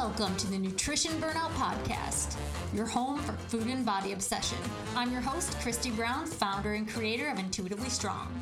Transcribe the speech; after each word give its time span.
Welcome 0.00 0.36
to 0.36 0.46
the 0.46 0.58
Nutrition 0.58 1.10
Burnout 1.20 1.50
Podcast, 1.54 2.36
your 2.72 2.86
home 2.86 3.18
for 3.18 3.32
food 3.32 3.66
and 3.66 3.84
body 3.84 4.12
obsession. 4.12 4.56
I'm 4.94 5.10
your 5.10 5.20
host, 5.20 5.58
Christy 5.58 5.90
Brown, 5.90 6.24
founder 6.24 6.74
and 6.74 6.88
creator 6.88 7.28
of 7.28 7.40
Intuitively 7.40 7.88
Strong. 7.88 8.32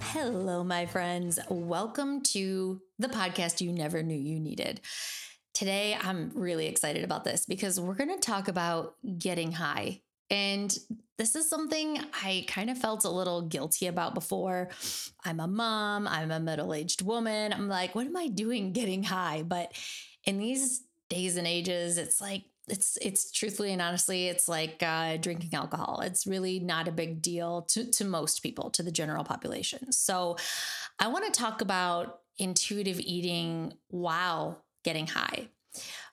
Hello, 0.00 0.64
my 0.64 0.86
friends. 0.86 1.38
Welcome 1.48 2.24
to 2.32 2.82
the 2.98 3.06
podcast 3.06 3.60
you 3.60 3.70
never 3.70 4.02
knew 4.02 4.18
you 4.18 4.40
needed. 4.40 4.80
Today, 5.54 5.96
I'm 6.02 6.32
really 6.34 6.66
excited 6.66 7.04
about 7.04 7.22
this 7.22 7.46
because 7.46 7.78
we're 7.78 7.94
going 7.94 8.12
to 8.12 8.18
talk 8.18 8.48
about 8.48 8.96
getting 9.18 9.52
high. 9.52 10.00
And 10.30 10.76
this 11.16 11.36
is 11.36 11.48
something 11.48 11.96
I 12.24 12.44
kind 12.48 12.70
of 12.70 12.78
felt 12.78 13.04
a 13.04 13.10
little 13.10 13.42
guilty 13.42 13.86
about 13.86 14.14
before. 14.14 14.70
I'm 15.24 15.38
a 15.38 15.46
mom, 15.46 16.08
I'm 16.08 16.32
a 16.32 16.40
middle 16.40 16.74
aged 16.74 17.02
woman. 17.02 17.52
I'm 17.52 17.68
like, 17.68 17.94
what 17.94 18.06
am 18.06 18.16
I 18.16 18.26
doing 18.26 18.72
getting 18.72 19.04
high? 19.04 19.44
But 19.46 19.72
in 20.24 20.38
these 20.38 20.82
days 21.08 21.36
and 21.36 21.46
ages, 21.46 21.98
it's 21.98 22.20
like, 22.20 22.44
it's 22.68 22.96
it's 23.02 23.32
truthfully 23.32 23.72
and 23.72 23.82
honestly 23.82 24.28
it's 24.28 24.46
like 24.48 24.82
uh, 24.82 25.16
drinking 25.16 25.54
alcohol. 25.54 26.00
It's 26.04 26.26
really 26.26 26.60
not 26.60 26.88
a 26.88 26.92
big 26.92 27.20
deal 27.20 27.62
to, 27.62 27.90
to 27.90 28.04
most 28.04 28.42
people 28.42 28.70
to 28.70 28.82
the 28.82 28.92
general 28.92 29.24
population. 29.24 29.92
So 29.92 30.36
i 30.98 31.08
want 31.08 31.24
to 31.24 31.32
talk 31.32 31.62
about 31.62 32.20
intuitive 32.38 33.00
eating 33.00 33.74
while 33.88 34.64
getting 34.84 35.06
high. 35.06 35.48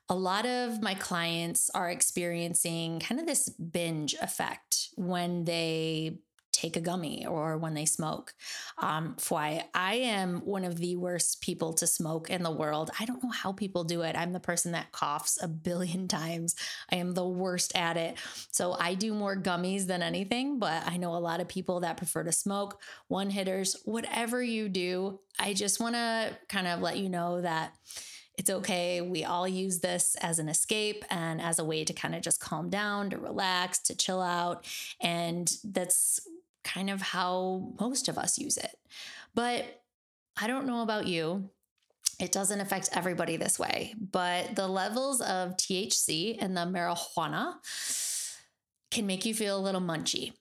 A 0.10 0.16
lot 0.16 0.46
of 0.46 0.82
my 0.82 0.94
clients 0.94 1.70
are 1.74 1.90
experiencing 1.90 3.00
kind 3.00 3.20
of 3.20 3.28
this 3.28 3.50
binge 3.50 4.16
effect 4.22 4.90
when 4.96 5.44
they 5.44 6.20
take 6.58 6.76
a 6.76 6.82
gummy 6.82 7.26
or 7.28 7.56
when 7.58 7.76
they 7.76 7.86
smoke. 7.86 8.34
Um, 8.80 9.16
why 9.30 9.66
I 9.76 9.96
am 9.96 10.42
one 10.42 10.64
of 10.64 10.78
the 10.78 10.96
worst 10.96 11.42
people 11.42 11.74
to 11.74 11.86
smoke 11.86 12.32
in 12.32 12.42
the 12.42 12.52
world. 12.52 12.90
I 13.00 13.06
don't 13.06 13.24
know 13.24 13.30
how 13.30 13.52
people 13.52 13.84
do 13.84 14.02
it. 14.02 14.16
I'm 14.16 14.34
the 14.34 14.40
person 14.40 14.72
that 14.72 14.92
coughs 14.92 15.38
a 15.42 15.48
billion 15.48 16.08
times. 16.08 16.56
I 16.92 16.96
am 16.96 17.14
the 17.14 17.28
worst 17.28 17.76
at 17.78 17.96
it. 17.96 18.18
So 18.52 18.76
I 18.80 18.96
do 18.96 19.14
more 19.14 19.36
gummies 19.36 19.86
than 19.86 20.02
anything, 20.02 20.58
but 20.58 20.84
I 20.88 20.98
know 20.98 21.16
a 21.16 21.20
lot 21.20 21.42
of 21.42 21.48
people 21.48 21.82
that 21.82 21.98
prefer 21.98 22.24
to 22.24 22.32
smoke, 22.32 22.82
one 23.08 23.30
hitters, 23.30 23.76
whatever 23.86 24.42
you 24.42 24.68
do. 24.68 25.20
I 25.40 25.54
just 25.54 25.80
want 25.80 25.94
to 25.94 26.36
kind 26.50 26.68
of 26.68 26.82
let 26.82 26.98
you 26.98 27.10
know 27.10 27.42
that 27.42 27.74
it's 28.38 28.50
okay. 28.50 29.02
We 29.02 29.24
all 29.24 29.48
use 29.48 29.80
this 29.80 30.16
as 30.22 30.40
an 30.40 30.50
escape 30.50 31.04
and 31.10 31.42
as 31.42 31.60
a 31.60 31.66
way 31.66 31.84
to 31.84 31.94
kind 31.94 32.16
of 32.16 32.22
just 32.22 32.40
calm 32.40 32.70
down, 32.70 33.10
to 33.10 33.18
relax, 33.18 33.80
to 33.80 33.96
chill 33.96 34.22
out. 34.22 34.66
And 35.02 35.52
that's 35.64 36.20
kind 36.68 36.90
of 36.90 37.02
how 37.02 37.74
most 37.80 38.10
of 38.10 38.18
us 38.18 38.38
use 38.38 38.58
it. 38.58 38.76
But 39.34 39.82
I 40.40 40.48
don't 40.48 40.68
know 40.68 40.82
about 40.82 41.08
you. 41.08 41.50
It 42.20 42.32
doesn't 42.32 42.60
affect 42.60 42.90
everybody 42.94 43.38
this 43.38 43.60
way, 43.60 43.94
but 44.00 44.56
the 44.56 44.68
levels 44.68 45.22
of 45.22 45.56
THC 45.56 46.38
in 46.38 46.56
the 46.56 46.62
marijuana 46.62 47.54
can 48.90 49.06
make 49.06 49.26
you 49.26 49.34
feel 49.34 49.58
a 49.58 49.62
little 49.62 49.82
munchy. 49.82 50.34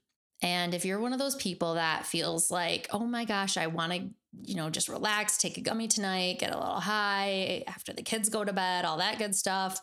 And 0.42 0.74
if 0.74 0.84
you're 0.84 1.00
one 1.00 1.12
of 1.12 1.19
those 1.19 1.34
people 1.34 1.74
that 1.74 2.06
feels 2.06 2.50
like, 2.50 2.88
oh 2.92 3.06
my 3.06 3.24
gosh, 3.24 3.56
I 3.56 3.66
want 3.66 3.92
to, 3.92 4.08
you 4.42 4.54
know, 4.54 4.70
just 4.70 4.88
relax, 4.88 5.38
take 5.38 5.58
a 5.58 5.62
gummy 5.62 5.88
tonight, 5.88 6.38
get 6.38 6.54
a 6.54 6.58
little 6.58 6.80
high 6.80 7.64
after 7.66 7.92
the 7.92 8.02
kids 8.02 8.28
go 8.28 8.44
to 8.44 8.52
bed, 8.52 8.84
all 8.84 8.98
that 8.98 9.19
good 9.19 9.34
stuff. 9.34 9.80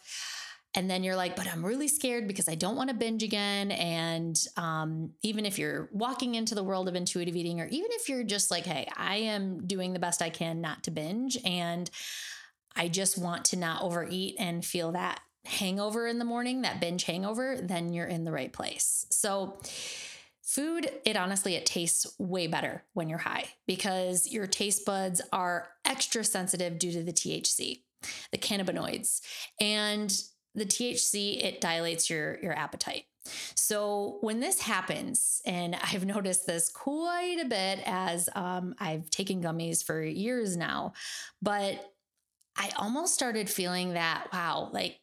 And 0.76 0.90
then 0.90 1.04
you're 1.04 1.16
like, 1.16 1.36
but 1.36 1.48
I'm 1.48 1.64
really 1.66 1.88
scared 1.88 2.28
because 2.28 2.50
I 2.50 2.56
don't 2.56 2.76
want 2.76 2.90
to 2.90 2.96
binge 2.96 3.22
again. 3.22 3.72
And 3.72 4.40
um, 4.58 5.12
even 5.22 5.46
if 5.46 5.60
you're 5.60 5.90
walking 5.92 6.36
into 6.36 6.56
the 6.56 6.64
world 6.64 6.88
of 6.88 6.96
intuitive 6.96 7.36
eating, 7.36 7.62
or 7.62 7.68
even 7.68 7.90
if 7.92 8.10
you're 8.10 8.24
just 8.24 8.50
like, 8.50 8.66
hey, 8.66 8.88
I 8.96 9.18
am 9.18 9.68
doing 9.68 9.94
the 9.94 10.00
best 10.00 10.22
I 10.22 10.30
can 10.30 10.62
not 10.62 10.84
to 10.84 10.92
binge, 10.92 11.38
and 11.46 11.90
I 12.76 12.88
just 12.88 13.18
want 13.18 13.46
to 13.46 13.56
not 13.58 13.84
overeat 13.84 14.36
and 14.40 14.66
feel 14.66 14.94
that 14.94 15.20
hangover 15.46 16.08
in 16.08 16.20
the 16.20 16.26
morning, 16.26 16.64
that 16.64 16.80
binge 16.80 17.04
hangover, 17.04 17.58
then 17.62 17.94
you're 17.94 18.08
in 18.08 18.24
the 18.24 18.32
right 18.32 18.52
place. 18.52 19.06
So, 19.12 19.60
Food, 20.46 20.92
it 21.06 21.16
honestly, 21.16 21.56
it 21.56 21.66
tastes 21.66 22.06
way 22.20 22.48
better 22.48 22.84
when 22.94 23.08
you're 23.08 23.18
high 23.18 23.46
because 23.66 24.30
your 24.30 24.46
taste 24.46 24.86
buds 24.86 25.22
are 25.32 25.70
extra 25.86 26.24
sensitive 26.24 26.78
due 26.78 26.92
to 26.92 27.02
the 27.02 27.14
THC, 27.14 27.82
the 28.32 28.38
cannabinoids. 28.38 29.22
And 29.62 30.14
the 30.56 30.66
THC, 30.66 31.44
it 31.44 31.62
dilates 31.62 32.10
your, 32.10 32.40
your 32.42 32.54
appetite. 32.54 33.06
So 33.56 34.18
when 34.22 34.40
this 34.40 34.62
happens, 34.62 35.42
and 35.46 35.76
I've 35.84 36.06
noticed 36.06 36.46
this 36.46 36.70
quite 36.70 37.40
a 37.42 37.48
bit 37.48 37.80
as 37.86 38.30
um, 38.36 38.76
I've 38.80 39.10
taken 39.10 39.42
gummies 39.42 39.84
for 39.84 40.02
years 40.02 40.58
now, 40.58 40.94
but 41.42 41.94
I 42.56 42.72
almost 42.78 43.14
started 43.14 43.50
feeling 43.50 43.94
that, 43.94 44.28
wow, 44.32 44.70
like 44.72 45.00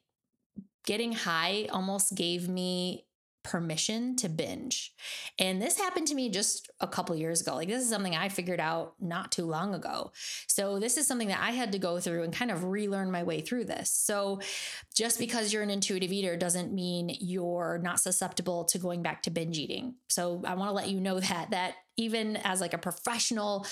getting 0.86 1.12
high 1.12 1.68
almost 1.72 2.14
gave 2.14 2.48
me 2.48 3.04
permission 3.42 4.16
to 4.16 4.28
binge. 4.28 4.92
And 5.38 5.60
this 5.60 5.78
happened 5.78 6.06
to 6.08 6.14
me 6.14 6.28
just 6.28 6.70
a 6.80 6.86
couple 6.86 7.16
years 7.16 7.40
ago. 7.40 7.54
Like 7.54 7.68
this 7.68 7.82
is 7.82 7.88
something 7.88 8.14
I 8.14 8.28
figured 8.28 8.60
out 8.60 8.94
not 9.00 9.32
too 9.32 9.46
long 9.46 9.74
ago. 9.74 10.12
So 10.46 10.78
this 10.78 10.96
is 10.96 11.06
something 11.06 11.28
that 11.28 11.40
I 11.40 11.50
had 11.50 11.72
to 11.72 11.78
go 11.78 12.00
through 12.00 12.24
and 12.24 12.34
kind 12.34 12.50
of 12.50 12.64
relearn 12.64 13.10
my 13.10 13.22
way 13.22 13.40
through 13.40 13.64
this. 13.64 13.90
So 13.90 14.40
just 14.94 15.18
because 15.18 15.52
you're 15.52 15.62
an 15.62 15.70
intuitive 15.70 16.12
eater 16.12 16.36
doesn't 16.36 16.72
mean 16.72 17.16
you're 17.20 17.80
not 17.82 18.00
susceptible 18.00 18.64
to 18.66 18.78
going 18.78 19.02
back 19.02 19.22
to 19.22 19.30
binge 19.30 19.58
eating. 19.58 19.94
So 20.08 20.42
I 20.44 20.54
want 20.54 20.68
to 20.68 20.74
let 20.74 20.88
you 20.88 21.00
know 21.00 21.20
that 21.20 21.50
that 21.50 21.74
even 21.96 22.36
as 22.44 22.60
like 22.60 22.72
a 22.72 22.78
professional 22.78 23.66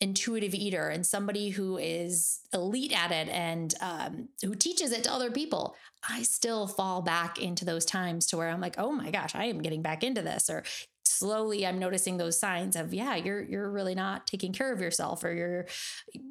intuitive 0.00 0.54
eater 0.54 0.88
and 0.88 1.06
somebody 1.06 1.50
who 1.50 1.78
is 1.78 2.40
elite 2.52 2.92
at 2.92 3.12
it 3.12 3.28
and 3.28 3.74
um, 3.80 4.28
who 4.42 4.54
teaches 4.54 4.92
it 4.92 5.04
to 5.04 5.12
other 5.12 5.30
people, 5.30 5.76
I 6.08 6.22
still 6.22 6.66
fall 6.66 7.02
back 7.02 7.38
into 7.38 7.64
those 7.64 7.84
times 7.84 8.26
to 8.26 8.36
where 8.36 8.48
I'm 8.48 8.60
like, 8.60 8.76
oh 8.78 8.92
my 8.92 9.10
gosh, 9.10 9.34
I 9.34 9.44
am 9.44 9.62
getting 9.62 9.82
back 9.82 10.04
into 10.04 10.22
this. 10.22 10.50
Or 10.50 10.64
slowly 11.04 11.66
I'm 11.66 11.78
noticing 11.78 12.16
those 12.16 12.38
signs 12.38 12.76
of, 12.76 12.92
yeah, 12.92 13.16
you're 13.16 13.42
you're 13.42 13.70
really 13.70 13.94
not 13.94 14.26
taking 14.26 14.52
care 14.52 14.72
of 14.72 14.80
yourself, 14.80 15.24
or 15.24 15.32
you're, 15.32 15.66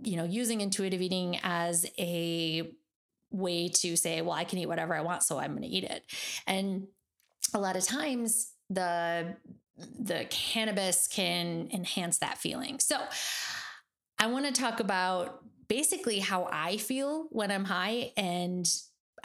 you 0.04 0.18
know, 0.18 0.26
using 0.26 0.62
intuitive 0.62 1.02
eating 1.02 1.40
as 1.44 1.86
a 1.98 2.72
way 3.32 3.70
to 3.70 3.96
say, 3.98 4.22
well, 4.22 4.34
I 4.34 4.44
can 4.44 4.60
eat 4.60 4.68
whatever 4.68 4.96
I 4.96 5.02
want, 5.02 5.24
so 5.24 5.40
I'm 5.40 5.54
gonna 5.54 5.68
eat 5.68 5.84
it. 5.84 6.04
And 6.46 6.88
a 7.54 7.60
lot 7.60 7.76
of 7.76 7.84
times 7.84 8.52
the 8.70 9.36
the 9.78 10.26
cannabis 10.30 11.08
can 11.08 11.70
enhance 11.72 12.20
that 12.20 12.38
feeling. 12.38 12.80
So 12.80 12.98
I 14.18 14.28
want 14.28 14.46
to 14.46 14.52
talk 14.52 14.80
about 14.80 15.44
basically 15.68 16.20
how 16.20 16.48
I 16.52 16.78
feel 16.78 17.28
when 17.32 17.52
I'm 17.52 17.66
high 17.66 18.12
and 18.16 18.68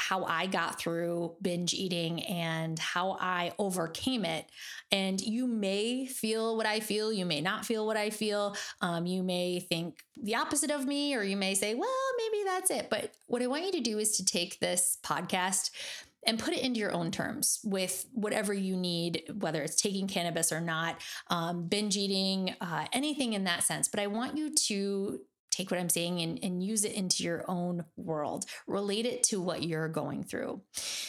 how 0.00 0.24
I 0.24 0.46
got 0.46 0.78
through 0.78 1.36
binge 1.42 1.74
eating 1.74 2.22
and 2.22 2.78
how 2.78 3.18
I 3.20 3.52
overcame 3.58 4.24
it. 4.24 4.46
And 4.90 5.20
you 5.20 5.46
may 5.46 6.06
feel 6.06 6.56
what 6.56 6.64
I 6.64 6.80
feel, 6.80 7.12
you 7.12 7.26
may 7.26 7.42
not 7.42 7.66
feel 7.66 7.86
what 7.86 7.98
I 7.98 8.08
feel. 8.08 8.56
Um, 8.80 9.04
you 9.04 9.22
may 9.22 9.60
think 9.60 10.02
the 10.20 10.36
opposite 10.36 10.70
of 10.70 10.86
me, 10.86 11.14
or 11.14 11.22
you 11.22 11.36
may 11.36 11.54
say, 11.54 11.74
well, 11.74 11.90
maybe 12.16 12.44
that's 12.44 12.70
it. 12.70 12.88
But 12.88 13.12
what 13.26 13.42
I 13.42 13.46
want 13.46 13.66
you 13.66 13.72
to 13.72 13.80
do 13.80 13.98
is 13.98 14.16
to 14.16 14.24
take 14.24 14.58
this 14.58 14.96
podcast 15.04 15.70
and 16.26 16.38
put 16.38 16.54
it 16.54 16.62
into 16.62 16.80
your 16.80 16.92
own 16.92 17.10
terms 17.10 17.60
with 17.64 18.06
whatever 18.12 18.52
you 18.52 18.76
need, 18.76 19.22
whether 19.38 19.62
it's 19.62 19.80
taking 19.80 20.06
cannabis 20.06 20.52
or 20.52 20.60
not, 20.60 21.00
um, 21.28 21.66
binge 21.66 21.96
eating, 21.96 22.54
uh, 22.60 22.86
anything 22.92 23.32
in 23.32 23.44
that 23.44 23.62
sense. 23.62 23.88
But 23.88 24.00
I 24.00 24.06
want 24.06 24.36
you 24.36 24.54
to 24.54 25.20
take 25.50 25.70
what 25.70 25.80
I'm 25.80 25.88
saying 25.88 26.20
and, 26.20 26.38
and 26.42 26.62
use 26.62 26.84
it 26.84 26.92
into 26.92 27.24
your 27.24 27.44
own 27.48 27.84
world, 27.96 28.44
relate 28.66 29.06
it 29.06 29.22
to 29.24 29.40
what 29.40 29.62
you're 29.62 29.88
going 29.88 30.22
through. 30.22 30.62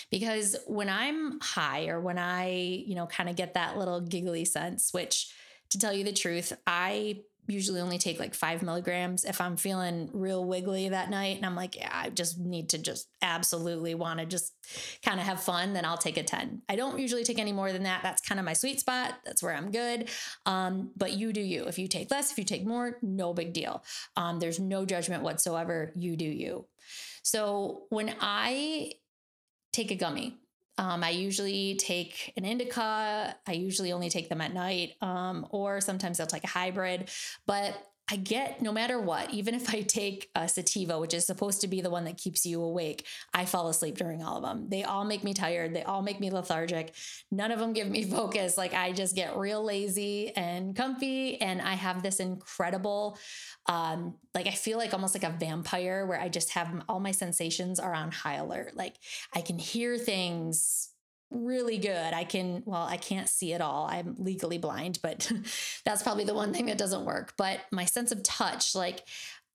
Because 0.09 0.55
when 0.65 0.89
I'm 0.89 1.39
high 1.41 1.87
or 1.87 2.01
when 2.01 2.17
I, 2.17 2.49
you 2.49 2.95
know, 2.95 3.05
kind 3.05 3.29
of 3.29 3.35
get 3.35 3.53
that 3.53 3.77
little 3.77 4.01
giggly 4.01 4.45
sense, 4.45 4.93
which 4.93 5.33
to 5.69 5.79
tell 5.79 5.93
you 5.93 6.03
the 6.03 6.11
truth, 6.11 6.53
I 6.65 7.21
usually 7.51 7.81
only 7.81 7.97
take 7.97 8.19
like 8.19 8.33
five 8.33 8.63
milligrams 8.63 9.25
if 9.25 9.41
I'm 9.41 9.57
feeling 9.57 10.09
real 10.13 10.43
wiggly 10.43 10.89
that 10.89 11.09
night 11.09 11.37
and 11.37 11.45
I'm 11.45 11.55
like, 11.55 11.75
yeah, 11.75 11.89
I 11.91 12.09
just 12.09 12.39
need 12.39 12.69
to 12.69 12.77
just 12.77 13.07
absolutely 13.21 13.93
want 13.95 14.19
to 14.19 14.25
just 14.25 14.53
kind 15.03 15.19
of 15.19 15.25
have 15.25 15.41
fun, 15.41 15.73
then 15.73 15.85
I'll 15.85 15.97
take 15.97 16.17
a 16.17 16.23
10. 16.23 16.61
I 16.69 16.75
don't 16.75 16.99
usually 16.99 17.23
take 17.23 17.39
any 17.39 17.51
more 17.51 17.71
than 17.71 17.83
that. 17.83 18.01
That's 18.03 18.21
kind 18.21 18.39
of 18.39 18.45
my 18.45 18.53
sweet 18.53 18.79
spot. 18.79 19.15
That's 19.25 19.43
where 19.43 19.53
I'm 19.53 19.71
good. 19.71 20.09
Um, 20.45 20.91
but 20.95 21.13
you 21.13 21.33
do 21.33 21.41
you. 21.41 21.65
If 21.65 21.77
you 21.77 21.87
take 21.87 22.09
less, 22.11 22.31
if 22.31 22.37
you 22.37 22.43
take 22.43 22.65
more, 22.65 22.97
no 23.01 23.33
big 23.33 23.53
deal. 23.53 23.83
Um, 24.15 24.39
there's 24.39 24.59
no 24.59 24.85
judgment 24.85 25.23
whatsoever. 25.23 25.91
You 25.95 26.15
do 26.15 26.25
you. 26.25 26.65
So 27.23 27.83
when 27.89 28.15
I 28.19 28.93
take 29.73 29.91
a 29.91 29.95
gummy, 29.95 30.37
um, 30.77 31.03
I 31.03 31.09
usually 31.09 31.75
take 31.75 32.33
an 32.37 32.45
indica. 32.45 33.35
I 33.45 33.51
usually 33.51 33.91
only 33.91 34.09
take 34.09 34.29
them 34.29 34.41
at 34.41 34.53
night, 34.53 34.93
um, 35.01 35.45
or 35.51 35.81
sometimes 35.81 36.19
I'll 36.19 36.27
take 36.27 36.43
a 36.43 36.47
hybrid. 36.47 37.09
But 37.45 37.90
I 38.11 38.17
get 38.17 38.61
no 38.61 38.73
matter 38.73 38.99
what, 38.99 39.29
even 39.31 39.55
if 39.55 39.73
I 39.73 39.81
take 39.83 40.29
a 40.35 40.45
sativa, 40.49 40.99
which 40.99 41.13
is 41.13 41.25
supposed 41.25 41.61
to 41.61 41.67
be 41.69 41.79
the 41.79 41.89
one 41.89 42.03
that 42.03 42.17
keeps 42.17 42.45
you 42.45 42.61
awake, 42.61 43.05
I 43.33 43.45
fall 43.45 43.69
asleep 43.69 43.97
during 43.97 44.21
all 44.21 44.35
of 44.35 44.43
them. 44.43 44.67
They 44.67 44.83
all 44.83 45.05
make 45.05 45.23
me 45.23 45.33
tired. 45.33 45.73
They 45.73 45.83
all 45.83 46.01
make 46.01 46.19
me 46.19 46.29
lethargic. 46.29 46.93
None 47.31 47.51
of 47.51 47.59
them 47.59 47.71
give 47.71 47.89
me 47.89 48.03
focus. 48.11 48.57
Like 48.57 48.73
I 48.73 48.91
just 48.91 49.15
get 49.15 49.37
real 49.37 49.63
lazy 49.63 50.35
and 50.35 50.75
comfy. 50.75 51.39
And 51.39 51.61
I 51.61 51.75
have 51.75 52.03
this 52.03 52.19
incredible, 52.19 53.17
um, 53.67 54.15
like 54.33 54.47
I 54.47 54.51
feel 54.51 54.77
like 54.77 54.93
almost 54.93 55.15
like 55.15 55.23
a 55.23 55.37
vampire 55.37 56.05
where 56.05 56.19
I 56.19 56.27
just 56.27 56.49
have 56.51 56.83
all 56.89 56.99
my 56.99 57.11
sensations 57.11 57.79
are 57.79 57.93
on 57.93 58.11
high 58.11 58.35
alert. 58.35 58.75
Like 58.75 58.95
I 59.33 59.39
can 59.39 59.57
hear 59.57 59.97
things 59.97 60.90
really 61.31 61.77
good. 61.77 62.13
I 62.13 62.23
can, 62.23 62.63
well, 62.65 62.83
I 62.83 62.97
can't 62.97 63.29
see 63.29 63.53
it 63.53 63.61
all. 63.61 63.87
I'm 63.89 64.15
legally 64.19 64.57
blind, 64.57 64.99
but 65.01 65.31
that's 65.85 66.03
probably 66.03 66.25
the 66.25 66.33
one 66.33 66.53
thing 66.53 66.67
that 66.67 66.77
doesn't 66.77 67.05
work. 67.05 67.33
But 67.37 67.61
my 67.71 67.85
sense 67.85 68.11
of 68.11 68.21
touch, 68.23 68.75
like, 68.75 69.05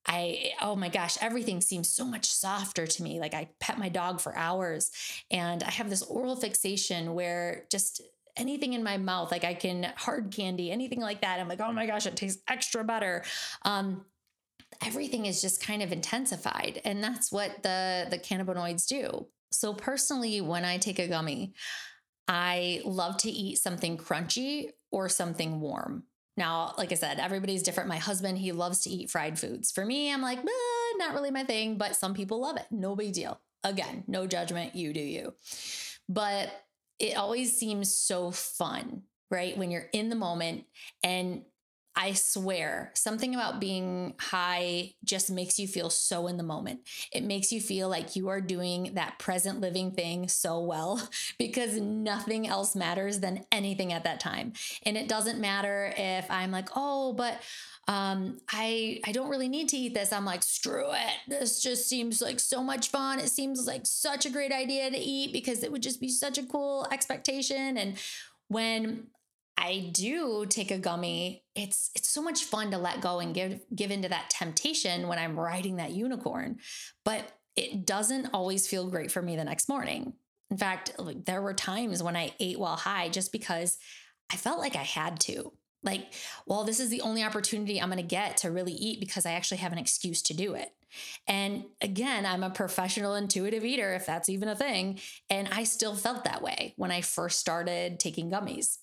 I, 0.09 0.53
oh 0.63 0.77
my 0.77 0.89
gosh, 0.89 1.19
everything 1.21 1.61
seems 1.61 1.89
so 1.89 2.05
much 2.05 2.27
softer 2.27 2.87
to 2.87 3.03
me. 3.03 3.21
Like, 3.21 3.35
I 3.35 3.49
pet 3.61 3.79
my 3.79 3.89
dog 3.89 4.21
for 4.21 4.37
hours 4.37 4.91
and 5.31 5.63
I 5.63 5.71
have 5.71 5.91
this 5.91 6.03
oral 6.03 6.37
fixation 6.37 7.15
where 7.15 7.65
just 7.71 8.01
anything 8.37 8.73
in 8.75 8.85
my 8.85 8.99
mouth, 8.99 9.33
like 9.33 9.45
I 9.45 9.55
can 9.55 9.93
hard 9.97 10.31
candy, 10.31 10.71
anything 10.71 11.01
like 11.01 11.23
that. 11.23 11.41
I'm 11.41 11.49
like, 11.49 11.61
oh 11.61 11.73
my 11.73 11.87
gosh, 11.87 12.07
it 12.07 12.17
tastes 12.17 12.43
extra 12.49 12.85
better. 12.85 13.25
Um, 13.63 14.05
everything 14.85 15.27
is 15.27 15.41
just 15.41 15.63
kind 15.65 15.83
of 15.83 15.93
intensified 15.93 16.81
and 16.85 17.03
that's 17.03 17.33
what 17.33 17.63
the 17.63 18.07
the 18.11 18.19
cannabinoids 18.19 18.87
do 18.87 19.27
so, 19.57 19.73
personally, 19.73 20.43
when 20.43 20.67
I 20.67 20.77
take 20.77 20.99
a 20.99 21.09
gummy, 21.09 21.55
I 22.29 22.83
love 22.85 23.17
to 23.19 23.31
eat 23.31 23.57
something 23.57 23.97
crunchy 23.97 24.69
or 24.93 25.09
something 25.09 25.61
warm. 25.61 26.03
Now, 26.37 26.75
like 26.77 26.93
I 26.93 26.97
said, 26.97 27.19
everybody's 27.19 27.63
different. 27.63 27.89
My 27.89 27.97
husband, 27.97 28.37
he 28.37 28.53
loves 28.53 28.81
to 28.81 28.91
eat 28.91 29.11
fried 29.11 29.39
foods. 29.39 29.73
For 29.73 29.87
me, 29.87 30.13
I'm 30.13 30.21
like, 30.21 30.41
not 30.99 31.15
really 31.15 31.31
my 31.31 31.45
thing, 31.45 31.79
but 31.79 31.97
some 31.97 32.13
people 32.13 32.43
love 32.43 32.59
it. 32.59 32.67
No 32.71 32.95
big 32.95 33.15
deal. 33.15 33.41
Again, 33.65 34.05
no 34.07 34.27
judgment. 34.27 34.75
You 34.77 34.93
do 34.93 35.01
you. 35.01 35.33
But 36.07 36.51
it 36.99 37.17
always 37.17 37.57
seems 37.57 37.97
so 37.97 38.33
fun, 38.33 39.05
right? 39.31 39.57
When 39.57 39.71
you're 39.71 39.89
in 39.95 40.11
the 40.11 40.17
moment 40.17 40.65
and 41.03 41.45
I 41.97 42.13
swear, 42.13 42.93
something 42.95 43.35
about 43.35 43.59
being 43.59 44.15
high 44.21 44.93
just 45.03 45.31
makes 45.31 45.59
you 45.59 45.67
feel 45.67 45.89
so 45.89 46.27
in 46.27 46.37
the 46.37 46.43
moment. 46.43 46.81
It 47.11 47.25
makes 47.25 47.51
you 47.51 47.61
feel 47.61 47.89
like 47.89 48.15
you 48.15 48.29
are 48.29 48.43
doing 48.43 48.93
that 48.95 49.19
present 49.19 49.61
living 49.61 49.93
thing 49.93 50.29
so 50.29 50.61
well 50.61 51.09
because 51.39 51.81
nothing 51.81 52.47
else 52.47 52.77
matters 52.77 53.21
than 53.21 53.47
anything 53.51 53.95
at 53.95 54.05
that 54.05 54.21
time. 54.21 54.53
And 54.85 54.99
it 54.99 55.09
doesn't 55.09 55.41
matter 55.41 55.95
if 55.97 56.31
I'm 56.31 56.51
like, 56.51 56.69
oh, 56.77 57.15
but 57.15 57.41
um, 57.89 58.39
I 58.53 59.01
I 59.05 59.13
don't 59.13 59.31
really 59.31 59.49
need 59.49 59.69
to 59.71 59.77
eat 59.77 59.95
this. 59.95 60.13
I'm 60.13 60.25
like, 60.25 60.43
screw 60.43 60.91
it. 60.93 61.15
This 61.29 61.63
just 61.63 61.89
seems 61.89 62.21
like 62.21 62.41
so 62.41 62.63
much 62.63 62.91
fun. 62.91 63.21
It 63.21 63.31
seems 63.31 63.67
like 63.67 63.87
such 63.87 64.27
a 64.27 64.31
great 64.31 64.53
idea 64.53 64.91
to 64.91 64.99
eat 64.99 65.33
because 65.33 65.63
it 65.63 65.73
would 65.73 65.83
just 65.83 66.01
be 66.01 66.09
such 66.09 66.37
a 66.37 66.45
cool 66.45 66.87
expectation. 66.91 67.79
And 67.79 67.97
when 68.49 69.07
I 69.59 69.91
do 69.93 70.47
take 70.47 70.71
a 70.71 70.79
gummy, 70.79 71.45
it's 71.55 71.91
it's 71.95 72.09
so 72.09 72.23
much 72.23 72.45
fun 72.45 72.71
to 72.73 72.79
let 72.79 73.01
go 73.01 73.21
and 73.21 73.35
give 73.35 73.61
give 73.75 73.91
into 73.91 74.09
that 74.09 74.31
temptation 74.31 75.09
when 75.09 75.19
I'm 75.19 75.39
riding 75.39 75.77
that 75.77 75.93
unicorn. 75.93 76.59
But 77.05 77.25
it 77.57 77.87
doesn't 77.87 78.31
always 78.35 78.69
feel 78.69 78.91
great 78.91 79.11
for 79.11 79.23
me 79.23 79.35
the 79.35 79.45
next 79.45 79.69
morning. 79.69 80.13
In 80.51 80.59
fact, 80.59 80.93
like 80.99 81.25
there 81.25 81.43
were 81.43 81.55
times 81.55 82.03
when 82.03 82.17
I 82.17 82.35
ate 82.39 82.59
while 82.59 82.77
high 82.77 83.09
just 83.09 83.33
because 83.33 83.79
I 84.31 84.37
felt 84.37 84.61
like 84.61 84.77
I 84.77 84.83
had 84.83 85.19
to. 85.21 85.53
Like, 85.83 86.13
well, 86.47 86.65
this 86.65 86.81
is 86.81 86.91
the 86.91 87.01
only 87.01 87.23
opportunity 87.23 87.81
I'm 87.81 87.89
going 87.89 87.99
to 87.99 88.03
get 88.03 88.39
to 88.39 88.51
really 88.51 88.73
eat 88.73 89.01
because 89.01 89.25
I 89.25 89.33
actually 89.33 89.59
have 89.59 89.73
an 89.73 89.79
excuse 89.79 90.21
to 90.23 90.35
do 90.35 90.55
it. 90.55 90.71
And 91.27 91.65
again, 91.81 92.25
I'm 92.27 92.43
a 92.43 92.51
professional 92.51 93.15
intuitive 93.15 93.65
eater, 93.65 93.95
if 93.95 94.07
that's 94.07 94.29
even 94.29 94.49
a 94.49 94.57
thing. 94.57 95.01
And 95.29 95.49
I 95.51 95.65
still 95.65 95.95
felt 95.95 96.25
that 96.25 96.43
way 96.43 96.75
when 96.77 96.91
I 96.91 97.01
first 97.01 97.39
started 97.39 97.99
taking 97.99 98.31
gummies. 98.31 98.79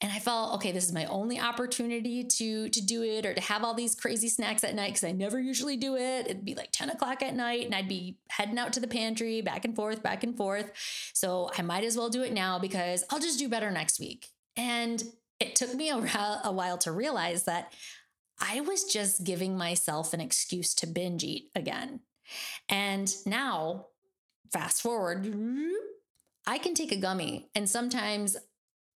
And 0.00 0.12
I 0.12 0.18
felt, 0.18 0.54
okay, 0.54 0.72
this 0.72 0.84
is 0.84 0.92
my 0.92 1.04
only 1.06 1.38
opportunity 1.38 2.24
to 2.24 2.68
to 2.68 2.84
do 2.84 3.02
it 3.02 3.24
or 3.24 3.34
to 3.34 3.40
have 3.40 3.62
all 3.62 3.74
these 3.74 3.94
crazy 3.94 4.28
snacks 4.28 4.64
at 4.64 4.74
night 4.74 4.88
because 4.88 5.04
I 5.04 5.12
never 5.12 5.38
usually 5.38 5.76
do 5.76 5.96
it. 5.96 6.26
It'd 6.26 6.44
be 6.44 6.54
like 6.54 6.72
10 6.72 6.90
o'clock 6.90 7.22
at 7.22 7.34
night 7.34 7.64
and 7.64 7.74
I'd 7.74 7.88
be 7.88 8.18
heading 8.28 8.58
out 8.58 8.72
to 8.74 8.80
the 8.80 8.88
pantry 8.88 9.42
back 9.42 9.64
and 9.64 9.76
forth, 9.76 10.02
back 10.02 10.24
and 10.24 10.36
forth. 10.36 10.72
So 11.12 11.50
I 11.56 11.62
might 11.62 11.84
as 11.84 11.96
well 11.96 12.08
do 12.08 12.22
it 12.22 12.32
now 12.32 12.58
because 12.58 13.04
I'll 13.10 13.20
just 13.20 13.38
do 13.38 13.48
better 13.48 13.70
next 13.70 14.00
week. 14.00 14.26
And 14.56 15.02
it 15.40 15.54
took 15.54 15.74
me 15.74 15.90
a, 15.90 15.96
a 16.44 16.52
while 16.52 16.78
to 16.78 16.92
realize 16.92 17.44
that 17.44 17.72
I 18.38 18.60
was 18.60 18.84
just 18.84 19.24
giving 19.24 19.56
myself 19.56 20.12
an 20.12 20.20
excuse 20.20 20.74
to 20.76 20.86
binge 20.86 21.24
eat 21.24 21.50
again. 21.54 22.00
And 22.68 23.14
now, 23.26 23.86
fast 24.52 24.82
forward, 24.82 25.34
I 26.46 26.58
can 26.58 26.74
take 26.74 26.92
a 26.92 26.96
gummy 26.96 27.48
and 27.54 27.68
sometimes 27.68 28.36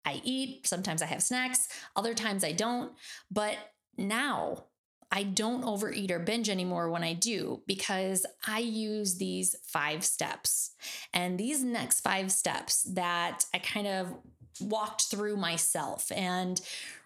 I 0.05 0.21
eat, 0.23 0.67
sometimes 0.67 1.01
I 1.01 1.07
have 1.07 1.23
snacks, 1.23 1.67
other 1.95 2.13
times 2.13 2.43
I 2.43 2.51
don't. 2.51 2.91
But 3.31 3.57
now 3.97 4.65
I 5.11 5.23
don't 5.23 5.63
overeat 5.63 6.11
or 6.11 6.19
binge 6.19 6.49
anymore 6.49 6.89
when 6.89 7.03
I 7.03 7.13
do 7.13 7.61
because 7.67 8.25
I 8.45 8.59
use 8.59 9.17
these 9.17 9.55
five 9.63 10.03
steps. 10.03 10.71
And 11.13 11.39
these 11.39 11.63
next 11.63 12.01
five 12.01 12.31
steps 12.31 12.83
that 12.93 13.45
I 13.53 13.59
kind 13.59 13.87
of 13.87 14.13
walked 14.59 15.03
through 15.03 15.37
myself 15.37 16.11
and 16.11 16.59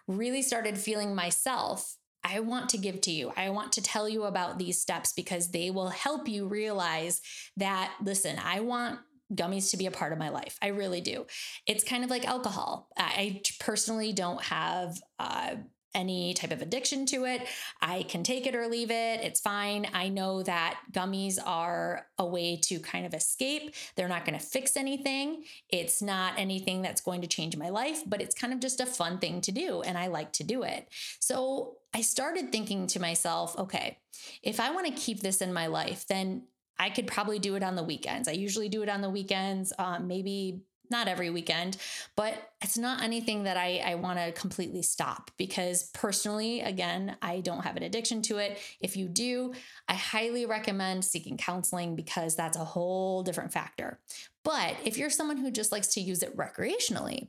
really 0.06 0.42
started 0.42 0.76
feeling 0.78 1.14
myself 1.14 1.96
I 2.22 2.40
want 2.40 2.68
to 2.70 2.78
give 2.78 3.00
to 3.02 3.10
you. 3.10 3.32
I 3.36 3.50
want 3.50 3.72
to 3.72 3.82
tell 3.82 4.08
you 4.08 4.24
about 4.24 4.58
these 4.58 4.80
steps 4.80 5.12
because 5.12 5.50
they 5.50 5.70
will 5.70 5.88
help 5.88 6.28
you 6.28 6.46
realize 6.46 7.20
that, 7.56 7.92
listen, 8.02 8.38
I 8.38 8.60
want 8.60 8.98
gummies 9.34 9.70
to 9.70 9.76
be 9.76 9.86
a 9.86 9.90
part 9.90 10.12
of 10.12 10.18
my 10.18 10.28
life. 10.28 10.58
I 10.60 10.68
really 10.68 11.00
do. 11.00 11.26
It's 11.66 11.84
kind 11.84 12.04
of 12.04 12.10
like 12.10 12.26
alcohol. 12.26 12.88
I 12.96 13.42
personally 13.60 14.12
don't 14.12 14.42
have 14.42 14.96
uh, 15.18 15.56
any 15.94 16.34
type 16.34 16.52
of 16.52 16.62
addiction 16.62 17.06
to 17.06 17.24
it. 17.24 17.46
I 17.80 18.04
can 18.04 18.22
take 18.22 18.46
it 18.46 18.54
or 18.54 18.66
leave 18.68 18.90
it. 18.90 19.20
It's 19.20 19.40
fine. 19.40 19.86
I 19.92 20.08
know 20.08 20.42
that 20.42 20.80
gummies 20.92 21.38
are 21.44 22.06
a 22.18 22.26
way 22.26 22.56
to 22.64 22.78
kind 22.78 23.06
of 23.06 23.14
escape. 23.14 23.74
They're 23.96 24.08
not 24.08 24.24
going 24.24 24.38
to 24.38 24.44
fix 24.44 24.76
anything. 24.76 25.44
It's 25.68 26.00
not 26.00 26.34
anything 26.36 26.82
that's 26.82 27.00
going 27.00 27.22
to 27.22 27.26
change 27.26 27.56
my 27.56 27.68
life, 27.70 28.02
but 28.06 28.20
it's 28.20 28.34
kind 28.34 28.52
of 28.52 28.60
just 28.60 28.80
a 28.80 28.86
fun 28.86 29.18
thing 29.18 29.40
to 29.42 29.52
do. 29.52 29.82
And 29.82 29.98
I 29.98 30.06
like 30.08 30.32
to 30.34 30.44
do 30.44 30.62
it. 30.62 30.88
So 31.18 31.76
I 31.92 32.02
started 32.02 32.52
thinking 32.52 32.86
to 32.88 33.00
myself, 33.00 33.58
okay, 33.58 33.98
if 34.42 34.60
I 34.60 34.70
want 34.70 34.86
to 34.86 34.92
keep 34.92 35.20
this 35.20 35.40
in 35.42 35.52
my 35.52 35.66
life, 35.66 36.06
then 36.06 36.44
I 36.78 36.88
could 36.88 37.06
probably 37.06 37.38
do 37.38 37.56
it 37.56 37.62
on 37.62 37.74
the 37.74 37.82
weekends. 37.82 38.26
I 38.26 38.32
usually 38.32 38.70
do 38.70 38.82
it 38.82 38.88
on 38.88 39.02
the 39.02 39.10
weekends, 39.10 39.72
um, 39.78 40.06
maybe 40.06 40.62
not 40.90 41.08
every 41.08 41.30
weekend, 41.30 41.76
but 42.16 42.52
it's 42.62 42.78
not 42.78 43.02
anything 43.02 43.44
that 43.44 43.56
I, 43.56 43.82
I 43.84 43.94
want 43.96 44.18
to 44.18 44.32
completely 44.32 44.82
stop 44.82 45.30
because 45.36 45.90
personally, 45.94 46.60
again, 46.60 47.16
I 47.22 47.40
don't 47.40 47.64
have 47.64 47.76
an 47.76 47.82
addiction 47.82 48.22
to 48.22 48.38
it. 48.38 48.58
If 48.80 48.96
you 48.96 49.08
do, 49.08 49.54
I 49.88 49.94
highly 49.94 50.46
recommend 50.46 51.04
seeking 51.04 51.36
counseling 51.36 51.96
because 51.96 52.36
that's 52.36 52.56
a 52.56 52.64
whole 52.64 53.22
different 53.22 53.52
factor. 53.52 53.98
But 54.42 54.76
if 54.84 54.96
you're 54.96 55.10
someone 55.10 55.36
who 55.36 55.50
just 55.50 55.72
likes 55.72 55.88
to 55.94 56.00
use 56.00 56.22
it 56.22 56.36
recreationally, 56.36 57.28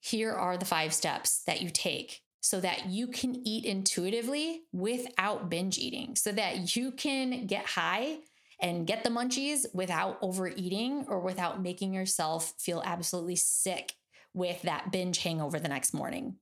here 0.00 0.32
are 0.32 0.56
the 0.56 0.64
five 0.64 0.94
steps 0.94 1.42
that 1.46 1.60
you 1.60 1.70
take 1.70 2.22
so 2.40 2.60
that 2.60 2.86
you 2.86 3.08
can 3.08 3.46
eat 3.46 3.64
intuitively 3.64 4.62
without 4.72 5.50
binge 5.50 5.76
eating, 5.76 6.14
so 6.14 6.30
that 6.32 6.76
you 6.76 6.92
can 6.92 7.46
get 7.46 7.66
high 7.66 8.18
and 8.60 8.86
get 8.86 9.04
the 9.04 9.10
munchies 9.10 9.66
without 9.72 10.18
overeating 10.20 11.04
or 11.08 11.20
without 11.20 11.62
making 11.62 11.94
yourself 11.94 12.54
feel 12.58 12.82
absolutely 12.84 13.36
sick 13.36 13.94
with 14.34 14.62
that 14.62 14.90
binge 14.92 15.18
hangover 15.18 15.58
the 15.58 15.68
next 15.68 15.94
morning. 15.94 16.36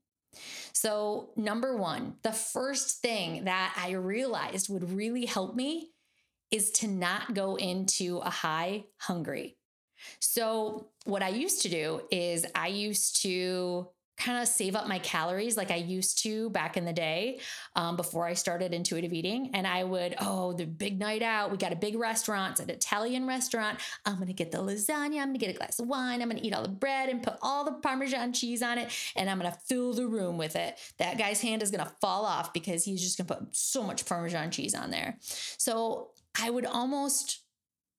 So, 0.72 1.30
number 1.36 1.76
one, 1.76 2.16
the 2.22 2.32
first 2.32 3.00
thing 3.00 3.44
that 3.44 3.74
I 3.76 3.92
realized 3.92 4.68
would 4.68 4.92
really 4.92 5.24
help 5.24 5.54
me 5.54 5.90
is 6.50 6.70
to 6.72 6.88
not 6.88 7.34
go 7.34 7.56
into 7.56 8.18
a 8.18 8.30
high 8.30 8.84
hungry. 8.98 9.56
So, 10.20 10.88
what 11.04 11.22
I 11.22 11.28
used 11.28 11.62
to 11.62 11.68
do 11.68 12.02
is 12.10 12.46
I 12.54 12.68
used 12.68 13.22
to 13.22 13.88
kind 14.16 14.40
of 14.40 14.48
save 14.48 14.74
up 14.74 14.88
my 14.88 14.98
calories 14.98 15.56
like 15.56 15.70
I 15.70 15.76
used 15.76 16.22
to 16.22 16.50
back 16.50 16.76
in 16.76 16.84
the 16.84 16.92
day 16.92 17.40
um, 17.74 17.96
before 17.96 18.26
I 18.26 18.32
started 18.32 18.72
intuitive 18.72 19.12
eating. 19.12 19.50
And 19.52 19.66
I 19.66 19.84
would, 19.84 20.16
oh, 20.20 20.52
the 20.52 20.64
big 20.64 20.98
night 20.98 21.22
out. 21.22 21.50
We 21.50 21.58
got 21.58 21.72
a 21.72 21.76
big 21.76 21.96
restaurant, 21.96 22.52
it's 22.52 22.60
an 22.60 22.70
Italian 22.70 23.26
restaurant. 23.26 23.78
I'm 24.04 24.16
going 24.16 24.28
to 24.28 24.32
get 24.32 24.52
the 24.52 24.58
lasagna. 24.58 25.20
I'm 25.20 25.28
going 25.28 25.34
to 25.34 25.38
get 25.38 25.54
a 25.54 25.58
glass 25.58 25.78
of 25.78 25.86
wine. 25.86 26.22
I'm 26.22 26.28
going 26.28 26.40
to 26.40 26.46
eat 26.46 26.54
all 26.54 26.62
the 26.62 26.68
bread 26.68 27.08
and 27.08 27.22
put 27.22 27.34
all 27.42 27.64
the 27.64 27.72
Parmesan 27.72 28.32
cheese 28.32 28.62
on 28.62 28.78
it. 28.78 28.90
And 29.14 29.28
I'm 29.28 29.38
going 29.38 29.52
to 29.52 29.58
fill 29.66 29.92
the 29.92 30.06
room 30.06 30.38
with 30.38 30.56
it. 30.56 30.78
That 30.98 31.18
guy's 31.18 31.40
hand 31.40 31.62
is 31.62 31.70
going 31.70 31.84
to 31.84 31.92
fall 32.00 32.24
off 32.24 32.52
because 32.52 32.84
he's 32.84 33.02
just 33.02 33.18
going 33.18 33.26
to 33.26 33.34
put 33.34 33.56
so 33.56 33.82
much 33.82 34.06
Parmesan 34.06 34.50
cheese 34.50 34.74
on 34.74 34.90
there. 34.90 35.18
So 35.20 36.10
I 36.40 36.50
would 36.50 36.66
almost 36.66 37.42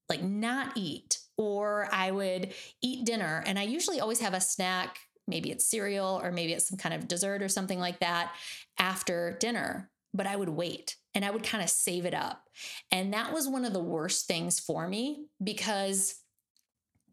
like 0.09 0.23
not 0.23 0.73
eat 0.75 1.19
or 1.37 1.87
I 1.91 2.11
would 2.11 2.53
eat 2.81 3.05
dinner. 3.05 3.43
And 3.45 3.59
I 3.59 3.63
usually 3.63 3.99
always 3.99 4.19
have 4.21 4.33
a 4.33 4.41
snack 4.41 4.97
maybe 5.27 5.51
it's 5.51 5.65
cereal 5.65 6.19
or 6.23 6.31
maybe 6.31 6.53
it's 6.53 6.67
some 6.67 6.77
kind 6.77 6.95
of 6.95 7.07
dessert 7.07 7.41
or 7.41 7.49
something 7.49 7.79
like 7.79 7.99
that 7.99 8.33
after 8.79 9.37
dinner. 9.39 9.89
but 10.13 10.25
I 10.25 10.35
would 10.35 10.49
wait 10.49 10.95
and 11.13 11.23
I 11.25 11.29
would 11.31 11.43
kind 11.43 11.63
of 11.63 11.69
save 11.69 12.05
it 12.05 12.13
up. 12.13 12.43
And 12.91 13.13
that 13.13 13.33
was 13.33 13.47
one 13.47 13.65
of 13.65 13.73
the 13.73 13.83
worst 13.83 14.25
things 14.25 14.59
for 14.59 14.87
me 14.87 15.25
because 15.43 16.15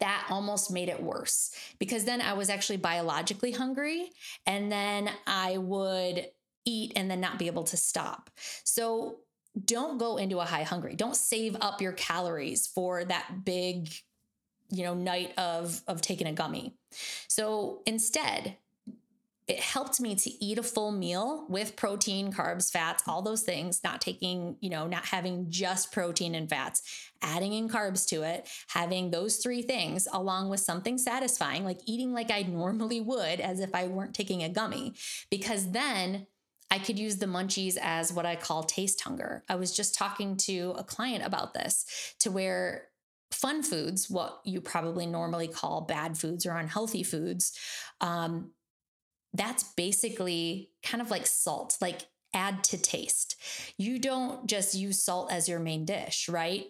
that 0.01 0.27
almost 0.31 0.71
made 0.71 0.89
it 0.89 1.03
worse 1.03 1.51
because 1.79 2.05
then 2.05 2.21
I 2.21 2.35
was 2.35 2.51
actually 2.51 2.79
biologically 2.79 3.53
hungry 3.53 4.11
and 4.47 4.71
then 4.71 5.11
I 5.27 5.59
would 5.59 6.27
eat 6.65 6.93
and 6.97 7.11
then 7.11 7.21
not 7.21 7.39
be 7.39 7.47
able 7.47 7.65
to 7.65 7.77
stop. 7.77 8.31
So 8.65 9.19
don't 9.65 9.99
go 9.99 10.17
into 10.17 10.41
a 10.41 10.45
high 10.45 10.65
hungry. 10.65 10.95
Don't 10.95 11.17
save 11.17 11.57
up 11.61 11.81
your 11.81 11.93
calories 11.93 12.67
for 12.67 13.05
that 13.05 13.45
big 13.45 13.89
you 14.75 14.85
know 14.85 14.95
night 14.95 15.33
of 15.39 15.83
of 15.87 16.01
taking 16.01 16.27
a 16.27 16.33
gummy. 16.33 16.75
So 17.29 17.83
instead, 17.87 18.57
it 19.47 19.61
helped 19.61 20.01
me 20.01 20.15
to 20.15 20.45
eat 20.45 20.57
a 20.57 20.63
full 20.63 20.91
meal 20.91 21.45
with 21.51 21.77
protein, 21.77 22.33
carbs, 22.33 22.71
fats, 22.71 23.03
all 23.07 23.21
those 23.21 23.43
things, 23.43 23.83
not 23.85 24.01
taking, 24.01 24.57
you 24.61 24.71
know, 24.71 24.87
not 24.87 25.05
having 25.05 25.51
just 25.51 25.93
protein 25.93 26.35
and 26.35 26.49
fats, 26.49 27.11
adding 27.21 27.53
in 27.53 27.69
carbs 27.69 28.09
to 28.09 28.23
it, 28.23 28.49
having 28.69 29.11
those 29.11 29.37
three 29.37 29.61
things 29.61 30.09
along 30.15 30.49
with 30.49 30.61
something 30.61 30.97
satisfying, 30.97 31.63
like 31.63 31.81
eating 31.85 32.15
like 32.15 32.31
I 32.31 32.43
normally 32.43 33.03
would 33.03 33.39
as 33.41 33.61
if 33.61 33.75
I 33.75 33.87
weren't 33.87 34.15
taking 34.15 34.43
a 34.43 34.49
gummy, 34.49 34.95
because 35.31 35.73
then 35.73 36.27
I 36.71 36.79
could 36.79 36.99
use 36.99 37.19
the 37.19 37.27
munchies 37.27 37.77
as 37.81 38.15
what 38.15 38.25
I 38.25 38.37
call 38.37 38.65
taste 38.65 39.03
hunger. 39.03 39.45
I 39.49 39.57
was 39.57 39.77
just 39.77 39.95
talking 39.95 40.39
to 40.39 40.75
a 40.79 40.85
client 40.85 41.25
about 41.25 41.53
this 41.53 42.15
to 42.21 42.31
where 42.31 42.89
fun 43.45 43.63
foods, 43.63 44.09
what 44.09 44.41
you 44.47 44.59
probably 44.59 45.05
normally 45.05 45.47
call 45.47 45.83
bad 45.83 46.17
foods 46.17 46.47
or 46.47 46.57
unhealthy 46.57 47.03
foods, 47.03 47.53
um, 48.01 48.53
that's 49.35 49.65
basically 49.77 50.71
kind 50.83 51.03
of 51.03 51.11
like 51.11 51.27
salt, 51.27 51.77
like 51.79 52.07
add 52.33 52.65
to 52.65 52.79
taste. 52.79 53.37
You 53.77 53.99
don't 53.99 54.47
just 54.47 54.75
use 54.75 55.03
salt 55.03 55.31
as 55.31 55.47
your 55.47 55.59
main 55.59 55.85
dish, 55.85 56.27
right? 56.27 56.69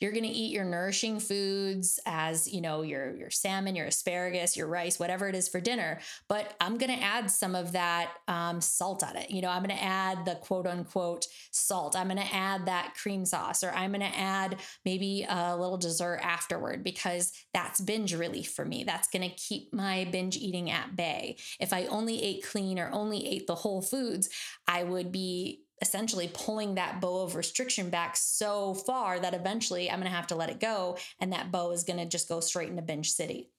You're 0.00 0.12
going 0.12 0.24
to 0.24 0.28
eat 0.28 0.52
your 0.52 0.64
nourishing 0.64 1.20
foods 1.20 1.98
as, 2.06 2.46
you 2.52 2.60
know, 2.60 2.82
your 2.82 3.16
your 3.16 3.30
salmon, 3.30 3.74
your 3.74 3.86
asparagus, 3.86 4.56
your 4.56 4.66
rice, 4.66 4.98
whatever 4.98 5.28
it 5.28 5.34
is 5.34 5.48
for 5.48 5.60
dinner. 5.60 6.00
But 6.28 6.54
I'm 6.60 6.76
going 6.76 6.96
to 6.96 7.02
add 7.02 7.30
some 7.30 7.54
of 7.54 7.72
that 7.72 8.10
um, 8.28 8.60
salt 8.60 9.02
on 9.02 9.16
it. 9.16 9.30
You 9.30 9.42
know, 9.42 9.48
I'm 9.48 9.62
going 9.62 9.76
to 9.76 9.82
add 9.82 10.24
the 10.24 10.34
quote 10.34 10.66
unquote 10.66 11.26
salt. 11.50 11.96
I'm 11.96 12.08
going 12.08 12.18
to 12.18 12.34
add 12.34 12.66
that 12.66 12.94
cream 13.00 13.24
sauce, 13.24 13.64
or 13.64 13.70
I'm 13.70 13.92
going 13.92 14.00
to 14.00 14.18
add 14.18 14.56
maybe 14.84 15.26
a 15.28 15.56
little 15.56 15.78
dessert 15.78 16.20
afterward 16.22 16.84
because 16.84 17.32
that's 17.54 17.80
binge 17.80 18.14
relief 18.14 18.50
for 18.52 18.64
me. 18.64 18.84
That's 18.84 19.08
going 19.08 19.28
to 19.28 19.34
keep 19.34 19.72
my 19.72 20.06
binge 20.10 20.36
eating 20.36 20.70
at 20.70 20.96
bay. 20.96 21.36
If 21.58 21.72
I 21.72 21.86
only 21.86 22.22
ate 22.22 22.44
clean 22.44 22.78
or 22.78 22.90
only 22.92 23.26
ate 23.26 23.46
the 23.46 23.54
whole 23.54 23.82
foods, 23.82 24.28
I 24.68 24.82
would 24.82 25.10
be 25.10 25.65
essentially 25.82 26.30
pulling 26.32 26.74
that 26.74 27.00
bow 27.00 27.22
of 27.22 27.34
restriction 27.34 27.90
back 27.90 28.16
so 28.16 28.74
far 28.74 29.18
that 29.18 29.34
eventually 29.34 29.90
I'm 29.90 30.00
going 30.00 30.10
to 30.10 30.16
have 30.16 30.28
to 30.28 30.34
let 30.34 30.50
it 30.50 30.60
go 30.60 30.96
and 31.20 31.32
that 31.32 31.52
bow 31.52 31.72
is 31.72 31.84
going 31.84 31.98
to 31.98 32.06
just 32.06 32.28
go 32.28 32.40
straight 32.40 32.70
into 32.70 32.82
binge 32.82 33.12
city. 33.12 33.50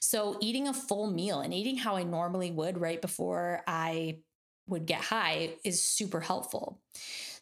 So 0.00 0.38
eating 0.40 0.68
a 0.68 0.72
full 0.74 1.10
meal 1.10 1.40
and 1.40 1.52
eating 1.52 1.76
how 1.76 1.96
I 1.96 2.02
normally 2.02 2.50
would 2.50 2.78
right 2.78 3.00
before 3.00 3.62
I 3.66 4.18
would 4.66 4.86
get 4.86 5.00
high 5.00 5.50
is 5.64 5.82
super 5.82 6.20
helpful. 6.20 6.80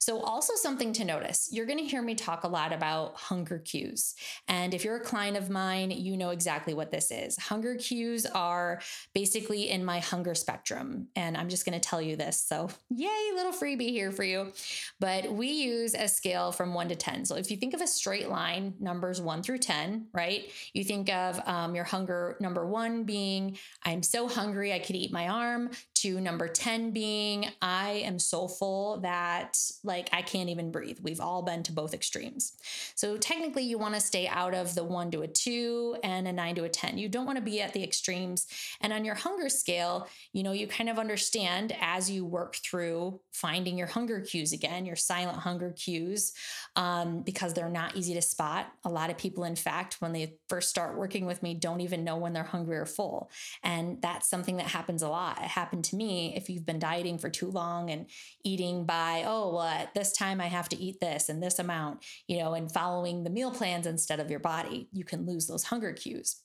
So, 0.04 0.20
also 0.20 0.52
something 0.54 0.92
to 0.94 1.04
notice 1.04 1.48
you're 1.50 1.64
going 1.64 1.78
to 1.78 1.84
hear 1.84 2.02
me 2.02 2.14
talk 2.14 2.44
a 2.44 2.48
lot 2.48 2.74
about 2.74 3.16
hunger 3.16 3.58
cues. 3.58 4.14
And 4.48 4.74
if 4.74 4.84
you're 4.84 4.96
a 4.96 5.00
client 5.00 5.38
of 5.38 5.48
mine, 5.48 5.90
you 5.90 6.18
know 6.18 6.28
exactly 6.28 6.74
what 6.74 6.90
this 6.90 7.10
is. 7.10 7.38
Hunger 7.38 7.74
cues 7.76 8.26
are 8.26 8.82
basically 9.14 9.70
in 9.70 9.82
my 9.82 10.00
hunger 10.00 10.34
spectrum. 10.34 11.08
And 11.16 11.38
I'm 11.38 11.48
just 11.48 11.64
going 11.64 11.80
to 11.80 11.88
tell 11.88 12.02
you 12.02 12.16
this. 12.16 12.44
So, 12.46 12.68
yay, 12.90 13.08
little 13.34 13.52
freebie 13.52 13.88
here 13.88 14.12
for 14.12 14.24
you. 14.24 14.52
But 15.00 15.32
we 15.32 15.48
use 15.48 15.94
a 15.94 16.06
scale 16.06 16.52
from 16.52 16.74
one 16.74 16.90
to 16.90 16.96
10. 16.96 17.24
So, 17.24 17.36
if 17.36 17.50
you 17.50 17.56
think 17.56 17.72
of 17.72 17.80
a 17.80 17.86
straight 17.86 18.28
line, 18.28 18.74
numbers 18.80 19.22
one 19.22 19.42
through 19.42 19.58
10, 19.58 20.08
right? 20.12 20.50
You 20.74 20.84
think 20.84 21.10
of 21.10 21.40
um, 21.48 21.74
your 21.74 21.84
hunger 21.84 22.36
number 22.40 22.66
one 22.66 23.04
being, 23.04 23.56
I'm 23.82 24.02
so 24.02 24.28
hungry, 24.28 24.74
I 24.74 24.80
could 24.80 24.96
eat 24.96 25.12
my 25.12 25.28
arm, 25.28 25.70
to 25.94 26.20
number 26.20 26.46
10 26.46 26.90
being, 26.90 27.46
I 27.62 28.02
am 28.04 28.18
so 28.18 28.48
full 28.48 29.00
that, 29.00 29.43
like, 29.82 29.94
like 29.94 30.10
I 30.12 30.22
can't 30.22 30.48
even 30.48 30.70
breathe. 30.70 30.98
We've 31.02 31.20
all 31.20 31.42
been 31.42 31.62
to 31.64 31.72
both 31.72 31.94
extremes. 31.94 32.52
So 32.94 33.16
technically, 33.16 33.64
you 33.64 33.78
want 33.78 33.94
to 33.94 34.00
stay 34.00 34.26
out 34.26 34.54
of 34.54 34.74
the 34.74 34.84
one 34.84 35.10
to 35.12 35.22
a 35.22 35.28
two 35.28 35.96
and 36.02 36.26
a 36.28 36.32
nine 36.32 36.54
to 36.56 36.64
a 36.64 36.68
10. 36.68 36.98
You 36.98 37.08
don't 37.08 37.26
want 37.26 37.36
to 37.36 37.44
be 37.44 37.60
at 37.60 37.72
the 37.72 37.82
extremes. 37.82 38.46
And 38.80 38.92
on 38.92 39.04
your 39.04 39.14
hunger 39.14 39.48
scale, 39.48 40.08
you 40.32 40.42
know, 40.42 40.52
you 40.52 40.66
kind 40.66 40.88
of 40.88 40.98
understand 40.98 41.74
as 41.80 42.10
you 42.10 42.24
work 42.24 42.56
through 42.56 43.20
finding 43.32 43.78
your 43.78 43.86
hunger 43.86 44.20
cues 44.20 44.52
again, 44.52 44.86
your 44.86 44.96
silent 44.96 45.38
hunger 45.38 45.72
cues, 45.72 46.32
um, 46.76 47.22
because 47.22 47.54
they're 47.54 47.68
not 47.68 47.96
easy 47.96 48.14
to 48.14 48.22
spot. 48.22 48.66
A 48.84 48.88
lot 48.88 49.10
of 49.10 49.18
people, 49.18 49.44
in 49.44 49.56
fact, 49.56 50.00
when 50.00 50.12
they 50.12 50.34
first 50.48 50.68
start 50.70 50.96
working 50.96 51.26
with 51.26 51.42
me, 51.42 51.54
don't 51.54 51.80
even 51.80 52.04
know 52.04 52.16
when 52.16 52.32
they're 52.32 52.42
hungry 52.44 52.76
or 52.76 52.86
full. 52.86 53.30
And 53.62 54.00
that's 54.00 54.28
something 54.28 54.56
that 54.56 54.66
happens 54.66 55.02
a 55.02 55.08
lot. 55.08 55.38
It 55.38 55.48
happened 55.48 55.84
to 55.86 55.96
me 55.96 56.34
if 56.36 56.48
you've 56.48 56.66
been 56.66 56.78
dieting 56.78 57.18
for 57.18 57.30
too 57.30 57.50
long 57.50 57.90
and 57.90 58.06
eating 58.42 58.84
by, 58.84 59.24
oh, 59.26 59.33
Oh, 59.36 59.54
what? 59.54 59.74
at 59.84 59.94
this 59.94 60.12
time 60.12 60.40
I 60.40 60.46
have 60.46 60.68
to 60.68 60.76
eat 60.76 61.00
this 61.00 61.28
and 61.28 61.42
this 61.42 61.58
amount, 61.58 62.04
you 62.28 62.38
know, 62.38 62.54
and 62.54 62.70
following 62.70 63.24
the 63.24 63.30
meal 63.30 63.50
plans 63.50 63.84
instead 63.84 64.20
of 64.20 64.30
your 64.30 64.38
body, 64.38 64.88
you 64.92 65.04
can 65.04 65.26
lose 65.26 65.48
those 65.48 65.64
hunger 65.64 65.92
cues. 65.92 66.36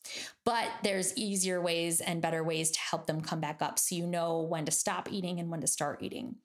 But 0.44 0.68
there's 0.84 1.16
easier 1.16 1.62
ways 1.62 2.02
and 2.02 2.20
better 2.20 2.44
ways 2.44 2.72
to 2.72 2.80
help 2.80 3.06
them 3.06 3.22
come 3.22 3.40
back 3.40 3.62
up 3.62 3.78
so 3.78 3.96
you 3.96 4.08
know 4.08 4.40
when 4.40 4.66
to 4.66 4.72
stop 4.72 5.12
eating 5.12 5.40
and 5.40 5.52
when 5.52 5.62
to 5.62 5.68
start 5.68 6.02
eating. 6.02 6.38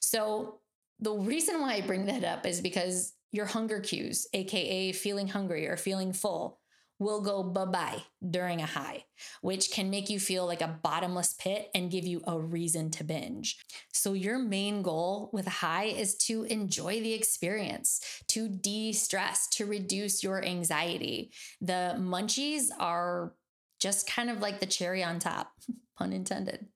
So 0.00 0.60
the 1.00 1.12
reason 1.12 1.60
why 1.60 1.74
I 1.74 1.80
bring 1.82 2.06
that 2.06 2.24
up 2.24 2.46
is 2.46 2.62
because 2.62 3.12
your 3.30 3.46
hunger 3.46 3.80
cues, 3.80 4.26
aka 4.32 4.92
feeling 4.92 5.28
hungry 5.28 5.68
or 5.68 5.76
feeling 5.76 6.14
full, 6.14 6.59
will 7.00 7.22
go 7.22 7.42
bye 7.42 7.64
bye 7.64 8.02
during 8.30 8.60
a 8.60 8.66
high, 8.66 9.04
which 9.40 9.72
can 9.72 9.90
make 9.90 10.08
you 10.08 10.20
feel 10.20 10.46
like 10.46 10.60
a 10.60 10.78
bottomless 10.82 11.34
pit 11.34 11.70
and 11.74 11.90
give 11.90 12.06
you 12.06 12.22
a 12.26 12.38
reason 12.38 12.90
to 12.90 13.02
binge. 13.02 13.58
So, 13.92 14.12
your 14.12 14.38
main 14.38 14.82
goal 14.82 15.30
with 15.32 15.46
a 15.46 15.50
high 15.50 15.86
is 15.86 16.14
to 16.26 16.44
enjoy 16.44 17.00
the 17.00 17.14
experience, 17.14 18.22
to 18.28 18.48
de 18.48 18.92
stress, 18.92 19.48
to 19.48 19.66
reduce 19.66 20.22
your 20.22 20.44
anxiety. 20.44 21.32
The 21.60 21.96
munchies 21.98 22.68
are 22.78 23.32
just 23.80 24.06
kind 24.06 24.30
of 24.30 24.40
like 24.40 24.60
the 24.60 24.66
cherry 24.66 25.02
on 25.02 25.18
top, 25.18 25.50
pun 25.98 26.12
intended. 26.12 26.66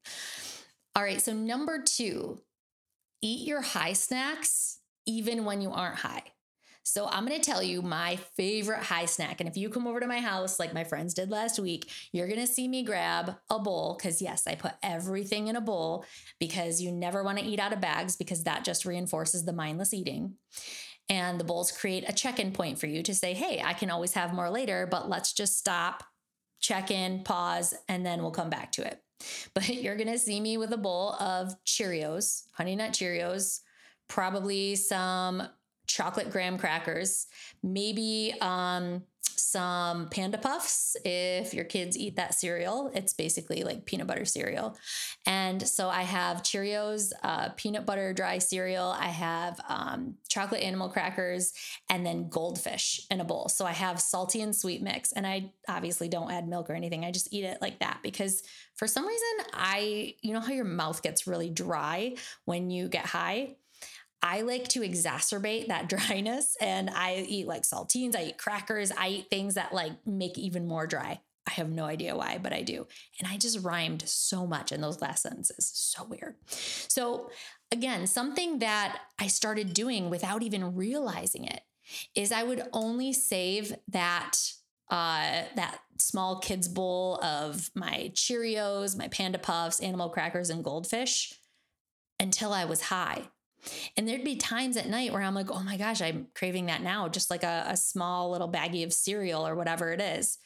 All 0.96 1.02
right, 1.02 1.20
so 1.20 1.34
number 1.34 1.82
two, 1.82 2.40
eat 3.20 3.46
your 3.46 3.60
high 3.60 3.92
snacks 3.92 4.78
even 5.06 5.44
when 5.44 5.60
you 5.60 5.70
aren't 5.70 5.98
high. 5.98 6.22
So 6.84 7.08
I'm 7.08 7.26
going 7.26 7.40
to 7.40 7.44
tell 7.44 7.62
you 7.62 7.80
my 7.82 8.16
favorite 8.16 8.82
high 8.82 9.06
snack. 9.06 9.40
And 9.40 9.48
if 9.48 9.56
you 9.56 9.70
come 9.70 9.86
over 9.86 10.00
to 10.00 10.06
my 10.06 10.20
house, 10.20 10.60
like 10.60 10.74
my 10.74 10.84
friends 10.84 11.14
did 11.14 11.30
last 11.30 11.58
week, 11.58 11.90
you're 12.12 12.28
going 12.28 12.38
to 12.38 12.46
see 12.46 12.68
me 12.68 12.84
grab 12.84 13.36
a 13.50 13.58
bowl. 13.58 13.96
Cause 13.96 14.20
yes, 14.20 14.46
I 14.46 14.54
put 14.54 14.72
everything 14.82 15.48
in 15.48 15.56
a 15.56 15.62
bowl 15.62 16.04
because 16.38 16.82
you 16.82 16.92
never 16.92 17.24
want 17.24 17.38
to 17.38 17.44
eat 17.44 17.58
out 17.58 17.72
of 17.72 17.80
bags 17.80 18.16
because 18.16 18.44
that 18.44 18.64
just 18.64 18.84
reinforces 18.84 19.44
the 19.44 19.52
mindless 19.52 19.94
eating. 19.94 20.34
And 21.08 21.40
the 21.40 21.44
bowls 21.44 21.72
create 21.72 22.04
a 22.08 22.12
check 22.12 22.38
in 22.38 22.52
point 22.52 22.78
for 22.78 22.86
you 22.86 23.02
to 23.02 23.14
say, 23.14 23.32
hey, 23.32 23.62
I 23.64 23.72
can 23.72 23.90
always 23.90 24.12
have 24.12 24.34
more 24.34 24.50
later, 24.50 24.86
but 24.90 25.08
let's 25.08 25.32
just 25.32 25.58
stop, 25.58 26.04
check 26.60 26.90
in, 26.90 27.24
pause, 27.24 27.74
and 27.88 28.04
then 28.04 28.20
we'll 28.20 28.30
come 28.30 28.50
back 28.50 28.72
to 28.72 28.86
it. 28.86 29.00
But 29.54 29.68
you're 29.68 29.96
going 29.96 30.12
to 30.12 30.18
see 30.18 30.40
me 30.40 30.58
with 30.58 30.72
a 30.72 30.78
bowl 30.78 31.14
of 31.14 31.54
Cheerios, 31.64 32.42
Honey 32.52 32.76
Nut 32.76 32.92
Cheerios, 32.92 33.60
probably 34.08 34.76
some 34.76 35.48
chocolate 35.86 36.30
graham 36.30 36.58
crackers, 36.58 37.26
maybe 37.62 38.34
um, 38.40 39.02
some 39.36 40.08
panda 40.10 40.38
puffs 40.38 40.96
if 41.04 41.54
your 41.54 41.64
kids 41.64 41.96
eat 41.96 42.16
that 42.16 42.34
cereal. 42.34 42.90
It's 42.94 43.12
basically 43.12 43.62
like 43.62 43.84
peanut 43.84 44.06
butter 44.06 44.24
cereal. 44.24 44.76
And 45.26 45.66
so 45.66 45.88
I 45.88 46.02
have 46.02 46.42
Cheerios, 46.42 47.12
uh, 47.22 47.50
peanut 47.56 47.86
butter 47.86 48.12
dry 48.12 48.38
cereal. 48.38 48.94
I 48.98 49.08
have 49.08 49.60
um, 49.68 50.14
chocolate 50.28 50.62
animal 50.62 50.88
crackers 50.88 51.52
and 51.88 52.04
then 52.04 52.28
goldfish 52.28 53.00
in 53.10 53.20
a 53.20 53.24
bowl. 53.24 53.48
So 53.48 53.64
I 53.64 53.72
have 53.72 54.00
salty 54.00 54.40
and 54.40 54.54
sweet 54.54 54.82
mix. 54.82 55.12
And 55.12 55.26
I 55.26 55.52
obviously 55.68 56.08
don't 56.08 56.32
add 56.32 56.48
milk 56.48 56.68
or 56.68 56.74
anything. 56.74 57.04
I 57.04 57.10
just 57.10 57.32
eat 57.32 57.44
it 57.44 57.58
like 57.60 57.78
that 57.80 58.00
because 58.02 58.42
for 58.74 58.86
some 58.88 59.06
reason, 59.06 59.46
I, 59.52 60.14
you 60.20 60.32
know 60.32 60.40
how 60.40 60.52
your 60.52 60.64
mouth 60.64 61.02
gets 61.02 61.26
really 61.26 61.50
dry 61.50 62.16
when 62.44 62.70
you 62.70 62.88
get 62.88 63.06
high? 63.06 63.56
I 64.24 64.40
like 64.40 64.68
to 64.68 64.80
exacerbate 64.80 65.68
that 65.68 65.88
dryness 65.90 66.56
and 66.60 66.88
I 66.90 67.24
eat 67.28 67.46
like 67.46 67.62
saltines, 67.62 68.16
I 68.16 68.24
eat 68.24 68.38
crackers, 68.38 68.90
I 68.90 69.08
eat 69.08 69.30
things 69.30 69.54
that 69.54 69.72
like 69.74 69.92
make 70.06 70.38
even 70.38 70.66
more 70.66 70.86
dry. 70.86 71.20
I 71.46 71.50
have 71.52 71.70
no 71.70 71.84
idea 71.84 72.16
why, 72.16 72.38
but 72.42 72.54
I 72.54 72.62
do. 72.62 72.86
And 73.20 73.28
I 73.28 73.36
just 73.36 73.62
rhymed 73.62 74.02
so 74.08 74.46
much 74.46 74.72
in 74.72 74.80
those 74.80 75.02
last 75.02 75.22
sentences. 75.22 75.70
So 75.74 76.04
weird. 76.04 76.36
So, 76.46 77.30
again, 77.70 78.06
something 78.06 78.60
that 78.60 78.98
I 79.18 79.26
started 79.26 79.74
doing 79.74 80.08
without 80.08 80.42
even 80.42 80.74
realizing 80.74 81.44
it 81.44 81.60
is 82.14 82.32
I 82.32 82.44
would 82.44 82.62
only 82.72 83.12
save 83.12 83.76
that 83.88 84.38
uh, 84.90 85.44
that 85.56 85.80
small 85.98 86.38
kids 86.38 86.66
bowl 86.66 87.18
of 87.22 87.70
my 87.74 88.10
Cheerios, 88.14 88.96
my 88.96 89.08
Panda 89.08 89.38
Puffs, 89.38 89.80
animal 89.80 90.08
crackers, 90.08 90.48
and 90.48 90.64
goldfish 90.64 91.34
until 92.18 92.52
I 92.54 92.64
was 92.64 92.82
high. 92.82 93.24
And 93.96 94.08
there'd 94.08 94.24
be 94.24 94.36
times 94.36 94.76
at 94.76 94.88
night 94.88 95.12
where 95.12 95.22
I'm 95.22 95.34
like, 95.34 95.50
oh 95.50 95.62
my 95.62 95.76
gosh, 95.76 96.02
I'm 96.02 96.28
craving 96.34 96.66
that 96.66 96.82
now, 96.82 97.08
just 97.08 97.30
like 97.30 97.42
a, 97.42 97.66
a 97.68 97.76
small 97.76 98.30
little 98.30 98.50
baggie 98.50 98.84
of 98.84 98.92
cereal 98.92 99.46
or 99.46 99.54
whatever 99.54 99.92
it 99.92 100.00
is. 100.00 100.38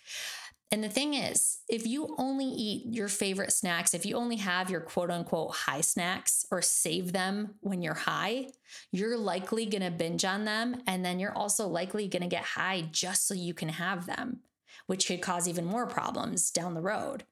And 0.71 0.85
the 0.85 0.89
thing 0.89 1.15
is, 1.15 1.61
if 1.69 1.87
you 1.87 2.15
only 2.19 2.45
eat 2.45 2.95
your 2.95 3.09
favorite 3.09 3.53
snacks, 3.53 3.95
if 3.95 4.05
you 4.05 4.17
only 4.17 4.37
have 4.37 4.69
your 4.69 4.83
quote 4.83 5.11
unquote 5.11 5.55
high 5.55 5.81
snacks 5.81 6.45
or 6.51 6.61
save 6.61 7.13
them 7.13 7.55
when 7.61 7.81
you're 7.81 7.95
high, 7.95 8.49
you're 8.93 9.17
likely 9.17 9.65
going 9.65 9.83
to 9.83 9.91
binge 9.91 10.27
on 10.27 10.45
them. 10.45 10.83
And 10.87 11.03
then 11.03 11.19
you're 11.19 11.37
also 11.37 11.67
likely 11.67 12.07
going 12.07 12.23
to 12.23 12.29
get 12.29 12.45
high 12.45 12.87
just 12.91 13.27
so 13.27 13.33
you 13.33 13.55
can 13.55 13.71
have 13.71 14.05
them, 14.05 14.41
which 14.87 15.07
could 15.07 15.23
cause 15.23 15.49
even 15.49 15.65
more 15.65 15.87
problems 15.87 16.51
down 16.51 16.75
the 16.75 16.83
road. 16.83 17.25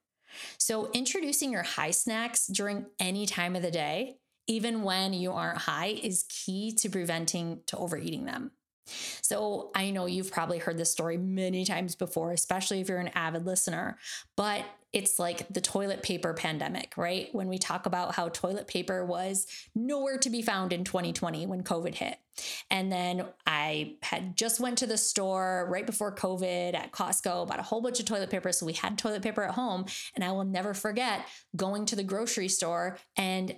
So, 0.57 0.89
introducing 0.91 1.51
your 1.51 1.63
high 1.63 1.91
snacks 1.91 2.47
during 2.47 2.87
any 2.99 3.25
time 3.25 3.55
of 3.55 3.61
the 3.61 3.71
day, 3.71 4.17
even 4.47 4.83
when 4.83 5.13
you 5.13 5.31
aren't 5.33 5.59
high, 5.59 5.99
is 6.01 6.25
key 6.29 6.73
to 6.73 6.89
preventing 6.89 7.61
to 7.67 7.77
overeating 7.77 8.25
them. 8.25 8.51
So 9.21 9.71
I 9.75 9.91
know 9.91 10.05
you've 10.05 10.31
probably 10.31 10.59
heard 10.59 10.77
this 10.77 10.91
story 10.91 11.17
many 11.17 11.65
times 11.65 11.95
before, 11.95 12.31
especially 12.31 12.79
if 12.79 12.89
you're 12.89 12.99
an 12.99 13.11
avid 13.15 13.45
listener, 13.45 13.97
but 14.35 14.63
it's 14.93 15.19
like 15.19 15.47
the 15.49 15.59
toilet 15.59 16.01
paper 16.01 16.33
pandemic, 16.33 16.93
right? 16.95 17.27
When 17.33 17.49
we 17.49 17.57
talk 17.57 17.85
about 17.85 18.15
how 18.15 18.29
toilet 18.29 18.67
paper 18.67 19.05
was 19.05 19.45
nowhere 19.75 20.17
to 20.19 20.29
be 20.29 20.41
found 20.41 20.71
in 20.71 20.85
2020 20.85 21.45
when 21.45 21.61
COVID 21.63 21.93
hit. 21.93 22.17
And 22.71 22.91
then 22.91 23.25
I 23.45 23.97
had 24.01 24.37
just 24.37 24.59
went 24.59 24.77
to 24.77 24.87
the 24.87 24.97
store 24.97 25.67
right 25.69 25.85
before 25.85 26.15
COVID 26.15 26.73
at 26.73 26.93
Costco, 26.93 27.47
bought 27.47 27.59
a 27.59 27.63
whole 27.63 27.81
bunch 27.81 27.99
of 27.99 28.05
toilet 28.05 28.29
paper. 28.29 28.51
So 28.51 28.65
we 28.65 28.73
had 28.73 28.97
toilet 28.97 29.23
paper 29.23 29.43
at 29.43 29.55
home. 29.55 29.85
And 30.15 30.23
I 30.23 30.31
will 30.31 30.45
never 30.45 30.73
forget 30.73 31.27
going 31.55 31.85
to 31.87 31.95
the 31.95 32.03
grocery 32.03 32.47
store 32.47 32.97
and 33.17 33.55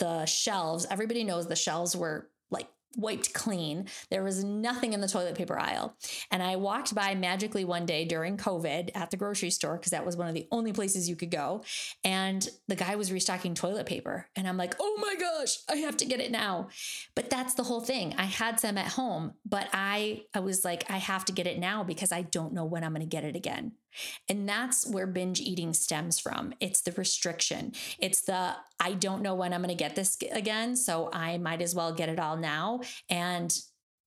the 0.00 0.26
shelves, 0.26 0.86
everybody 0.90 1.22
knows 1.22 1.46
the 1.46 1.54
shelves 1.54 1.94
were 1.94 2.28
like 2.50 2.66
wiped 2.96 3.32
clean. 3.32 3.86
There 4.10 4.24
was 4.24 4.42
nothing 4.42 4.92
in 4.92 5.00
the 5.00 5.06
toilet 5.06 5.36
paper 5.36 5.58
aisle. 5.58 5.94
And 6.32 6.42
I 6.42 6.56
walked 6.56 6.94
by 6.94 7.14
magically 7.14 7.64
one 7.64 7.86
day 7.86 8.04
during 8.04 8.36
COVID 8.36 8.90
at 8.96 9.12
the 9.12 9.16
grocery 9.16 9.50
store 9.50 9.76
because 9.76 9.92
that 9.92 10.04
was 10.04 10.16
one 10.16 10.26
of 10.26 10.34
the 10.34 10.48
only 10.50 10.72
places 10.72 11.08
you 11.08 11.14
could 11.14 11.30
go. 11.30 11.62
And 12.02 12.48
the 12.66 12.74
guy 12.74 12.96
was 12.96 13.12
restocking 13.12 13.54
toilet 13.54 13.86
paper. 13.86 14.26
And 14.34 14.48
I'm 14.48 14.56
like, 14.56 14.74
oh 14.80 14.98
my 15.00 15.14
gosh, 15.14 15.58
I 15.68 15.76
have 15.76 15.96
to 15.98 16.04
get 16.04 16.20
it 16.20 16.32
now. 16.32 16.68
But 17.14 17.30
that's 17.30 17.54
the 17.54 17.62
whole 17.62 17.80
thing. 17.80 18.14
I 18.18 18.24
had 18.24 18.58
some 18.58 18.76
at 18.76 18.88
home, 18.88 19.34
but 19.46 19.68
I 19.72 20.24
I 20.34 20.40
was 20.40 20.64
like, 20.64 20.90
I 20.90 20.96
have 20.96 21.24
to 21.26 21.32
get 21.32 21.46
it 21.46 21.58
now 21.58 21.84
because 21.84 22.10
I 22.10 22.22
don't 22.22 22.54
know 22.54 22.64
when 22.64 22.82
I'm 22.82 22.92
going 22.92 23.02
to 23.02 23.06
get 23.06 23.24
it 23.24 23.36
again. 23.36 23.72
And 24.28 24.48
that's 24.48 24.86
where 24.86 25.06
binge 25.06 25.40
eating 25.40 25.72
stems 25.72 26.18
from. 26.18 26.54
It's 26.60 26.82
the 26.82 26.92
restriction. 26.92 27.72
It's 27.98 28.22
the, 28.22 28.54
I 28.78 28.92
don't 28.92 29.22
know 29.22 29.34
when 29.34 29.52
I'm 29.52 29.62
going 29.62 29.76
to 29.76 29.82
get 29.82 29.96
this 29.96 30.16
again. 30.32 30.76
So 30.76 31.10
I 31.12 31.38
might 31.38 31.62
as 31.62 31.74
well 31.74 31.92
get 31.92 32.08
it 32.08 32.18
all 32.18 32.36
now. 32.36 32.80
And 33.08 33.56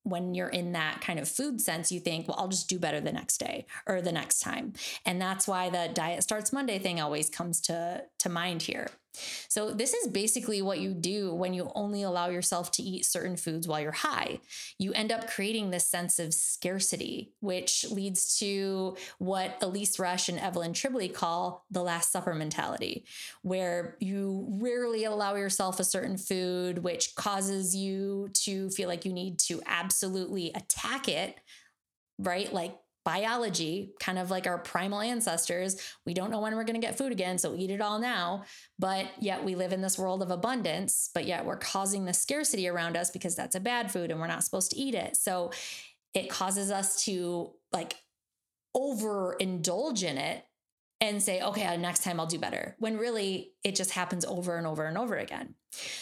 when 0.03 0.33
you're 0.33 0.49
in 0.49 0.73
that 0.73 1.01
kind 1.01 1.19
of 1.19 1.27
food 1.29 1.61
sense, 1.61 1.91
you 1.91 1.99
think, 1.99 2.27
well, 2.27 2.37
I'll 2.37 2.49
just 2.49 2.67
do 2.67 2.77
better 2.77 2.99
the 2.99 3.11
next 3.11 3.37
day 3.37 3.65
or 3.87 4.01
the 4.01 4.11
next 4.11 4.39
time. 4.39 4.73
And 5.05 5.21
that's 5.21 5.47
why 5.47 5.69
the 5.69 5.89
diet 5.93 6.23
starts 6.23 6.51
Monday 6.51 6.77
thing 6.77 6.99
always 6.99 7.29
comes 7.29 7.61
to, 7.61 8.03
to 8.19 8.29
mind 8.29 8.63
here. 8.63 8.87
So, 9.47 9.71
this 9.71 9.93
is 9.93 10.07
basically 10.07 10.61
what 10.61 10.79
you 10.79 10.93
do 10.93 11.33
when 11.33 11.53
you 11.53 11.71
only 11.75 12.03
allow 12.03 12.29
yourself 12.29 12.71
to 12.73 12.83
eat 12.83 13.05
certain 13.05 13.37
foods 13.37 13.67
while 13.67 13.79
you're 13.79 13.91
high. 13.91 14.39
You 14.79 14.93
end 14.93 15.11
up 15.11 15.29
creating 15.29 15.69
this 15.69 15.87
sense 15.87 16.19
of 16.19 16.33
scarcity, 16.33 17.33
which 17.39 17.85
leads 17.89 18.37
to 18.39 18.97
what 19.19 19.59
Elyse 19.61 19.99
Resch 19.99 20.29
and 20.29 20.39
Evelyn 20.39 20.73
Tribole 20.73 21.13
call 21.13 21.65
the 21.69 21.83
Last 21.83 22.11
Supper 22.11 22.33
mentality, 22.33 23.05
where 23.41 23.97
you 23.99 24.47
rarely 24.61 25.03
allow 25.03 25.35
yourself 25.35 25.79
a 25.79 25.83
certain 25.83 26.17
food, 26.17 26.79
which 26.79 27.15
causes 27.15 27.75
you 27.75 28.29
to 28.33 28.69
feel 28.71 28.87
like 28.87 29.05
you 29.05 29.13
need 29.13 29.39
to 29.39 29.61
absolutely 29.65 30.51
attack 30.53 31.07
it 31.07 31.37
right? 32.19 32.53
Like 32.53 32.77
biology, 33.05 33.93
kind 33.99 34.17
of 34.17 34.31
like 34.31 34.47
our 34.47 34.57
primal 34.57 35.01
ancestors. 35.01 35.77
We 36.05 36.13
don't 36.13 36.31
know 36.31 36.39
when 36.39 36.55
we're 36.55 36.63
going 36.63 36.79
to 36.79 36.85
get 36.85 36.97
food 36.97 37.11
again, 37.11 37.37
so 37.37 37.55
eat 37.55 37.69
it 37.69 37.81
all 37.81 37.99
now. 37.99 38.43
But 38.79 39.07
yet 39.19 39.43
we 39.43 39.55
live 39.55 39.73
in 39.73 39.81
this 39.81 39.97
world 39.97 40.21
of 40.21 40.31
abundance, 40.31 41.09
but 41.13 41.25
yet 41.25 41.45
we're 41.45 41.57
causing 41.57 42.05
the 42.05 42.13
scarcity 42.13 42.67
around 42.67 42.95
us 42.95 43.11
because 43.11 43.35
that's 43.35 43.55
a 43.55 43.59
bad 43.59 43.91
food 43.91 44.11
and 44.11 44.19
we're 44.19 44.27
not 44.27 44.43
supposed 44.43 44.71
to 44.71 44.77
eat 44.77 44.95
it. 44.95 45.17
So 45.17 45.51
it 46.13 46.29
causes 46.29 46.71
us 46.71 47.03
to 47.05 47.51
like 47.71 47.95
overindulge 48.75 50.03
in 50.03 50.17
it 50.17 50.43
and 51.03 51.21
say, 51.21 51.41
okay, 51.41 51.65
uh, 51.65 51.75
next 51.75 52.01
time 52.01 52.17
I'll 52.17 52.25
do 52.25 52.39
better. 52.39 52.77
When 52.79 52.97
really 52.97 53.51
it 53.61 53.75
just 53.75 53.91
happens 53.91 54.23
over 54.23 54.55
and 54.55 54.65
over 54.65 54.85
and 54.85 54.97
over 54.97 55.17
again. 55.17 55.55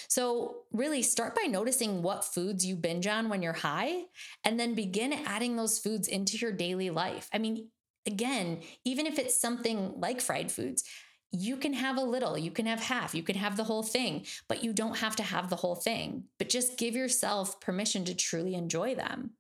So, 0.08 0.58
really 0.72 1.02
start 1.02 1.34
by 1.34 1.48
noticing 1.48 2.04
what 2.04 2.24
foods 2.24 2.64
you 2.64 2.76
binge 2.76 3.08
on 3.08 3.28
when 3.28 3.42
you're 3.42 3.52
high, 3.52 4.04
and 4.44 4.60
then 4.60 4.76
begin 4.76 5.12
adding 5.12 5.56
those 5.56 5.80
foods 5.80 6.08
into 6.08 6.38
your 6.38 6.52
daily 6.52 6.92
life. 6.92 7.28
I 7.34 7.40
mean, 7.40 7.70
again, 8.06 8.62
even 8.86 9.08
if 9.08 9.18
it's 9.18 9.40
something 9.40 9.96
like 9.98 10.22
fried 10.22 10.52
foods, 10.52 10.84
you 11.32 11.56
can 11.56 11.74
have 11.74 11.98
a 11.98 12.04
little, 12.04 12.38
you 12.38 12.52
can 12.52 12.66
have 12.66 12.82
half, 12.82 13.16
you 13.16 13.24
can 13.24 13.38
have 13.38 13.56
the 13.56 13.64
whole 13.64 13.84
thing, 13.84 14.26
but 14.50 14.64
you 14.64 14.74
don't 14.74 14.98
have 14.98 15.16
to 15.16 15.24
have 15.24 15.50
the 15.50 15.56
whole 15.56 15.76
thing. 15.76 16.26
But 16.38 16.50
just 16.50 16.78
give 16.78 16.94
yourself 16.94 17.62
permission 17.62 18.04
to 18.06 18.14
truly 18.14 18.54
enjoy 18.56 18.96
them 18.96 19.32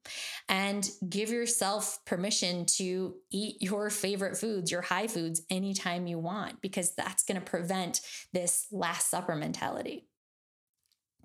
and 0.47 0.89
give 1.09 1.29
yourself 1.29 1.99
permission 2.05 2.65
to 2.77 3.15
eat 3.29 3.61
your 3.61 3.89
favorite 3.89 4.37
foods, 4.37 4.71
your 4.71 4.81
high 4.81 5.07
foods, 5.07 5.41
anytime 5.49 6.07
you 6.07 6.17
want, 6.17 6.61
because 6.61 6.95
that's 6.95 7.23
going 7.23 7.39
to 7.39 7.45
prevent 7.45 7.99
this 8.31 8.67
Last 8.71 9.09
Supper 9.09 9.35
mentality. 9.35 10.07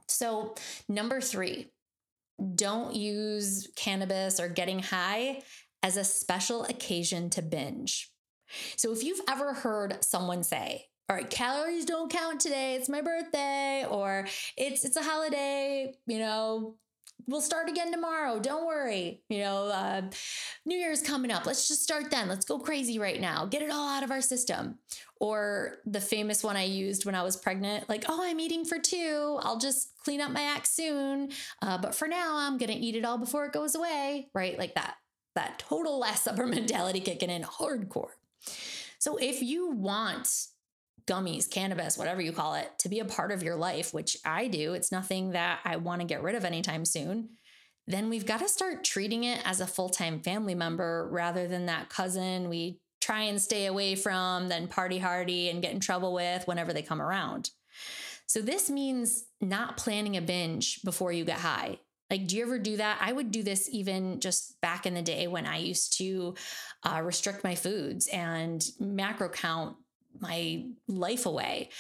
So, 0.09 0.55
number 0.89 1.21
three, 1.21 1.71
don't 2.55 2.95
use 2.95 3.69
cannabis 3.77 4.41
or 4.41 4.49
getting 4.49 4.81
high 4.81 5.43
as 5.83 5.97
a 5.97 6.05
special 6.05 6.65
occasion 6.65 7.31
to 7.31 7.43
binge. 7.43 8.11
So 8.77 8.93
if 8.93 9.03
you've 9.03 9.21
ever 9.29 9.55
heard 9.55 10.03
someone 10.05 10.43
say, 10.43 10.87
all 11.09 11.17
right, 11.17 11.31
calories 11.31 11.85
don't 11.85 12.11
count 12.11 12.41
today, 12.41 12.75
it's 12.75 12.89
my 12.89 13.01
birthday, 13.01 13.87
or 13.89 14.27
it's 14.57 14.85
it's 14.85 14.97
a 14.97 15.03
holiday, 15.03 15.95
you 16.07 16.19
know, 16.19 16.77
we'll 17.27 17.41
start 17.41 17.69
again 17.69 17.91
tomorrow. 17.91 18.39
Don't 18.39 18.67
worry. 18.67 19.23
You 19.29 19.41
know, 19.41 19.67
uh, 19.67 20.03
New 20.65 20.77
Year's 20.77 21.03
coming 21.03 21.31
up. 21.31 21.47
Let's 21.47 21.69
just 21.69 21.83
start 21.83 22.11
then. 22.11 22.29
Let's 22.29 22.45
go 22.45 22.59
crazy 22.59 22.99
right 22.99 23.21
now. 23.21 23.47
Get 23.47 23.63
it 23.63 23.71
all 23.71 23.89
out 23.89 24.03
of 24.03 24.11
our 24.11 24.21
system. 24.21 24.79
Or 25.19 25.79
the 25.87 26.01
famous 26.01 26.43
one 26.45 26.57
I 26.57 26.65
used 26.65 27.07
when 27.07 27.15
I 27.15 27.23
was 27.23 27.37
pregnant, 27.37 27.89
like, 27.89 28.05
oh, 28.09 28.21
I'm 28.23 28.39
eating 28.39 28.65
for 28.65 28.79
two. 28.79 29.39
I'll 29.43 29.59
just 29.59 29.97
clean 30.05 30.21
up 30.21 30.31
my 30.31 30.43
act 30.43 30.67
soon. 30.67 31.31
Uh, 31.63 31.79
but 31.79 31.95
for 31.95 32.07
now, 32.07 32.37
I'm 32.37 32.59
going 32.59 32.71
to 32.71 32.77
eat 32.77 32.97
it 32.97 33.05
all 33.05 33.19
before 33.19 33.47
it 33.47 33.53
goes 33.53 33.75
away. 33.75 34.29
Right? 34.35 34.59
Like 34.59 34.75
that. 34.75 34.97
That 35.35 35.59
total 35.59 35.99
last 35.99 36.25
supper 36.25 36.47
mentality 36.47 37.01
kicking 37.01 37.31
in 37.31 37.43
hardcore. 37.43 38.11
So 38.99 39.17
if 39.17 39.43
you 39.43 39.71
want 39.71 40.29
gummies, 41.07 41.49
cannabis, 41.49 41.97
whatever 41.97 42.21
you 42.21 42.33
call 42.33 42.55
it, 42.55 42.71
to 42.81 42.89
be 42.89 42.99
a 42.99 43.05
part 43.05 43.31
of 43.31 43.43
your 43.43 43.57
life, 43.57 43.95
which 43.95 44.17
I 44.25 44.49
do, 44.49 44.75
it's 44.75 44.91
nothing 44.91 45.31
that 45.31 45.61
I 45.65 45.77
want 45.77 46.01
to 46.01 46.07
get 46.07 46.23
rid 46.23 46.35
of 46.35 46.45
anytime 46.45 46.85
soon, 46.85 47.31
then 47.87 48.11
we've 48.11 48.27
got 48.27 48.41
to 48.41 48.49
start 48.49 48.83
treating 48.83 49.25
it 49.25 49.41
as 49.45 49.61
a 49.61 49.67
full 49.67 49.89
time 49.89 50.21
family 50.21 50.55
member 50.55 51.09
rather 51.11 51.47
than 51.47 51.67
that 51.67 51.89
cousin 51.89 52.49
we 52.49 52.81
try 53.01 53.23
and 53.23 53.41
stay 53.41 53.67
away 53.67 53.95
from, 53.95 54.49
then 54.49 54.67
party 54.67 54.99
hardy 54.99 55.49
and 55.49 55.63
get 55.63 55.73
in 55.73 55.79
trouble 55.79 56.13
with 56.13 56.47
whenever 56.49 56.73
they 56.73 56.83
come 56.83 57.01
around. 57.01 57.51
So, 58.27 58.43
this 58.43 58.69
means 58.69 59.27
not 59.41 59.77
planning 59.77 60.17
a 60.17 60.21
binge 60.21 60.83
before 60.83 61.13
you 61.13 61.25
get 61.25 61.39
high. 61.39 61.79
Like, 62.11 62.27
do 62.27 62.37
you 62.37 62.43
ever 62.45 62.59
do 62.59 62.77
that? 62.77 62.99
I 63.01 63.13
would 63.13 63.31
do 63.31 63.43
this 63.43 63.69
even 63.71 64.21
just 64.21 64.61
back 64.61 64.87
in 64.87 64.95
the 64.95 65.03
day 65.03 65.27
when 65.27 65.47
I 65.47 65.59
used 65.59 65.99
to 65.99 66.35
uh, 66.85 67.01
restrict 67.03 67.43
my 67.43 67.55
foods 67.55 68.07
and 68.09 68.65
macro 68.79 69.29
count 69.29 69.77
my 70.21 70.65
life 70.89 71.27
away 71.27 71.71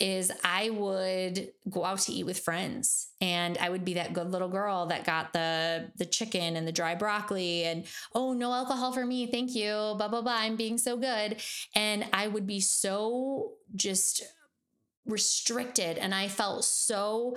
is 0.00 0.32
I 0.42 0.70
would 0.70 1.52
go 1.70 1.84
out 1.84 2.00
to 2.00 2.12
eat 2.12 2.24
with 2.24 2.40
friends 2.40 3.10
and 3.20 3.56
I 3.58 3.68
would 3.68 3.84
be 3.84 3.94
that 3.94 4.12
good 4.12 4.30
little 4.30 4.48
girl 4.48 4.86
that 4.86 5.04
got 5.04 5.32
the 5.32 5.90
the 5.96 6.06
chicken 6.06 6.56
and 6.56 6.66
the 6.66 6.72
dry 6.72 6.94
broccoli 6.94 7.64
and 7.64 7.84
oh 8.14 8.32
no 8.32 8.52
alcohol 8.52 8.92
for 8.92 9.04
me 9.04 9.26
thank 9.26 9.54
you 9.54 9.70
blah 9.70 10.08
blah 10.08 10.22
blah 10.22 10.36
I'm 10.36 10.56
being 10.56 10.78
so 10.78 10.96
good 10.96 11.40
and 11.74 12.04
I 12.12 12.26
would 12.26 12.46
be 12.46 12.60
so 12.60 13.52
just 13.74 14.22
restricted 15.06 15.98
and 15.98 16.14
I 16.14 16.28
felt 16.28 16.64
so 16.64 17.36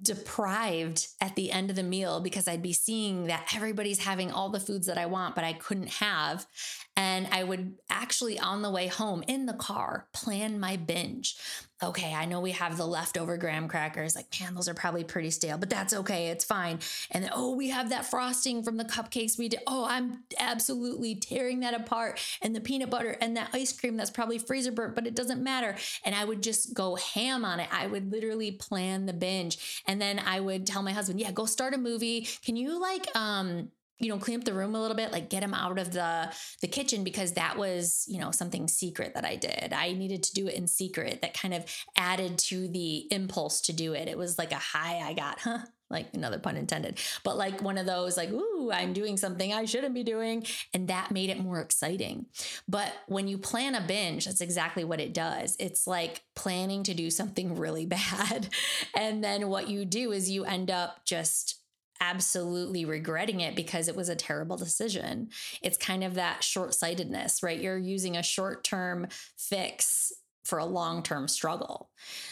deprived 0.00 1.08
at 1.20 1.34
the 1.36 1.52
end 1.52 1.70
of 1.70 1.76
the 1.76 1.82
meal 1.82 2.20
because 2.20 2.48
I'd 2.48 2.62
be 2.62 2.72
seeing 2.72 3.26
that 3.26 3.52
everybody's 3.54 3.98
having 3.98 4.30
all 4.30 4.48
the 4.48 4.60
foods 4.60 4.86
that 4.86 4.98
I 4.98 5.06
want, 5.06 5.34
but 5.34 5.44
I 5.44 5.52
couldn't 5.52 5.88
have. 5.88 6.46
And 6.94 7.26
I 7.32 7.42
would 7.42 7.78
actually, 7.88 8.38
on 8.38 8.60
the 8.60 8.70
way 8.70 8.86
home 8.86 9.24
in 9.26 9.46
the 9.46 9.54
car, 9.54 10.06
plan 10.12 10.60
my 10.60 10.76
binge. 10.76 11.36
Okay, 11.82 12.14
I 12.14 12.26
know 12.26 12.40
we 12.40 12.52
have 12.52 12.76
the 12.76 12.86
leftover 12.86 13.36
graham 13.38 13.66
crackers. 13.66 14.14
Like, 14.14 14.26
man, 14.38 14.54
those 14.54 14.68
are 14.68 14.74
probably 14.74 15.02
pretty 15.02 15.30
stale, 15.30 15.58
but 15.58 15.70
that's 15.70 15.94
okay. 15.94 16.28
It's 16.28 16.44
fine. 16.44 16.78
And 17.10 17.24
then, 17.24 17.30
oh, 17.34 17.56
we 17.56 17.70
have 17.70 17.88
that 17.88 18.04
frosting 18.04 18.62
from 18.62 18.76
the 18.76 18.84
cupcakes 18.84 19.38
we 19.38 19.48
did. 19.48 19.60
Oh, 19.66 19.86
I'm 19.88 20.22
absolutely 20.38 21.14
tearing 21.14 21.60
that 21.60 21.74
apart. 21.74 22.20
And 22.42 22.54
the 22.54 22.60
peanut 22.60 22.90
butter 22.90 23.16
and 23.20 23.36
that 23.36 23.50
ice 23.52 23.72
cream 23.72 23.96
that's 23.96 24.10
probably 24.10 24.38
freezer 24.38 24.70
burnt, 24.70 24.94
but 24.94 25.06
it 25.06 25.16
doesn't 25.16 25.42
matter. 25.42 25.74
And 26.04 26.14
I 26.14 26.24
would 26.24 26.42
just 26.42 26.74
go 26.74 26.96
ham 26.96 27.44
on 27.44 27.58
it. 27.58 27.68
I 27.72 27.86
would 27.86 28.12
literally 28.12 28.52
plan 28.52 29.06
the 29.06 29.12
binge. 29.12 29.82
And 29.86 30.00
then 30.00 30.20
I 30.24 30.40
would 30.40 30.66
tell 30.66 30.82
my 30.82 30.92
husband, 30.92 31.20
yeah, 31.20 31.32
go 31.32 31.46
start 31.46 31.74
a 31.74 31.78
movie. 31.78 32.28
Can 32.44 32.54
you 32.54 32.80
like, 32.80 33.08
um, 33.16 33.70
you 34.02 34.08
know 34.08 34.18
clean 34.18 34.38
up 34.38 34.44
the 34.44 34.52
room 34.52 34.74
a 34.74 34.80
little 34.80 34.96
bit 34.96 35.12
like 35.12 35.30
get 35.30 35.42
him 35.42 35.54
out 35.54 35.78
of 35.78 35.92
the 35.92 36.30
the 36.60 36.68
kitchen 36.68 37.04
because 37.04 37.32
that 37.32 37.56
was 37.56 38.04
you 38.08 38.20
know 38.20 38.30
something 38.30 38.68
secret 38.68 39.14
that 39.14 39.24
i 39.24 39.36
did. 39.36 39.72
I 39.72 39.92
needed 39.92 40.22
to 40.24 40.34
do 40.34 40.48
it 40.48 40.54
in 40.54 40.66
secret 40.66 41.22
that 41.22 41.34
kind 41.34 41.54
of 41.54 41.64
added 41.96 42.38
to 42.38 42.68
the 42.68 43.06
impulse 43.12 43.60
to 43.62 43.72
do 43.72 43.94
it. 43.94 44.08
It 44.08 44.18
was 44.18 44.38
like 44.38 44.52
a 44.52 44.56
high 44.56 44.98
i 44.98 45.12
got 45.12 45.38
huh? 45.40 45.58
Like 45.88 46.08
another 46.14 46.38
pun 46.38 46.56
intended. 46.56 46.98
But 47.22 47.36
like 47.36 47.60
one 47.60 47.76
of 47.78 47.86
those 47.86 48.16
like 48.16 48.30
ooh 48.30 48.70
i'm 48.72 48.92
doing 48.92 49.16
something 49.16 49.52
i 49.52 49.64
shouldn't 49.64 49.94
be 49.94 50.02
doing 50.02 50.44
and 50.74 50.88
that 50.88 51.10
made 51.12 51.30
it 51.30 51.38
more 51.38 51.60
exciting. 51.60 52.26
But 52.68 52.92
when 53.06 53.28
you 53.28 53.38
plan 53.38 53.74
a 53.74 53.80
binge 53.80 54.24
that's 54.24 54.40
exactly 54.40 54.84
what 54.84 55.00
it 55.00 55.14
does. 55.14 55.56
It's 55.60 55.86
like 55.86 56.22
planning 56.34 56.82
to 56.84 56.94
do 56.94 57.10
something 57.10 57.56
really 57.56 57.86
bad. 57.86 58.48
And 58.96 59.22
then 59.22 59.48
what 59.48 59.68
you 59.68 59.84
do 59.84 60.12
is 60.12 60.30
you 60.30 60.44
end 60.44 60.70
up 60.70 61.04
just 61.04 61.61
absolutely 62.02 62.84
regretting 62.84 63.40
it 63.40 63.54
because 63.54 63.86
it 63.86 63.96
was 63.96 64.08
a 64.08 64.16
terrible 64.16 64.56
decision. 64.56 65.28
It's 65.62 65.78
kind 65.78 66.02
of 66.02 66.14
that 66.14 66.42
short 66.42 66.74
sightedness, 66.74 67.42
right? 67.42 67.60
You're 67.60 67.78
using 67.78 68.16
a 68.16 68.22
short 68.22 68.64
term 68.64 69.06
fix 69.38 70.12
for 70.44 70.58
a 70.58 70.66
long 70.66 71.02
term 71.02 71.28
struggle. 71.28 71.90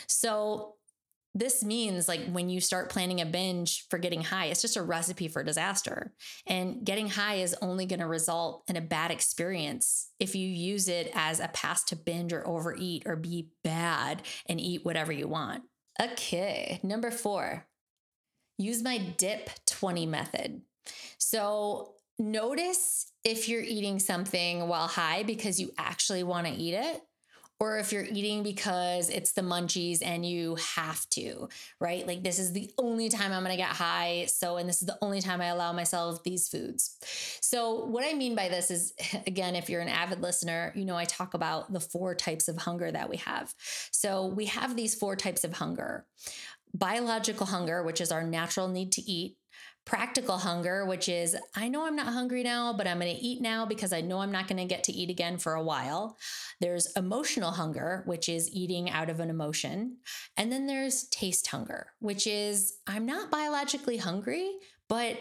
So, 0.08 0.74
this 1.32 1.62
means 1.62 2.08
like 2.08 2.28
when 2.32 2.48
you 2.48 2.60
start 2.60 2.90
planning 2.90 3.20
a 3.20 3.24
binge 3.24 3.86
for 3.88 4.00
getting 4.00 4.20
high, 4.20 4.46
it's 4.46 4.62
just 4.62 4.76
a 4.76 4.82
recipe 4.82 5.28
for 5.28 5.44
disaster. 5.44 6.12
And 6.44 6.84
getting 6.84 7.08
high 7.08 7.36
is 7.36 7.54
only 7.62 7.86
going 7.86 8.00
to 8.00 8.08
result 8.08 8.64
in 8.66 8.74
a 8.74 8.80
bad 8.80 9.12
experience 9.12 10.10
if 10.18 10.34
you 10.34 10.48
use 10.48 10.88
it 10.88 11.08
as 11.14 11.38
a 11.38 11.46
pass 11.46 11.84
to 11.84 11.94
binge 11.94 12.32
or 12.32 12.44
overeat 12.48 13.04
or 13.06 13.14
be 13.14 13.50
bad 13.62 14.22
and 14.46 14.60
eat 14.60 14.84
whatever 14.84 15.12
you 15.12 15.28
want. 15.28 15.62
Okay, 16.02 16.80
number 16.82 17.12
four, 17.12 17.64
use 18.60 18.82
my 18.82 18.98
dip 18.98 19.50
20 19.66 20.06
method. 20.06 20.62
So 21.18 21.94
notice 22.18 23.12
if 23.24 23.48
you're 23.48 23.62
eating 23.62 23.98
something 23.98 24.68
while 24.68 24.88
high 24.88 25.22
because 25.22 25.58
you 25.58 25.72
actually 25.78 26.22
want 26.22 26.46
to 26.46 26.52
eat 26.52 26.74
it 26.74 27.02
or 27.60 27.76
if 27.76 27.92
you're 27.92 28.06
eating 28.06 28.42
because 28.42 29.10
it's 29.10 29.32
the 29.32 29.42
munchies 29.42 29.98
and 30.02 30.24
you 30.24 30.56
have 30.76 31.06
to, 31.10 31.46
right? 31.78 32.06
Like 32.06 32.22
this 32.22 32.38
is 32.38 32.54
the 32.54 32.70
only 32.78 33.10
time 33.10 33.32
I'm 33.32 33.44
to 33.44 33.56
get 33.56 33.68
high. 33.68 34.24
So, 34.28 34.56
and 34.56 34.66
this 34.66 34.80
is 34.80 34.86
the 34.86 34.96
only 35.02 35.20
time 35.20 35.42
I 35.42 35.46
allow 35.48 35.74
myself 35.74 36.24
these 36.24 36.48
foods. 36.48 36.96
So, 37.42 37.84
what 37.84 38.02
I 38.02 38.14
mean 38.14 38.34
by 38.34 38.48
this 38.48 38.70
is, 38.70 38.94
again, 39.26 39.54
if 39.54 39.68
you're 39.68 39.82
an 39.82 39.88
avid 39.88 40.22
listener, 40.22 40.72
you 40.74 40.86
know, 40.86 40.96
I 40.96 41.04
talk 41.04 41.34
about 41.34 41.70
the 41.70 41.80
four 41.80 42.14
types 42.14 42.48
of 42.48 42.56
hunger 42.56 42.90
that 42.90 43.10
we 43.10 43.18
have. 43.18 43.54
So, 43.90 44.26
we 44.26 44.46
have 44.46 44.74
these 44.74 44.94
four 44.94 45.14
types 45.14 45.44
of 45.44 45.52
hunger 45.52 46.06
biological 46.74 47.46
hunger, 47.46 47.82
which 47.82 48.00
is 48.00 48.12
our 48.12 48.22
natural 48.22 48.68
need 48.68 48.92
to 48.92 49.02
eat, 49.02 49.36
practical 49.84 50.38
hunger, 50.38 50.84
which 50.84 51.08
is 51.08 51.36
I 51.56 51.68
know 51.68 51.86
I'm 51.86 51.96
not 51.96 52.12
hungry 52.12 52.42
now, 52.42 52.72
but 52.72 52.86
I'm 52.86 53.00
going 53.00 53.14
to 53.14 53.22
eat 53.22 53.40
now 53.40 53.66
because 53.66 53.92
I 53.92 54.00
know 54.00 54.20
I'm 54.20 54.32
not 54.32 54.46
going 54.46 54.58
to 54.58 54.64
get 54.64 54.84
to 54.84 54.92
eat 54.92 55.10
again 55.10 55.38
for 55.38 55.54
a 55.54 55.62
while. 55.62 56.16
There's 56.60 56.92
emotional 56.92 57.50
hunger, 57.50 58.02
which 58.06 58.28
is 58.28 58.50
eating 58.50 58.90
out 58.90 59.10
of 59.10 59.20
an 59.20 59.30
emotion. 59.30 59.96
And 60.36 60.52
then 60.52 60.66
there's 60.66 61.08
taste 61.08 61.46
hunger, 61.48 61.88
which 61.98 62.26
is 62.26 62.78
I'm 62.86 63.06
not 63.06 63.30
biologically 63.30 63.96
hungry, 63.96 64.50
but 64.88 65.16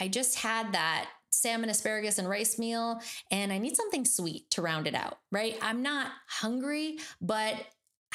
I 0.00 0.08
just 0.08 0.38
had 0.38 0.72
that 0.72 1.08
salmon, 1.30 1.70
asparagus, 1.70 2.18
and 2.18 2.28
rice 2.28 2.58
meal, 2.58 3.00
and 3.30 3.52
I 3.52 3.58
need 3.58 3.76
something 3.76 4.04
sweet 4.04 4.50
to 4.52 4.62
round 4.62 4.86
it 4.86 4.94
out, 4.94 5.18
right? 5.32 5.58
I'm 5.60 5.82
not 5.82 6.10
hungry, 6.28 6.98
but 7.20 7.56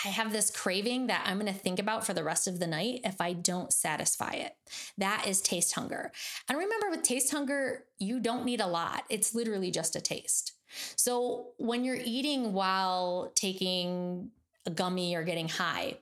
I 0.05 0.09
have 0.09 0.31
this 0.31 0.51
craving 0.51 1.07
that 1.07 1.23
I'm 1.25 1.39
going 1.39 1.51
to 1.51 1.59
think 1.59 1.79
about 1.79 2.05
for 2.05 2.13
the 2.13 2.23
rest 2.23 2.47
of 2.47 2.59
the 2.59 2.67
night 2.67 3.01
if 3.03 3.19
I 3.19 3.33
don't 3.33 3.73
satisfy 3.73 4.31
it. 4.31 4.53
That 4.97 5.25
is 5.27 5.41
taste 5.41 5.73
hunger. 5.73 6.12
And 6.47 6.57
remember, 6.57 6.89
with 6.89 7.03
taste 7.03 7.31
hunger, 7.31 7.85
you 7.97 8.19
don't 8.19 8.45
need 8.45 8.62
a 8.62 8.67
lot, 8.67 9.03
it's 9.09 9.35
literally 9.35 9.71
just 9.71 9.95
a 9.95 10.01
taste. 10.01 10.53
So 10.95 11.47
when 11.57 11.83
you're 11.83 11.99
eating 12.03 12.53
while 12.53 13.31
taking 13.35 14.29
a 14.65 14.71
gummy 14.71 15.15
or 15.15 15.23
getting 15.23 15.49
high, 15.49 15.97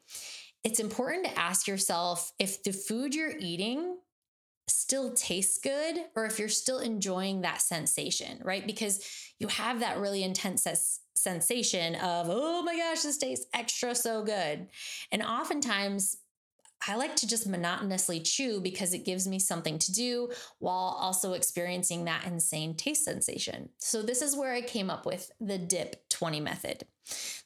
it's 0.64 0.80
important 0.80 1.26
to 1.26 1.40
ask 1.40 1.68
yourself 1.68 2.34
if 2.40 2.64
the 2.64 2.74
food 2.74 3.16
you're 3.16 3.38
eating 3.40 3.98
still 4.68 5.14
tastes 5.14 5.60
good 5.60 5.98
or 6.16 6.26
if 6.26 6.40
you're 6.40 6.50
still 6.50 6.80
enjoying 6.80 7.42
that 7.42 7.62
sensation, 7.62 8.40
right? 8.44 8.68
Because 8.68 9.00
you 9.40 9.48
have 9.48 9.80
that 9.80 9.98
really 9.98 10.24
intense 10.24 10.68
sensation 11.18 11.96
of, 11.96 12.28
oh 12.30 12.62
my 12.64 12.78
gosh, 12.78 13.02
this 13.02 13.18
tastes 13.18 13.46
extra 13.54 13.96
so 13.96 14.24
good. 14.24 14.68
And 15.12 15.24
oftentimes, 15.24 16.18
I 16.88 16.96
like 16.96 17.16
to 17.18 17.28
just 17.28 17.48
monotonously 17.48 18.20
chew 18.20 18.62
because 18.62 18.94
it 18.94 19.06
gives 19.06 19.28
me 19.28 19.40
something 19.40 19.80
to 19.80 19.92
do 19.92 20.30
while 20.60 20.98
also 21.00 21.34
experiencing 21.34 22.06
that 22.06 22.26
insane 22.26 22.76
taste 22.76 23.04
sensation. 23.04 23.70
So, 23.80 24.02
this 24.02 24.22
is 24.22 24.36
where 24.36 24.54
I 24.54 24.62
came 24.62 24.90
up 24.90 25.06
with 25.06 25.32
the 25.40 25.58
DIP 25.58 26.08
20 26.10 26.40
method. 26.40 26.84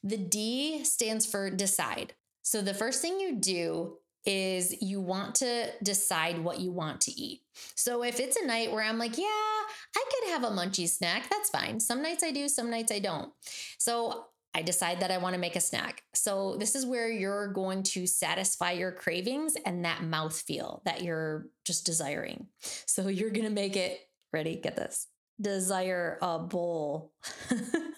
The 0.04 0.18
D 0.18 0.84
stands 0.84 1.26
for 1.26 1.50
decide. 1.50 2.14
So, 2.42 2.62
the 2.62 2.74
first 2.74 3.02
thing 3.02 3.20
you 3.20 3.38
do 3.38 3.98
is 4.26 4.82
you 4.82 5.02
want 5.02 5.36
to 5.36 5.70
decide 5.84 6.40
what 6.40 6.60
you 6.60 6.72
want 6.72 7.02
to 7.02 7.12
eat. 7.12 7.42
So 7.76 8.04
if 8.04 8.20
it's 8.20 8.38
a 8.38 8.46
night 8.46 8.72
where 8.72 8.84
I'm 8.84 8.98
like, 8.98 9.18
yeah, 9.18 9.26
I 9.26 10.06
could 10.12 10.30
have 10.30 10.44
a 10.44 10.50
munchy 10.50 10.88
snack, 10.88 11.30
that's 11.30 11.50
fine. 11.50 11.80
Some 11.80 12.02
nights 12.02 12.24
I 12.24 12.32
do, 12.32 12.48
some 12.48 12.70
nights 12.70 12.92
I 12.92 13.00
don't. 13.00 13.32
So 13.78 14.26
I 14.54 14.62
decide 14.62 15.00
that 15.00 15.12
I 15.12 15.18
want 15.18 15.34
to 15.34 15.40
make 15.40 15.56
a 15.56 15.62
snack. 15.62 16.04
So 16.14 16.58
this 16.60 16.76
is 16.76 16.86
where 16.86 17.10
you're 17.10 17.54
going 17.54 17.84
to 17.84 18.06
satisfy 18.06 18.72
your 18.72 18.92
cravings 18.92 19.56
and 19.66 19.86
that 19.86 20.04
mouth 20.04 20.40
feel 20.40 20.82
that 20.86 21.04
you're 21.04 21.48
just 21.66 21.86
desiring. 21.86 22.48
So 22.60 23.08
you're 23.08 23.30
going 23.30 23.48
to 23.48 23.52
make 23.52 23.78
it 23.78 24.00
ready, 24.34 24.58
get 24.58 24.76
this. 24.76 25.08
Desire 25.40 26.20
a 26.22 26.38
bowl. 26.38 27.14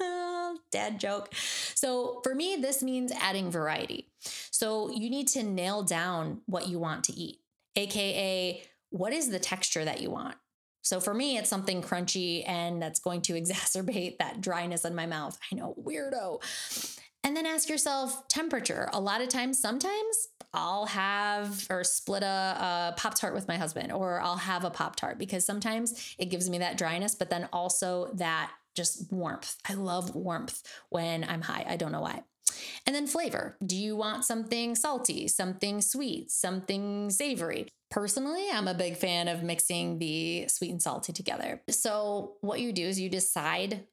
Dad 0.73 0.99
joke. 0.99 1.33
So 1.75 2.19
for 2.23 2.35
me, 2.35 2.57
this 2.59 2.83
means 2.83 3.13
adding 3.13 3.49
variety. 3.49 4.09
So 4.51 4.91
you 4.91 5.09
need 5.09 5.29
to 5.29 5.43
nail 5.43 5.83
down 5.83 6.41
what 6.45 6.67
you 6.67 6.79
want 6.79 7.05
to 7.05 7.13
eat, 7.13 7.39
AKA, 7.77 8.63
what 8.89 9.13
is 9.13 9.29
the 9.29 9.39
texture 9.39 9.85
that 9.85 10.01
you 10.01 10.09
want? 10.09 10.35
So 10.81 10.99
for 10.99 11.13
me, 11.13 11.37
it's 11.37 11.49
something 11.49 11.81
crunchy 11.81 12.47
and 12.47 12.81
that's 12.81 12.99
going 12.99 13.21
to 13.23 13.33
exacerbate 13.41 14.17
that 14.17 14.41
dryness 14.41 14.83
in 14.83 14.93
my 14.93 15.05
mouth. 15.05 15.37
I 15.51 15.55
know, 15.55 15.75
weirdo. 15.81 16.41
And 17.23 17.37
then 17.37 17.45
ask 17.45 17.69
yourself 17.69 18.27
temperature. 18.27 18.89
A 18.91 18.99
lot 18.99 19.21
of 19.21 19.29
times, 19.29 19.57
sometimes 19.57 20.27
I'll 20.53 20.85
have 20.87 21.65
or 21.69 21.83
split 21.83 22.21
a, 22.21 22.25
a 22.25 22.93
Pop 22.97 23.15
Tart 23.15 23.33
with 23.33 23.47
my 23.47 23.57
husband, 23.57 23.91
or 23.93 24.19
I'll 24.19 24.35
have 24.35 24.65
a 24.65 24.69
Pop 24.69 24.97
Tart 24.97 25.17
because 25.17 25.45
sometimes 25.45 26.15
it 26.19 26.25
gives 26.25 26.49
me 26.49 26.57
that 26.59 26.77
dryness, 26.77 27.15
but 27.15 27.29
then 27.29 27.47
also 27.53 28.11
that 28.15 28.51
just 28.75 29.11
warmth. 29.11 29.55
I 29.67 29.73
love 29.73 30.15
warmth 30.15 30.61
when 30.89 31.23
I'm 31.23 31.41
high. 31.41 31.65
I 31.67 31.77
don't 31.77 31.91
know 31.91 32.01
why. 32.01 32.23
And 32.85 32.95
then 32.95 33.07
flavor. 33.07 33.57
Do 33.65 33.75
you 33.75 33.95
want 33.95 34.25
something 34.25 34.75
salty, 34.75 35.27
something 35.27 35.81
sweet, 35.81 36.31
something 36.31 37.09
savory? 37.09 37.67
Personally, 37.89 38.47
I'm 38.51 38.67
a 38.67 38.73
big 38.73 38.97
fan 38.97 39.27
of 39.27 39.43
mixing 39.43 39.99
the 39.99 40.47
sweet 40.47 40.71
and 40.71 40.81
salty 40.81 41.13
together. 41.13 41.61
So, 41.69 42.33
what 42.41 42.59
you 42.59 42.73
do 42.73 42.85
is 42.87 42.99
you 42.99 43.09
decide 43.09 43.85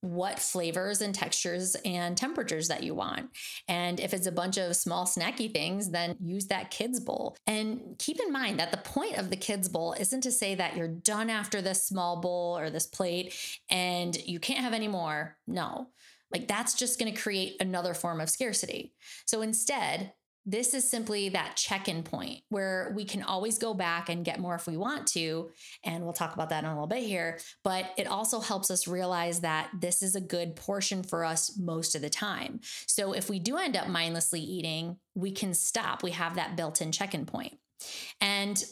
what 0.00 0.38
flavors 0.38 1.00
and 1.00 1.14
textures 1.14 1.74
and 1.84 2.16
temperatures 2.16 2.68
that 2.68 2.82
you 2.82 2.94
want. 2.94 3.30
And 3.66 3.98
if 3.98 4.14
it's 4.14 4.26
a 4.26 4.32
bunch 4.32 4.56
of 4.56 4.76
small 4.76 5.06
snacky 5.06 5.52
things, 5.52 5.90
then 5.90 6.16
use 6.20 6.46
that 6.46 6.70
kids 6.70 7.00
bowl. 7.00 7.36
And 7.46 7.96
keep 7.98 8.20
in 8.20 8.32
mind 8.32 8.60
that 8.60 8.70
the 8.70 8.78
point 8.78 9.18
of 9.18 9.30
the 9.30 9.36
kids 9.36 9.68
bowl 9.68 9.94
isn't 9.98 10.20
to 10.22 10.32
say 10.32 10.54
that 10.54 10.76
you're 10.76 10.88
done 10.88 11.30
after 11.30 11.60
this 11.60 11.84
small 11.84 12.20
bowl 12.20 12.56
or 12.58 12.70
this 12.70 12.86
plate 12.86 13.34
and 13.70 14.16
you 14.24 14.38
can't 14.38 14.60
have 14.60 14.74
any 14.74 14.88
more. 14.88 15.36
No. 15.46 15.88
Like 16.30 16.46
that's 16.46 16.74
just 16.74 16.98
going 16.98 17.12
to 17.12 17.20
create 17.20 17.56
another 17.60 17.94
form 17.94 18.20
of 18.20 18.30
scarcity. 18.30 18.92
So 19.26 19.42
instead, 19.42 20.12
this 20.48 20.72
is 20.72 20.90
simply 20.90 21.28
that 21.28 21.56
check 21.56 21.88
in 21.88 22.02
point 22.02 22.40
where 22.48 22.90
we 22.96 23.04
can 23.04 23.22
always 23.22 23.58
go 23.58 23.74
back 23.74 24.08
and 24.08 24.24
get 24.24 24.40
more 24.40 24.54
if 24.54 24.66
we 24.66 24.78
want 24.78 25.06
to. 25.08 25.50
And 25.84 26.02
we'll 26.02 26.14
talk 26.14 26.32
about 26.32 26.48
that 26.48 26.64
in 26.64 26.70
a 26.70 26.72
little 26.72 26.86
bit 26.86 27.02
here. 27.02 27.38
But 27.62 27.90
it 27.98 28.06
also 28.06 28.40
helps 28.40 28.70
us 28.70 28.88
realize 28.88 29.40
that 29.40 29.68
this 29.78 30.02
is 30.02 30.14
a 30.14 30.22
good 30.22 30.56
portion 30.56 31.02
for 31.02 31.22
us 31.22 31.58
most 31.58 31.94
of 31.94 32.00
the 32.00 32.08
time. 32.08 32.60
So 32.86 33.12
if 33.12 33.28
we 33.28 33.38
do 33.38 33.58
end 33.58 33.76
up 33.76 33.88
mindlessly 33.88 34.40
eating, 34.40 34.96
we 35.14 35.32
can 35.32 35.52
stop. 35.52 36.02
We 36.02 36.12
have 36.12 36.36
that 36.36 36.56
built 36.56 36.80
in 36.80 36.92
check 36.92 37.14
in 37.14 37.26
point. 37.26 37.58
And 38.22 38.62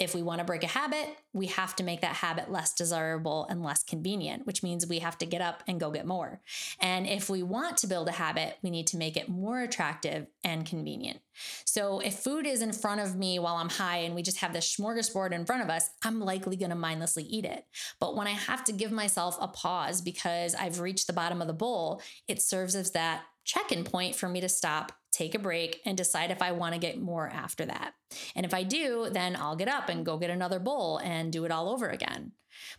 If 0.00 0.14
we 0.14 0.22
want 0.22 0.38
to 0.38 0.46
break 0.46 0.64
a 0.64 0.66
habit, 0.66 1.14
we 1.34 1.46
have 1.48 1.76
to 1.76 1.84
make 1.84 2.00
that 2.00 2.16
habit 2.16 2.50
less 2.50 2.72
desirable 2.72 3.46
and 3.50 3.62
less 3.62 3.84
convenient, 3.84 4.46
which 4.46 4.62
means 4.62 4.86
we 4.86 5.00
have 5.00 5.18
to 5.18 5.26
get 5.26 5.42
up 5.42 5.62
and 5.68 5.78
go 5.78 5.90
get 5.90 6.06
more. 6.06 6.40
And 6.80 7.06
if 7.06 7.28
we 7.28 7.42
want 7.42 7.76
to 7.78 7.86
build 7.86 8.08
a 8.08 8.12
habit, 8.12 8.56
we 8.62 8.70
need 8.70 8.86
to 8.88 8.96
make 8.96 9.18
it 9.18 9.28
more 9.28 9.60
attractive 9.60 10.26
and 10.42 10.64
convenient. 10.64 11.20
So 11.66 12.00
if 12.00 12.14
food 12.14 12.46
is 12.46 12.62
in 12.62 12.72
front 12.72 13.02
of 13.02 13.14
me 13.14 13.38
while 13.38 13.56
I'm 13.56 13.68
high 13.68 13.98
and 13.98 14.14
we 14.14 14.22
just 14.22 14.38
have 14.38 14.54
this 14.54 14.74
smorgasbord 14.74 15.32
in 15.32 15.44
front 15.44 15.62
of 15.62 15.68
us, 15.68 15.90
I'm 16.02 16.18
likely 16.18 16.56
going 16.56 16.70
to 16.70 16.76
mindlessly 16.76 17.24
eat 17.24 17.44
it. 17.44 17.66
But 18.00 18.16
when 18.16 18.26
I 18.26 18.30
have 18.30 18.64
to 18.64 18.72
give 18.72 18.92
myself 18.92 19.36
a 19.38 19.48
pause 19.48 20.00
because 20.00 20.54
I've 20.54 20.80
reached 20.80 21.08
the 21.08 21.12
bottom 21.12 21.42
of 21.42 21.46
the 21.46 21.52
bowl, 21.52 22.00
it 22.26 22.40
serves 22.40 22.74
as 22.74 22.92
that 22.92 23.24
check 23.44 23.70
in 23.70 23.84
point 23.84 24.14
for 24.14 24.28
me 24.28 24.40
to 24.40 24.48
stop, 24.48 24.92
take 25.12 25.34
a 25.34 25.38
break, 25.38 25.80
and 25.84 25.96
decide 25.96 26.30
if 26.30 26.42
I 26.42 26.52
want 26.52 26.74
to 26.74 26.80
get 26.80 27.00
more 27.00 27.28
after 27.28 27.64
that. 27.66 27.94
And 28.34 28.46
if 28.46 28.54
I 28.54 28.62
do, 28.62 29.08
then 29.10 29.36
I'll 29.36 29.56
get 29.56 29.68
up 29.68 29.88
and 29.88 30.06
go 30.06 30.18
get 30.18 30.30
another 30.30 30.58
bowl 30.58 30.98
and 30.98 31.32
do 31.32 31.44
it 31.44 31.50
all 31.50 31.68
over 31.68 31.88
again. 31.88 32.32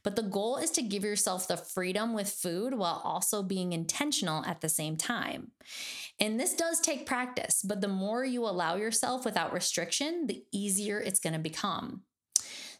But 0.04 0.15
the 0.15 0.24
goal 0.24 0.58
is 0.58 0.72
to 0.72 0.82
give 0.82 1.04
yourself 1.04 1.48
the 1.48 1.58
freedom 1.58 2.13
with 2.13 2.30
food 2.30 2.74
while 2.74 3.02
also 3.04 3.41
being 3.44 3.74
intentional 3.74 4.44
at 4.46 4.62
the 4.62 4.70
same 4.70 4.98
time. 4.98 5.52
And 6.20 6.39
this 6.39 6.54
does 6.54 6.80
take 6.80 7.06
practice, 7.06 7.63
but 7.63 7.82
the 7.82 7.88
more 7.88 8.24
you 8.24 8.46
allow 8.46 8.76
yourself 8.76 9.26
without 9.26 9.54
restriction, 9.54 10.28
the 10.28 10.44
easier 10.52 11.00
it's 11.00 11.20
going 11.20 11.34
to 11.34 11.39
become. 11.39 12.04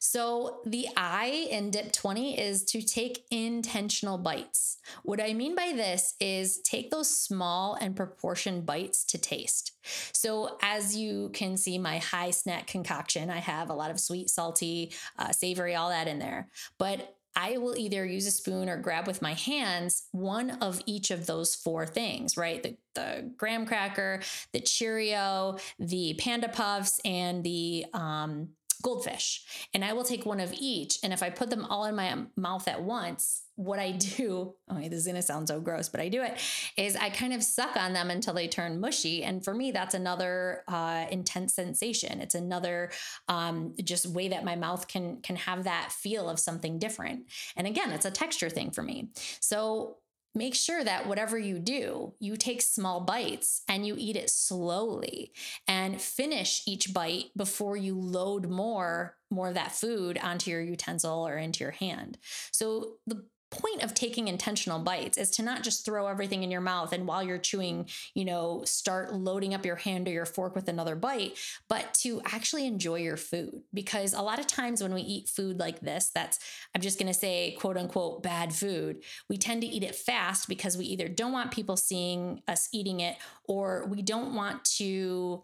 So, 0.04 0.62
the 0.66 0.88
I 0.98 1.48
in 1.52 1.70
DIP 1.70 1.94
20 1.94 2.40
is 2.40 2.64
to 2.66 2.82
take 2.82 3.24
intentional 3.30 4.18
bites. 4.18 4.78
What 5.04 5.22
I 5.22 5.36
mean 5.36 5.54
by 5.54 5.74
this 5.76 6.16
is 6.20 6.58
take 6.62 6.90
those 6.90 7.08
small 7.08 7.76
and 7.76 7.96
proportioned 7.96 8.66
bites 8.66 9.04
to 9.06 9.20
taste. 9.20 9.74
So, 10.12 10.58
as 10.64 10.96
you 10.96 11.30
can 11.36 11.56
see, 11.56 11.78
my 11.78 12.00
high 12.00 12.32
snack 12.32 12.66
concoction, 12.66 13.30
I 13.30 13.38
have 13.38 13.70
a 13.70 13.76
lot 13.76 13.92
of 13.92 14.00
sweet, 14.00 14.32
salty, 14.32 14.92
uh, 15.20 15.32
savory, 15.34 15.76
all 15.76 15.90
that 15.90 16.08
in 16.08 16.18
there. 16.18 16.50
But 16.80 17.16
I 17.36 17.60
will 17.60 17.78
either 17.78 18.04
use 18.04 18.26
a 18.26 18.32
spoon 18.32 18.70
or 18.70 18.78
grab 18.78 19.06
with 19.06 19.22
my 19.22 19.34
hands 19.34 20.08
one 20.12 20.50
of 20.62 20.82
each 20.88 21.12
of 21.12 21.28
those 21.28 21.56
four 21.56 21.86
things, 21.86 22.36
right? 22.36 22.62
The, 22.62 22.76
the 22.96 23.32
graham 23.38 23.68
cracker, 23.68 24.22
the 24.52 24.60
Cheerio, 24.62 25.58
the 25.80 26.16
Panda 26.16 26.50
Puffs, 26.50 27.00
and 27.06 27.44
the 27.44 27.86
um, 27.94 28.50
goldfish 28.82 29.67
and 29.74 29.86
I 29.86 29.94
will 29.94 30.04
take 30.04 30.26
one 30.26 30.39
of 30.39 30.54
each. 30.54 30.98
And 31.04 31.13
if 31.13 31.24
I 31.24 31.30
put 31.30 31.50
them 31.50 31.65
all 31.65 31.86
in 31.86 31.96
my 31.96 32.26
mouth 32.36 32.67
at 32.67 32.82
once, 32.82 33.44
what 33.56 33.80
I 33.80 33.91
do, 33.91 34.56
oh, 34.70 34.80
this 34.80 34.94
is 34.94 35.08
gonna 35.08 35.22
sound 35.22 35.48
so 35.48 35.60
gross, 35.60 35.89
but 35.89 36.02
I 36.02 36.10
do 36.10 36.22
it, 36.24 36.38
is 36.78 36.96
I 36.96 37.10
kind 37.10 37.34
of 37.34 37.44
suck 37.44 37.76
on 37.76 37.94
them 37.94 38.10
until 38.10 38.34
they 38.34 38.48
turn 38.48 38.80
mushy. 38.80 39.24
And 39.24 39.44
for 39.44 39.54
me, 39.54 39.72
that's 39.72 39.94
another 39.94 40.63
uh, 40.67 41.06
intense 41.12 41.54
sensation. 41.54 42.22
It's 42.22 42.36
another 42.36 42.91
um, 43.28 43.76
just 43.84 44.08
way 44.08 44.30
that 44.30 44.44
my 44.44 44.56
mouth 44.56 44.88
can 44.88 45.22
can 45.22 45.36
have 45.36 45.65
that 45.65 45.91
feel 45.91 46.30
of 46.30 46.39
something 46.39 46.80
different. 46.80 47.26
And 47.56 47.67
again, 47.67 47.91
it's 47.91 48.06
a 48.06 48.12
texture 48.12 48.50
thing 48.50 48.72
for 48.72 48.82
me. 48.82 49.10
So 49.39 49.98
make 50.34 50.56
sure 50.56 50.84
that 50.84 51.08
whatever 51.08 51.38
you 51.38 51.60
do, 51.60 52.13
you 52.20 52.38
take 52.38 52.62
small 52.62 53.02
bites 53.02 53.62
and 53.67 53.86
you 53.86 53.96
eat 53.98 54.15
it 54.15 54.30
slowly 54.30 55.34
and 55.67 56.02
finish 56.02 56.63
each 56.65 56.94
bite 56.94 57.32
before 57.36 57.76
you 57.76 58.00
load 58.00 58.50
more 58.50 59.17
more 59.34 59.48
of 59.48 59.54
that 59.54 59.72
food 59.72 60.20
onto 60.22 60.52
your 60.52 60.62
utensil 60.62 61.26
or 61.26 61.38
into 61.38 61.63
your 61.63 61.72
hand. 61.72 62.17
So 62.52 62.98
the 63.08 63.26
point 63.52 63.84
of 63.84 63.94
taking 63.94 64.30
intentional 64.30 64.80
bites 64.80 65.18
is 65.18 65.30
to 65.30 65.44
not 65.44 65.62
just 65.62 65.86
throw 65.86 66.08
everything 66.08 66.42
in 66.42 66.50
your 66.50 66.62
mouth 66.62 66.94
and 66.94 67.06
while 67.06 67.22
you're 67.22 67.38
chewing, 67.38 67.86
you 68.16 68.24
know, 68.24 68.64
start 68.66 69.14
loading 69.14 69.54
up 69.54 69.66
your 69.66 69.76
hand 69.76 70.08
or 70.08 70.12
your 70.12 70.26
fork 70.26 70.56
with 70.56 70.70
another 70.70 70.96
bite, 70.96 71.38
but 71.68 71.94
to 71.94 72.22
actually 72.26 72.66
enjoy 72.66 72.96
your 72.96 73.18
food. 73.18 73.62
Because 73.74 74.14
a 74.14 74.22
lot 74.22 74.40
of 74.40 74.48
times 74.48 74.82
when 74.82 74.94
we 74.94 75.02
eat 75.02 75.28
food 75.28 75.60
like 75.60 75.82
this, 75.82 76.10
that's, 76.16 76.40
I'm 76.74 76.82
just 76.82 76.98
going 76.98 77.12
to 77.12 77.18
say, 77.18 77.52
quote 77.60 77.78
unquote, 77.78 78.24
bad 78.24 78.54
food, 78.54 79.04
we 79.30 79.38
tend 79.38 79.62
to 79.62 79.68
eat 79.68 79.84
it 79.84 79.96
fast 79.96 80.48
because 80.48 80.78
we 80.78 80.86
either 80.86 81.10
don't 81.10 81.34
want 81.34 81.52
people 81.52 81.76
seeing 81.76 82.42
us 82.48 82.70
eating 82.72 83.02
it 83.02 83.18
or 83.48 83.86
we 83.88 84.02
don't 84.02 84.34
want 84.34 84.64
to 84.64 85.44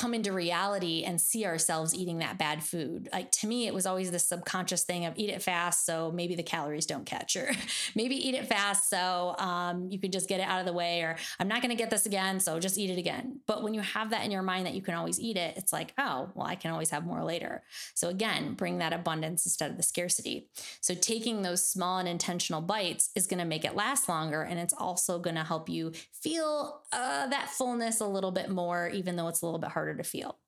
come 0.00 0.14
into 0.14 0.32
reality 0.32 1.04
and 1.04 1.20
see 1.20 1.44
ourselves 1.44 1.94
eating 1.94 2.18
that 2.18 2.38
bad 2.38 2.62
food. 2.62 3.06
Like 3.12 3.30
to 3.32 3.46
me, 3.46 3.66
it 3.66 3.74
was 3.74 3.84
always 3.84 4.10
this 4.10 4.26
subconscious 4.26 4.82
thing 4.84 5.04
of 5.04 5.12
eat 5.16 5.28
it 5.28 5.42
fast, 5.42 5.84
so 5.84 6.10
maybe 6.10 6.34
the 6.34 6.42
calories 6.42 6.86
don't 6.86 7.04
catch, 7.04 7.36
or 7.36 7.50
maybe 7.94 8.16
eat 8.16 8.34
it 8.34 8.46
fast, 8.46 8.88
so 8.88 9.34
um, 9.38 9.88
you 9.90 9.98
can 9.98 10.10
just 10.10 10.26
get 10.26 10.40
it 10.40 10.44
out 10.44 10.58
of 10.58 10.64
the 10.64 10.72
way, 10.72 11.02
or 11.02 11.16
I'm 11.38 11.48
not 11.48 11.60
going 11.60 11.70
to 11.70 11.76
get 11.76 11.90
this 11.90 12.06
again, 12.06 12.40
so 12.40 12.58
just 12.58 12.78
eat 12.78 12.88
it 12.88 12.96
again. 12.96 13.40
But 13.46 13.62
when 13.62 13.74
you 13.74 13.82
have 13.82 14.08
that 14.10 14.24
in 14.24 14.30
your 14.30 14.40
mind 14.40 14.64
that 14.64 14.72
you 14.72 14.80
can 14.80 14.94
always 14.94 15.20
eat 15.20 15.36
it, 15.36 15.58
it's 15.58 15.72
like, 15.72 15.92
oh, 15.98 16.30
well, 16.34 16.46
I 16.46 16.54
can 16.54 16.70
always 16.70 16.88
have 16.90 17.04
more 17.04 17.22
later. 17.22 17.62
So 17.94 18.08
again, 18.08 18.54
bring 18.54 18.78
that 18.78 18.94
abundance 18.94 19.44
instead 19.44 19.70
of 19.70 19.76
the 19.76 19.82
scarcity. 19.82 20.48
So 20.80 20.94
taking 20.94 21.42
those 21.42 21.66
small 21.66 21.98
and 21.98 22.08
intentional 22.08 22.62
bites 22.62 23.10
is 23.14 23.26
going 23.26 23.40
to 23.40 23.44
make 23.44 23.66
it 23.66 23.76
last 23.76 24.08
longer, 24.08 24.40
and 24.40 24.58
it's 24.58 24.74
also 24.74 25.18
going 25.18 25.36
to 25.36 25.44
help 25.44 25.68
you 25.68 25.92
feel 26.22 26.80
uh, 26.90 27.26
that 27.26 27.50
fullness 27.50 28.00
a 28.00 28.06
little 28.06 28.32
bit 28.32 28.48
more, 28.48 28.88
even 28.88 29.16
though 29.16 29.28
it's 29.28 29.42
a 29.42 29.44
little 29.44 29.60
bit 29.60 29.68
harder 29.68 29.89
harder 29.90 30.02
to 30.02 30.08
feel. 30.08 30.38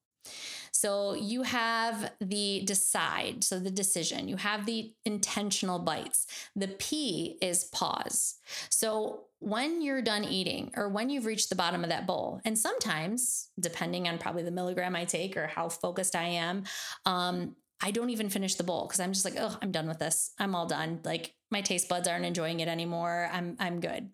So 0.71 1.15
you 1.15 1.43
have 1.43 2.13
the 2.21 2.63
decide, 2.65 3.45
so 3.45 3.59
the 3.59 3.71
decision, 3.71 4.27
you 4.27 4.37
have 4.37 4.67
the 4.67 4.95
intentional 5.05 5.79
bites. 5.79 6.27
The 6.57 6.69
P 6.69 7.39
is 7.43 7.65
pause. 7.65 8.37
So 8.69 9.25
when 9.39 9.83
you're 9.83 10.03
done 10.03 10.25
eating 10.25 10.73
or 10.77 10.89
when 10.89 11.11
you've 11.11 11.27
reached 11.27 11.51
the 11.51 11.57
bottom 11.57 11.85
of 11.85 11.91
that 11.91 12.07
bowl, 12.07 12.41
and 12.45 12.59
sometimes, 12.59 13.49
depending 13.61 14.09
on 14.09 14.19
probably 14.19 14.43
the 14.43 14.51
milligram 14.51 14.97
I 14.97 15.05
take 15.05 15.37
or 15.37 15.47
how 15.47 15.69
focused 15.69 16.17
I 16.17 16.25
am, 16.25 16.65
um, 17.05 17.55
I 17.85 17.91
don't 17.91 18.11
even 18.11 18.31
finish 18.31 18.55
the 18.55 18.65
bowl 18.65 18.87
because 18.87 19.01
I'm 19.01 19.13
just 19.13 19.25
like, 19.25 19.35
oh, 19.39 19.57
I'm 19.61 19.73
done 19.73 19.89
with 19.89 19.99
this. 19.99 20.33
I'm 20.39 20.55
all 20.55 20.67
done. 20.67 21.01
Like 21.05 21.35
my 21.51 21.61
taste 21.61 21.89
buds 21.89 22.09
aren't 22.09 22.25
enjoying 22.25 22.61
it 22.61 22.69
anymore. 22.69 23.29
I'm 23.33 23.57
I'm 23.59 23.81
good 23.81 24.09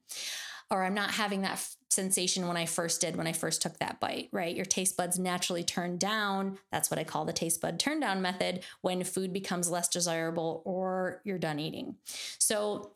or 0.71 0.85
I'm 0.85 0.95
not 0.95 1.13
having 1.13 1.43
that 1.43 1.53
f- 1.53 1.77
sensation 1.89 2.47
when 2.47 2.57
I 2.57 2.67
first 2.67 3.01
did, 3.01 3.17
when 3.17 3.27
I 3.27 3.33
first 3.33 3.63
took 3.63 3.79
that 3.79 4.01
bite, 4.01 4.29
right? 4.33 4.55
Your 4.55 4.65
taste 4.65 4.97
buds 4.97 5.19
naturally 5.19 5.65
turn 5.65 5.99
down. 5.99 6.59
That's 6.71 6.91
what 6.91 6.99
I 6.99 7.05
call 7.05 7.25
the 7.25 7.33
taste 7.33 7.61
bud 7.61 7.79
turn 7.79 8.01
down 8.01 8.23
method 8.23 8.65
when 8.83 9.03
food 9.05 9.33
becomes 9.33 9.71
less 9.71 9.89
desirable 9.89 10.63
or 10.65 11.21
you're 11.25 11.39
done 11.39 11.59
eating. 11.59 11.97
So 12.39 12.93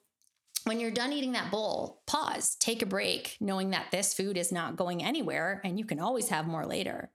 when 0.64 0.78
you're 0.78 0.90
done 0.92 1.12
eating 1.12 1.32
that 1.32 1.50
bowl, 1.50 2.02
pause, 2.06 2.54
take 2.60 2.82
a 2.82 2.86
break, 2.86 3.36
knowing 3.40 3.70
that 3.70 3.90
this 3.90 4.14
food 4.14 4.36
is 4.36 4.52
not 4.52 4.76
going 4.76 5.02
anywhere 5.02 5.60
and 5.64 5.78
you 5.78 5.84
can 5.84 5.98
always 5.98 6.28
have 6.28 6.46
more 6.46 6.66
later. 6.66 7.10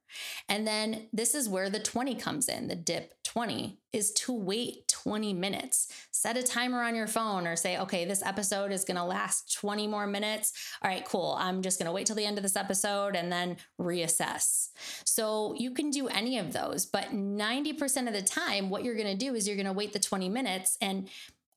And 0.49 0.67
then 0.67 1.07
this 1.13 1.33
is 1.33 1.47
where 1.47 1.69
the 1.69 1.79
20 1.79 2.15
comes 2.15 2.49
in. 2.49 2.67
The 2.67 2.75
dip 2.75 3.13
20 3.23 3.79
is 3.93 4.11
to 4.11 4.33
wait 4.33 4.86
20 5.03 5.33
minutes. 5.33 5.87
Set 6.11 6.37
a 6.37 6.43
timer 6.43 6.83
on 6.83 6.95
your 6.95 7.07
phone 7.07 7.45
or 7.47 7.55
say, 7.55 7.77
okay, 7.77 8.05
this 8.05 8.23
episode 8.23 8.71
is 8.71 8.83
going 8.83 8.97
to 8.97 9.03
last 9.03 9.53
20 9.53 9.87
more 9.87 10.07
minutes. 10.07 10.53
All 10.81 10.89
right, 10.89 11.05
cool. 11.05 11.35
I'm 11.39 11.61
just 11.61 11.79
going 11.79 11.87
to 11.87 11.91
wait 11.91 12.07
till 12.07 12.15
the 12.15 12.25
end 12.25 12.37
of 12.37 12.43
this 12.43 12.55
episode 12.55 13.15
and 13.15 13.31
then 13.31 13.57
reassess. 13.79 14.69
So 15.05 15.55
you 15.57 15.71
can 15.71 15.89
do 15.89 16.07
any 16.07 16.37
of 16.37 16.53
those, 16.53 16.85
but 16.85 17.11
90% 17.11 18.07
of 18.07 18.13
the 18.13 18.21
time, 18.21 18.69
what 18.69 18.83
you're 18.83 18.95
going 18.95 19.17
to 19.17 19.25
do 19.25 19.35
is 19.35 19.47
you're 19.47 19.57
going 19.57 19.65
to 19.65 19.73
wait 19.73 19.93
the 19.93 19.99
20 19.99 20.29
minutes. 20.29 20.77
And 20.81 21.09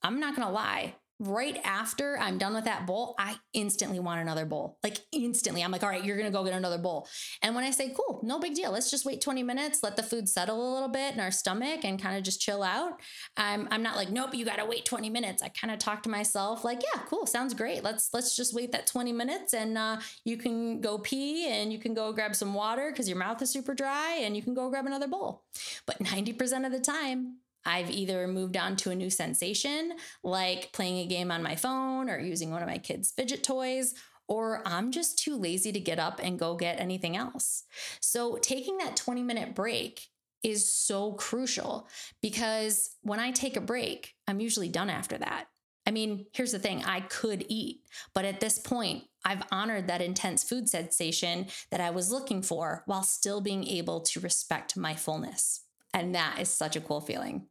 I'm 0.02 0.20
not 0.20 0.34
going 0.34 0.48
to 0.48 0.54
lie, 0.54 0.94
right 1.20 1.60
after 1.64 2.18
I'm 2.18 2.38
done 2.38 2.54
with 2.54 2.64
that 2.64 2.86
bowl, 2.86 3.14
I 3.18 3.36
instantly 3.52 4.00
want 4.00 4.22
another 4.22 4.46
bowl. 4.46 4.78
Like 4.82 4.98
instantly. 5.12 5.62
I'm 5.62 5.70
like, 5.70 5.82
all 5.82 5.90
right, 5.90 6.02
you're 6.02 6.16
to 6.16 6.30
go 6.30 6.42
get 6.42 6.54
another 6.54 6.78
bowl. 6.78 7.06
And 7.42 7.54
when 7.54 7.62
I 7.62 7.70
say, 7.70 7.94
cool, 7.94 8.20
no 8.24 8.38
big 8.38 8.54
deal. 8.54 8.72
Let's 8.72 8.90
just 8.90 9.04
wait 9.04 9.20
20 9.20 9.42
minutes, 9.42 9.82
let 9.82 9.96
the 9.96 10.02
food 10.02 10.28
settle 10.28 10.56
a 10.56 10.72
little 10.72 10.88
bit 10.88 11.14
in 11.14 11.20
our 11.20 11.30
stomach 11.30 11.84
and 11.84 12.00
kind 12.00 12.16
of 12.16 12.22
just 12.22 12.40
chill 12.40 12.62
out. 12.62 13.00
I'm, 13.36 13.68
I'm 13.70 13.82
not 13.82 13.96
like, 13.96 14.08
nope, 14.08 14.34
you 14.34 14.46
got 14.46 14.56
to 14.56 14.64
wait 14.64 14.86
20 14.86 15.10
minutes. 15.10 15.42
I 15.42 15.48
kind 15.48 15.72
of 15.72 15.78
talk 15.78 16.02
to 16.04 16.08
myself 16.08 16.64
like, 16.64 16.82
yeah, 16.82 17.02
cool. 17.06 17.26
Sounds 17.26 17.52
great. 17.52 17.84
Let's, 17.84 18.08
let's 18.14 18.34
just 18.34 18.54
wait 18.54 18.72
that 18.72 18.86
20 18.86 19.12
minutes 19.12 19.52
and 19.52 19.76
uh, 19.76 19.98
you 20.24 20.38
can 20.38 20.80
go 20.80 20.98
pee 20.98 21.48
and 21.48 21.70
you 21.70 21.78
can 21.78 21.92
go 21.92 22.12
grab 22.12 22.34
some 22.34 22.54
water 22.54 22.90
because 22.90 23.08
your 23.08 23.18
mouth 23.18 23.42
is 23.42 23.50
super 23.50 23.74
dry 23.74 24.20
and 24.22 24.34
you 24.34 24.42
can 24.42 24.54
go 24.54 24.70
grab 24.70 24.86
another 24.86 25.08
bowl. 25.08 25.42
But 25.84 25.98
90% 25.98 26.64
of 26.64 26.72
the 26.72 26.80
time, 26.80 27.36
I've 27.64 27.90
either 27.90 28.26
moved 28.26 28.56
on 28.56 28.76
to 28.76 28.90
a 28.90 28.94
new 28.94 29.10
sensation, 29.10 29.92
like 30.22 30.72
playing 30.72 30.98
a 30.98 31.06
game 31.06 31.30
on 31.30 31.42
my 31.42 31.56
phone 31.56 32.08
or 32.08 32.18
using 32.18 32.50
one 32.50 32.62
of 32.62 32.68
my 32.68 32.78
kids' 32.78 33.12
fidget 33.12 33.42
toys, 33.42 33.94
or 34.28 34.62
I'm 34.64 34.92
just 34.92 35.18
too 35.18 35.36
lazy 35.36 35.72
to 35.72 35.80
get 35.80 35.98
up 35.98 36.20
and 36.22 36.38
go 36.38 36.54
get 36.54 36.80
anything 36.80 37.16
else. 37.16 37.64
So, 38.00 38.38
taking 38.40 38.78
that 38.78 38.96
20 38.96 39.22
minute 39.22 39.54
break 39.54 40.08
is 40.42 40.72
so 40.72 41.12
crucial 41.12 41.86
because 42.22 42.96
when 43.02 43.20
I 43.20 43.30
take 43.30 43.56
a 43.56 43.60
break, 43.60 44.14
I'm 44.26 44.40
usually 44.40 44.68
done 44.68 44.88
after 44.88 45.18
that. 45.18 45.46
I 45.86 45.90
mean, 45.90 46.26
here's 46.32 46.52
the 46.52 46.58
thing 46.58 46.84
I 46.84 47.00
could 47.00 47.44
eat, 47.48 47.80
but 48.14 48.24
at 48.24 48.40
this 48.40 48.58
point, 48.58 49.04
I've 49.24 49.42
honored 49.50 49.88
that 49.88 50.00
intense 50.00 50.44
food 50.44 50.68
sensation 50.68 51.46
that 51.70 51.80
I 51.80 51.90
was 51.90 52.12
looking 52.12 52.42
for 52.42 52.84
while 52.86 53.02
still 53.02 53.40
being 53.40 53.66
able 53.66 54.00
to 54.02 54.20
respect 54.20 54.76
my 54.76 54.94
fullness. 54.94 55.64
And 55.92 56.14
that 56.14 56.38
is 56.40 56.48
such 56.48 56.76
a 56.76 56.80
cool 56.80 57.00
feeling. 57.00 57.46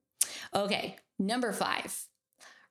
Okay, 0.53 0.97
number 1.17 1.51
five, 1.53 2.05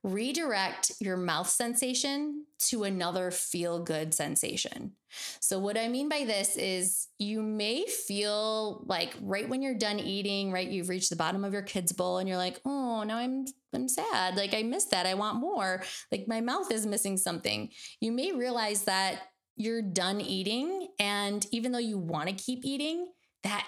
redirect 0.02 0.92
your 1.00 1.16
mouth 1.16 1.48
sensation 1.48 2.44
to 2.58 2.84
another 2.84 3.30
feel 3.30 3.82
good 3.82 4.14
sensation. 4.14 4.92
So, 5.40 5.58
what 5.58 5.78
I 5.78 5.88
mean 5.88 6.08
by 6.08 6.24
this 6.24 6.56
is 6.56 7.08
you 7.18 7.42
may 7.42 7.86
feel 7.86 8.84
like 8.86 9.14
right 9.22 9.48
when 9.48 9.62
you're 9.62 9.74
done 9.74 9.98
eating, 9.98 10.52
right, 10.52 10.68
you've 10.68 10.88
reached 10.88 11.10
the 11.10 11.16
bottom 11.16 11.44
of 11.44 11.52
your 11.52 11.62
kid's 11.62 11.92
bowl 11.92 12.18
and 12.18 12.28
you're 12.28 12.38
like, 12.38 12.60
oh, 12.64 13.02
now 13.04 13.16
I'm 13.16 13.46
I'm 13.74 13.88
sad. 13.88 14.36
Like 14.36 14.54
I 14.54 14.62
missed 14.62 14.90
that. 14.90 15.06
I 15.06 15.14
want 15.14 15.38
more. 15.38 15.82
Like 16.12 16.26
my 16.28 16.40
mouth 16.40 16.70
is 16.70 16.86
missing 16.86 17.16
something. 17.16 17.70
You 18.00 18.12
may 18.12 18.32
realize 18.32 18.84
that 18.84 19.22
you're 19.56 19.82
done 19.82 20.20
eating. 20.20 20.88
And 20.98 21.44
even 21.50 21.72
though 21.72 21.78
you 21.78 21.98
want 21.98 22.28
to 22.28 22.34
keep 22.34 22.64
eating, 22.64 23.08
that 23.42 23.66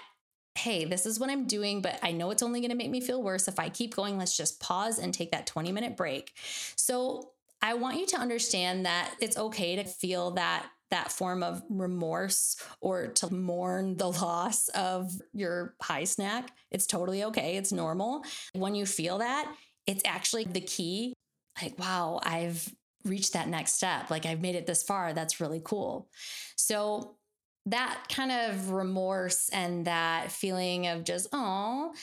hey, 0.57 0.85
this 0.85 1.05
is 1.05 1.19
what 1.19 1.29
I'm 1.29 1.45
doing, 1.45 1.81
but 1.81 1.97
I 2.03 2.11
know 2.11 2.31
it's 2.31 2.43
only 2.43 2.59
going 2.59 2.71
to 2.71 2.77
make 2.77 2.89
me 2.89 3.01
feel 3.01 3.23
worse. 3.23 3.47
If 3.47 3.59
I 3.59 3.69
keep 3.69 3.95
going, 3.95 4.17
let's 4.17 4.35
just 4.35 4.59
pause 4.59 4.99
and 4.99 5.13
take 5.13 5.31
that 5.31 5.47
20 5.47 5.71
minute 5.71 5.95
break. 5.95 6.33
So 6.75 7.31
I 7.61 7.75
want 7.75 7.99
you 7.99 8.05
to 8.07 8.17
understand 8.17 8.85
that 8.85 9.13
it's 9.19 9.37
okay 9.37 9.75
to 9.77 9.83
feel 9.83 10.31
that 10.31 10.65
that 10.89 11.11
form 11.11 11.41
of 11.41 11.63
remorse 11.69 12.57
or 12.81 13.07
to 13.07 13.33
mourn 13.33 13.95
the 13.95 14.07
loss 14.21 14.67
of 14.69 15.11
your 15.33 15.73
high 15.81 16.03
snack. 16.03 16.51
It's 16.69 16.85
totally 16.85 17.23
okay. 17.25 17.55
It's 17.57 17.71
normal. 17.71 18.23
When 18.53 18.75
you 18.75 18.85
feel 18.85 19.19
that, 19.19 19.51
it's 19.87 20.03
actually 20.05 20.43
the 20.43 20.61
key. 20.61 21.13
Like, 21.61 21.79
wow, 21.79 22.19
I've 22.23 22.73
reached 23.05 23.33
that 23.33 23.47
next 23.47 23.73
step. 23.73 24.09
Like, 24.09 24.25
I've 24.25 24.41
made 24.41 24.55
it 24.55 24.67
this 24.67 24.83
far. 24.83 25.13
That's 25.13 25.39
really 25.39 25.61
cool. 25.63 26.09
So, 26.55 27.15
that 27.67 28.05
kind 28.09 28.31
of 28.31 28.71
remorse 28.71 29.49
and 29.49 29.85
that 29.85 30.31
feeling 30.31 30.87
of 30.87 31.03
just, 31.03 31.27
oh, 31.31 31.93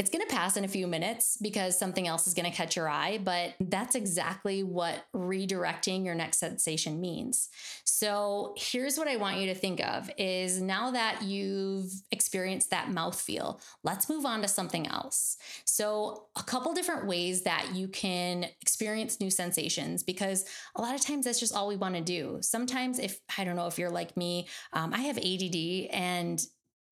it's 0.00 0.08
going 0.08 0.26
to 0.26 0.34
pass 0.34 0.56
in 0.56 0.64
a 0.64 0.68
few 0.68 0.86
minutes 0.86 1.36
because 1.42 1.78
something 1.78 2.08
else 2.08 2.26
is 2.26 2.32
going 2.32 2.50
to 2.50 2.56
catch 2.56 2.74
your 2.74 2.88
eye, 2.88 3.20
but 3.22 3.52
that's 3.60 3.94
exactly 3.94 4.62
what 4.62 5.04
redirecting 5.14 6.06
your 6.06 6.14
next 6.14 6.38
sensation 6.38 7.02
means. 7.02 7.50
So, 7.84 8.54
here's 8.56 8.96
what 8.96 9.08
I 9.08 9.16
want 9.16 9.36
you 9.36 9.46
to 9.48 9.54
think 9.54 9.78
of 9.86 10.10
is 10.16 10.58
now 10.62 10.90
that 10.92 11.20
you've 11.22 11.92
experienced 12.12 12.70
that 12.70 12.90
mouth 12.90 13.20
feel, 13.20 13.60
let's 13.84 14.08
move 14.08 14.24
on 14.24 14.40
to 14.40 14.48
something 14.48 14.86
else. 14.86 15.36
So, 15.66 16.28
a 16.34 16.42
couple 16.44 16.72
different 16.72 17.06
ways 17.06 17.42
that 17.42 17.74
you 17.74 17.86
can 17.86 18.46
experience 18.62 19.20
new 19.20 19.30
sensations 19.30 20.02
because 20.02 20.46
a 20.76 20.80
lot 20.80 20.94
of 20.94 21.02
times 21.02 21.26
that's 21.26 21.38
just 21.40 21.54
all 21.54 21.68
we 21.68 21.76
want 21.76 21.94
to 21.94 22.00
do. 22.00 22.38
Sometimes 22.40 22.98
if 22.98 23.20
I 23.36 23.44
don't 23.44 23.54
know 23.54 23.66
if 23.66 23.78
you're 23.78 23.90
like 23.90 24.16
me, 24.16 24.48
um, 24.72 24.94
I 24.94 25.00
have 25.00 25.18
ADD 25.18 25.90
and 25.92 26.42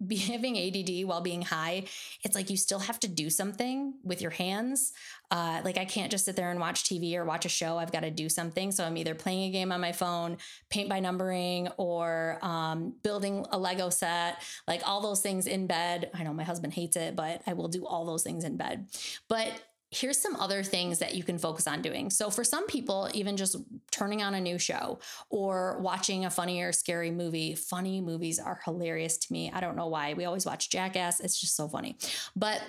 be 0.04 0.16
having 0.16 0.56
ADD 0.56 1.06
while 1.08 1.20
being 1.20 1.42
high, 1.42 1.84
it's 2.22 2.34
like 2.34 2.50
you 2.50 2.56
still 2.56 2.78
have 2.78 3.00
to 3.00 3.08
do 3.08 3.30
something 3.30 3.94
with 4.04 4.22
your 4.22 4.30
hands. 4.30 4.92
Uh, 5.30 5.60
like 5.64 5.76
I 5.76 5.84
can't 5.84 6.10
just 6.10 6.24
sit 6.24 6.36
there 6.36 6.50
and 6.50 6.60
watch 6.60 6.84
TV 6.84 7.14
or 7.16 7.24
watch 7.24 7.44
a 7.44 7.48
show. 7.48 7.78
I've 7.78 7.92
got 7.92 8.00
to 8.00 8.10
do 8.10 8.28
something. 8.28 8.70
So 8.70 8.84
I'm 8.84 8.96
either 8.96 9.14
playing 9.14 9.48
a 9.48 9.52
game 9.52 9.72
on 9.72 9.80
my 9.80 9.92
phone, 9.92 10.38
paint 10.70 10.88
by 10.88 11.00
numbering, 11.00 11.68
or 11.76 12.38
um, 12.42 12.94
building 13.02 13.44
a 13.50 13.58
Lego 13.58 13.90
set. 13.90 14.40
Like 14.66 14.82
all 14.86 15.00
those 15.00 15.20
things 15.20 15.46
in 15.46 15.66
bed. 15.66 16.10
I 16.14 16.22
know 16.22 16.32
my 16.32 16.44
husband 16.44 16.74
hates 16.74 16.96
it, 16.96 17.16
but 17.16 17.42
I 17.46 17.54
will 17.54 17.68
do 17.68 17.86
all 17.86 18.06
those 18.06 18.22
things 18.22 18.44
in 18.44 18.56
bed. 18.56 18.86
But 19.28 19.52
here's 19.90 20.18
some 20.20 20.36
other 20.36 20.62
things 20.62 20.98
that 20.98 21.14
you 21.14 21.22
can 21.22 21.38
focus 21.38 21.66
on 21.66 21.82
doing. 21.82 22.10
So, 22.10 22.30
for 22.30 22.44
some 22.44 22.66
people, 22.66 23.08
even 23.14 23.36
just 23.36 23.56
turning 23.90 24.22
on 24.22 24.34
a 24.34 24.40
new 24.40 24.58
show 24.58 24.98
or 25.30 25.78
watching 25.80 26.24
a 26.24 26.30
funny 26.30 26.60
or 26.62 26.72
scary 26.72 27.10
movie, 27.10 27.54
funny 27.54 28.00
movies 28.00 28.38
are 28.38 28.60
hilarious 28.64 29.18
to 29.18 29.32
me. 29.32 29.50
I 29.52 29.60
don't 29.60 29.76
know 29.76 29.88
why. 29.88 30.14
We 30.14 30.24
always 30.24 30.46
watch 30.46 30.70
Jackass, 30.70 31.20
it's 31.20 31.40
just 31.40 31.56
so 31.56 31.68
funny. 31.68 31.96
But 32.36 32.62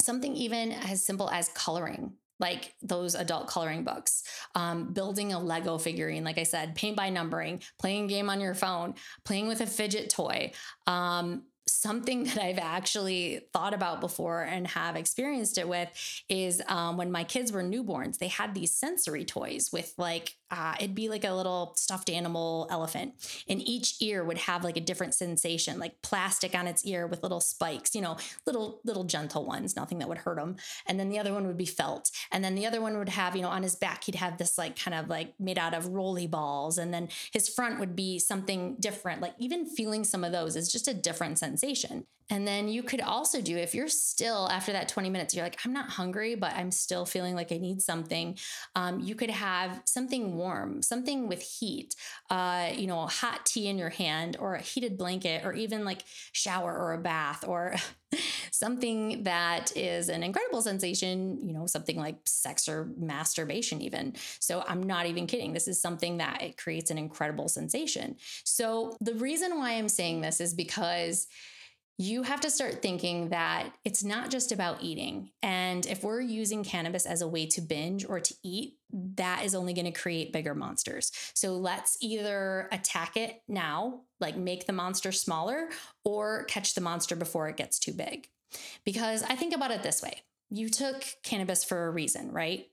something 0.00 0.34
even 0.34 0.72
as 0.72 1.04
simple 1.04 1.30
as 1.30 1.48
coloring 1.50 2.12
like 2.38 2.74
those 2.82 3.14
adult 3.14 3.46
coloring 3.46 3.84
books, 3.84 4.22
um, 4.54 4.92
building 4.92 5.32
a 5.32 5.38
Lego 5.38 5.78
figurine, 5.78 6.24
like 6.24 6.38
I 6.38 6.42
said, 6.42 6.74
paint 6.74 6.96
by 6.96 7.08
numbering, 7.08 7.62
playing 7.78 8.04
a 8.04 8.08
game 8.08 8.28
on 8.28 8.40
your 8.40 8.54
phone, 8.54 8.94
playing 9.24 9.48
with 9.48 9.60
a 9.60 9.66
fidget 9.66 10.10
toy, 10.10 10.52
um, 10.86 11.44
something 11.68 12.24
that 12.24 12.38
I've 12.38 12.58
actually 12.58 13.42
thought 13.52 13.74
about 13.74 14.00
before 14.00 14.42
and 14.42 14.66
have 14.68 14.96
experienced 14.96 15.58
it 15.58 15.68
with 15.68 15.88
is 16.28 16.62
um, 16.68 16.96
when 16.96 17.10
my 17.10 17.24
kids 17.24 17.52
were 17.52 17.62
newborns, 17.62 18.18
they 18.18 18.28
had 18.28 18.54
these 18.54 18.72
sensory 18.72 19.24
toys 19.24 19.70
with 19.72 19.94
like, 19.98 20.36
uh, 20.50 20.74
it'd 20.78 20.94
be 20.94 21.08
like 21.08 21.24
a 21.24 21.32
little 21.32 21.72
stuffed 21.76 22.10
animal 22.10 22.68
elephant, 22.70 23.14
and 23.48 23.60
each 23.66 23.96
ear 24.00 24.24
would 24.24 24.38
have 24.38 24.64
like 24.64 24.76
a 24.76 24.80
different 24.80 25.14
sensation, 25.14 25.78
like 25.78 26.00
plastic 26.02 26.54
on 26.54 26.66
its 26.66 26.84
ear 26.84 27.06
with 27.06 27.22
little 27.22 27.40
spikes, 27.40 27.94
you 27.94 28.00
know, 28.00 28.16
little, 28.46 28.80
little 28.84 29.04
gentle 29.04 29.44
ones, 29.44 29.76
nothing 29.76 29.98
that 29.98 30.08
would 30.08 30.18
hurt 30.18 30.38
him. 30.38 30.56
And 30.86 30.98
then 31.00 31.08
the 31.08 31.18
other 31.18 31.32
one 31.32 31.46
would 31.46 31.56
be 31.56 31.66
felt. 31.66 32.10
And 32.30 32.44
then 32.44 32.54
the 32.54 32.66
other 32.66 32.80
one 32.80 32.98
would 32.98 33.08
have, 33.08 33.34
you 33.34 33.42
know, 33.42 33.48
on 33.48 33.62
his 33.62 33.76
back, 33.76 34.04
he'd 34.04 34.14
have 34.14 34.38
this 34.38 34.56
like 34.58 34.78
kind 34.78 34.94
of 34.94 35.08
like 35.08 35.34
made 35.38 35.58
out 35.58 35.74
of 35.74 35.88
rolly 35.88 36.26
balls. 36.26 36.78
And 36.78 36.92
then 36.92 37.08
his 37.32 37.48
front 37.48 37.80
would 37.80 37.96
be 37.96 38.18
something 38.18 38.76
different. 38.78 39.20
Like 39.20 39.34
even 39.38 39.66
feeling 39.66 40.04
some 40.04 40.24
of 40.24 40.32
those 40.32 40.56
is 40.56 40.70
just 40.70 40.88
a 40.88 40.94
different 40.94 41.38
sensation. 41.38 42.06
And 42.30 42.46
then 42.46 42.68
you 42.68 42.82
could 42.82 43.00
also 43.00 43.40
do, 43.40 43.56
if 43.56 43.74
you're 43.74 43.88
still 43.88 44.48
after 44.50 44.72
that 44.72 44.88
20 44.88 45.10
minutes, 45.10 45.34
you're 45.34 45.44
like, 45.44 45.58
I'm 45.64 45.72
not 45.72 45.88
hungry, 45.90 46.34
but 46.34 46.52
I'm 46.54 46.70
still 46.70 47.06
feeling 47.06 47.34
like 47.34 47.52
I 47.52 47.58
need 47.58 47.80
something. 47.80 48.36
Um, 48.74 49.00
you 49.00 49.14
could 49.14 49.30
have 49.30 49.80
something 49.84 50.36
warm, 50.36 50.82
something 50.82 51.28
with 51.28 51.40
heat, 51.40 51.94
uh, 52.30 52.70
you 52.74 52.86
know, 52.86 53.06
hot 53.06 53.46
tea 53.46 53.68
in 53.68 53.78
your 53.78 53.90
hand 53.90 54.36
or 54.40 54.54
a 54.54 54.60
heated 54.60 54.98
blanket 54.98 55.44
or 55.44 55.52
even 55.52 55.84
like 55.84 56.02
shower 56.32 56.76
or 56.76 56.94
a 56.94 56.98
bath 56.98 57.44
or 57.46 57.76
something 58.50 59.22
that 59.24 59.76
is 59.76 60.08
an 60.08 60.22
incredible 60.22 60.62
sensation, 60.62 61.38
you 61.46 61.52
know, 61.52 61.66
something 61.66 61.96
like 61.96 62.16
sex 62.24 62.68
or 62.68 62.90
masturbation, 62.96 63.80
even. 63.82 64.14
So 64.40 64.64
I'm 64.66 64.82
not 64.82 65.06
even 65.06 65.26
kidding. 65.26 65.52
This 65.52 65.68
is 65.68 65.80
something 65.80 66.18
that 66.18 66.42
it 66.42 66.56
creates 66.56 66.90
an 66.90 66.98
incredible 66.98 67.48
sensation. 67.48 68.16
So 68.44 68.96
the 69.00 69.14
reason 69.14 69.58
why 69.58 69.72
I'm 69.72 69.88
saying 69.88 70.22
this 70.22 70.40
is 70.40 70.54
because 70.54 71.28
you 71.98 72.22
have 72.22 72.40
to 72.42 72.50
start 72.50 72.82
thinking 72.82 73.30
that 73.30 73.72
it's 73.84 74.04
not 74.04 74.30
just 74.30 74.52
about 74.52 74.82
eating. 74.82 75.30
And 75.42 75.86
if 75.86 76.04
we're 76.04 76.20
using 76.20 76.62
cannabis 76.62 77.06
as 77.06 77.22
a 77.22 77.28
way 77.28 77.46
to 77.46 77.60
binge 77.62 78.04
or 78.06 78.20
to 78.20 78.34
eat, 78.42 78.74
that 78.92 79.44
is 79.44 79.54
only 79.54 79.72
going 79.72 79.86
to 79.86 79.98
create 79.98 80.32
bigger 80.32 80.54
monsters. 80.54 81.10
So 81.34 81.56
let's 81.56 81.96
either 82.02 82.68
attack 82.70 83.16
it 83.16 83.40
now, 83.48 84.02
like 84.20 84.36
make 84.36 84.66
the 84.66 84.74
monster 84.74 85.10
smaller, 85.10 85.68
or 86.04 86.44
catch 86.44 86.74
the 86.74 86.82
monster 86.82 87.16
before 87.16 87.48
it 87.48 87.56
gets 87.56 87.78
too 87.78 87.92
big. 87.92 88.28
Because 88.84 89.22
I 89.22 89.34
think 89.34 89.54
about 89.54 89.70
it 89.70 89.82
this 89.82 90.02
way 90.02 90.22
you 90.50 90.68
took 90.68 91.04
cannabis 91.24 91.64
for 91.64 91.86
a 91.86 91.90
reason, 91.90 92.30
right? 92.30 92.66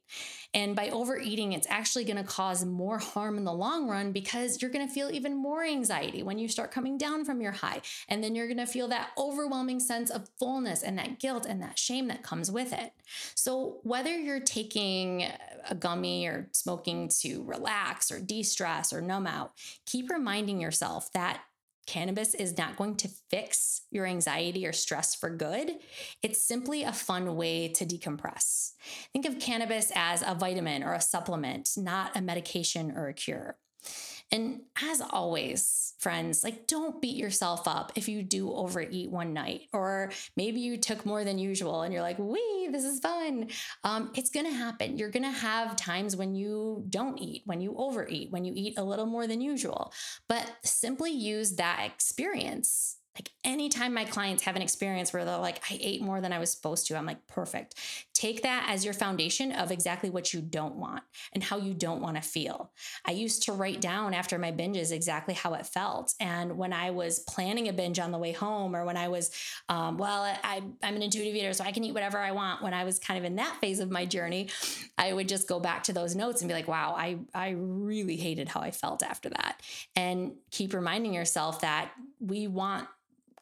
And 0.54 0.76
by 0.76 0.90
overeating, 0.90 1.54
it's 1.54 1.66
actually 1.70 2.04
going 2.04 2.18
to 2.18 2.24
cause 2.24 2.64
more 2.64 3.00
harm 3.00 3.38
in 3.38 3.44
the 3.44 3.54
long 3.54 3.88
run 3.88 4.12
because 4.12 4.62
you're 4.62 4.70
going 4.70 4.88
to 4.88 4.94
feel 4.94 5.10
even 5.10 5.36
more 5.36 5.64
anxiety 5.64 6.22
when 6.22 6.38
you 6.38 6.48
start 6.48 6.72
coming 6.72 7.00
down 7.00 7.26
from 7.26 7.42
your 7.42 7.52
high. 7.52 7.82
And 8.08 8.24
then 8.24 8.36
you're 8.36 8.46
going 8.46 8.58
to 8.58 8.68
feel 8.68 8.88
that 8.90 9.10
overwhelming 9.18 9.80
sense 9.80 10.12
of 10.12 10.30
fullness 10.38 10.84
and 10.84 11.00
that 11.00 11.20
guilt 11.20 11.48
and 11.48 11.62
that 11.64 11.80
shame 11.80 12.08
that 12.10 12.22
comes 12.22 12.52
with 12.52 12.74
it. 12.74 12.94
So, 13.34 13.80
whether 13.82 14.16
you're 14.16 14.40
taking 14.40 15.26
a 15.68 15.74
gummy 15.74 16.28
or 16.28 16.50
smoking 16.52 17.10
to 17.22 17.44
relax 17.44 18.12
or 18.12 18.20
de 18.20 18.44
stress 18.44 18.94
or 18.94 19.02
numb 19.02 19.26
out, 19.26 19.54
keep 19.88 20.12
reminding 20.12 20.62
yourself 20.62 21.12
that 21.14 21.42
Cannabis 21.86 22.34
is 22.34 22.58
not 22.58 22.78
going 22.78 22.96
to 22.98 23.10
fix 23.30 23.82
your 23.92 24.06
anxiety 24.06 24.66
or 24.66 24.74
stress 24.74 25.14
for 25.16 25.30
good. 25.30 25.72
It's 26.22 26.46
simply 26.46 26.84
a 26.84 26.94
fun 26.94 27.36
way 27.36 27.68
to 27.70 27.86
decompress. 27.86 28.72
Think 29.12 29.26
of 29.26 29.40
cannabis 29.40 29.92
as 29.96 30.22
a 30.26 30.36
vitamin 30.36 30.84
or 30.84 30.94
a 30.94 31.02
supplement, 31.02 31.72
not 31.78 32.16
a 32.16 32.22
medication 32.22 32.94
or 32.96 33.08
a 33.08 33.14
cure. 33.14 33.58
And 34.34 34.62
as 34.82 35.00
always, 35.00 35.94
friends, 36.00 36.44
like 36.44 36.66
don't 36.66 37.00
beat 37.00 37.16
yourself 37.16 37.68
up 37.68 37.92
if 37.94 38.10
you 38.10 38.24
do 38.24 38.52
overeat 38.52 39.12
one 39.12 39.32
night, 39.32 39.68
or 39.74 40.12
maybe 40.36 40.60
you 40.60 40.78
took 40.78 41.06
more 41.06 41.24
than 41.24 41.38
usual 41.38 41.84
and 41.84 41.94
you're 41.94 42.02
like, 42.02 42.18
wee, 42.18 42.68
this 42.72 42.84
is 42.84 43.00
fun. 43.00 43.50
Um, 43.84 44.12
it's 44.16 44.32
gonna 44.32 44.52
happen. 44.52 44.98
You're 44.98 45.12
gonna 45.12 45.30
have 45.30 45.76
times 45.76 46.16
when 46.16 46.34
you 46.34 46.84
don't 46.90 47.20
eat, 47.20 47.44
when 47.46 47.62
you 47.62 47.76
overeat, 47.78 48.32
when 48.32 48.44
you 48.44 48.54
eat 48.56 48.74
a 48.80 48.84
little 48.84 49.06
more 49.06 49.28
than 49.28 49.40
usual. 49.40 49.94
But 50.28 50.50
simply 50.64 51.12
use 51.12 51.58
that 51.58 51.84
experience 51.86 52.98
like 53.16 53.30
anytime 53.44 53.94
my 53.94 54.06
clients 54.06 54.44
have 54.44 54.56
an 54.56 54.64
experience 54.64 55.14
where 55.14 55.24
they're 55.24 55.38
like, 55.38 55.62
I 55.70 55.78
ate 55.80 56.02
more 56.02 56.20
than 56.20 56.34
I 56.34 56.40
was 56.40 56.52
supposed 56.52 56.88
to, 56.88 56.98
I'm 56.98 57.06
like, 57.06 57.28
perfect. 57.28 57.76
Take 58.14 58.42
that 58.42 58.66
as 58.70 58.84
your 58.84 58.94
foundation 58.94 59.52
of 59.52 59.72
exactly 59.72 60.10
what 60.10 60.34
you 60.34 60.42
don't 60.42 60.76
want 60.76 61.04
and 61.34 61.44
how 61.44 61.58
you 61.58 61.76
don't 61.76 62.02
want 62.02 62.16
to 62.16 62.24
feel. 62.24 62.72
I 63.06 63.12
used 63.12 63.44
to 63.44 63.54
write 63.54 63.82
down 63.82 64.16
after 64.16 64.40
my 64.40 64.52
binges 64.52 64.92
exactly 64.92 65.36
how 65.36 65.54
it 65.54 65.68
felt. 65.68 66.14
And 66.20 66.58
when 66.58 66.74
I 66.74 66.90
was 66.90 67.20
planning 67.20 67.68
a 67.68 67.74
binge 67.74 68.00
on 68.00 68.12
the 68.12 68.18
way 68.18 68.32
home, 68.32 68.76
or 68.76 68.84
when 68.84 68.98
I 68.98 69.08
was, 69.10 69.30
um, 69.70 69.98
well, 69.98 70.24
I, 70.44 70.64
I'm 70.82 70.96
an 70.96 71.04
intuitive 71.04 71.36
eater, 71.36 71.54
so 71.54 71.64
I 71.64 71.72
can 71.72 71.84
eat 71.84 71.94
whatever 71.94 72.18
I 72.18 72.32
want. 72.32 72.64
When 72.64 72.74
I 72.74 72.84
was 72.84 72.98
kind 72.98 73.20
of 73.20 73.26
in 73.26 73.36
that 73.36 73.58
phase 73.62 73.80
of 73.80 73.92
my 73.92 74.06
journey, 74.06 74.50
I 74.98 75.14
would 75.14 75.30
just 75.30 75.48
go 75.48 75.60
back 75.60 75.84
to 75.84 75.94
those 75.94 76.16
notes 76.16 76.42
and 76.42 76.48
be 76.48 76.56
like, 76.56 76.68
wow, 76.68 76.96
I, 76.98 77.20
I 77.36 77.50
really 77.50 78.18
hated 78.18 78.50
how 78.50 78.62
I 78.62 78.72
felt 78.72 79.04
after 79.04 79.30
that. 79.30 79.62
And 79.96 80.34
keep 80.50 80.74
reminding 80.74 81.14
yourself 81.14 81.62
that 81.62 81.92
we 82.20 82.48
want 82.48 82.88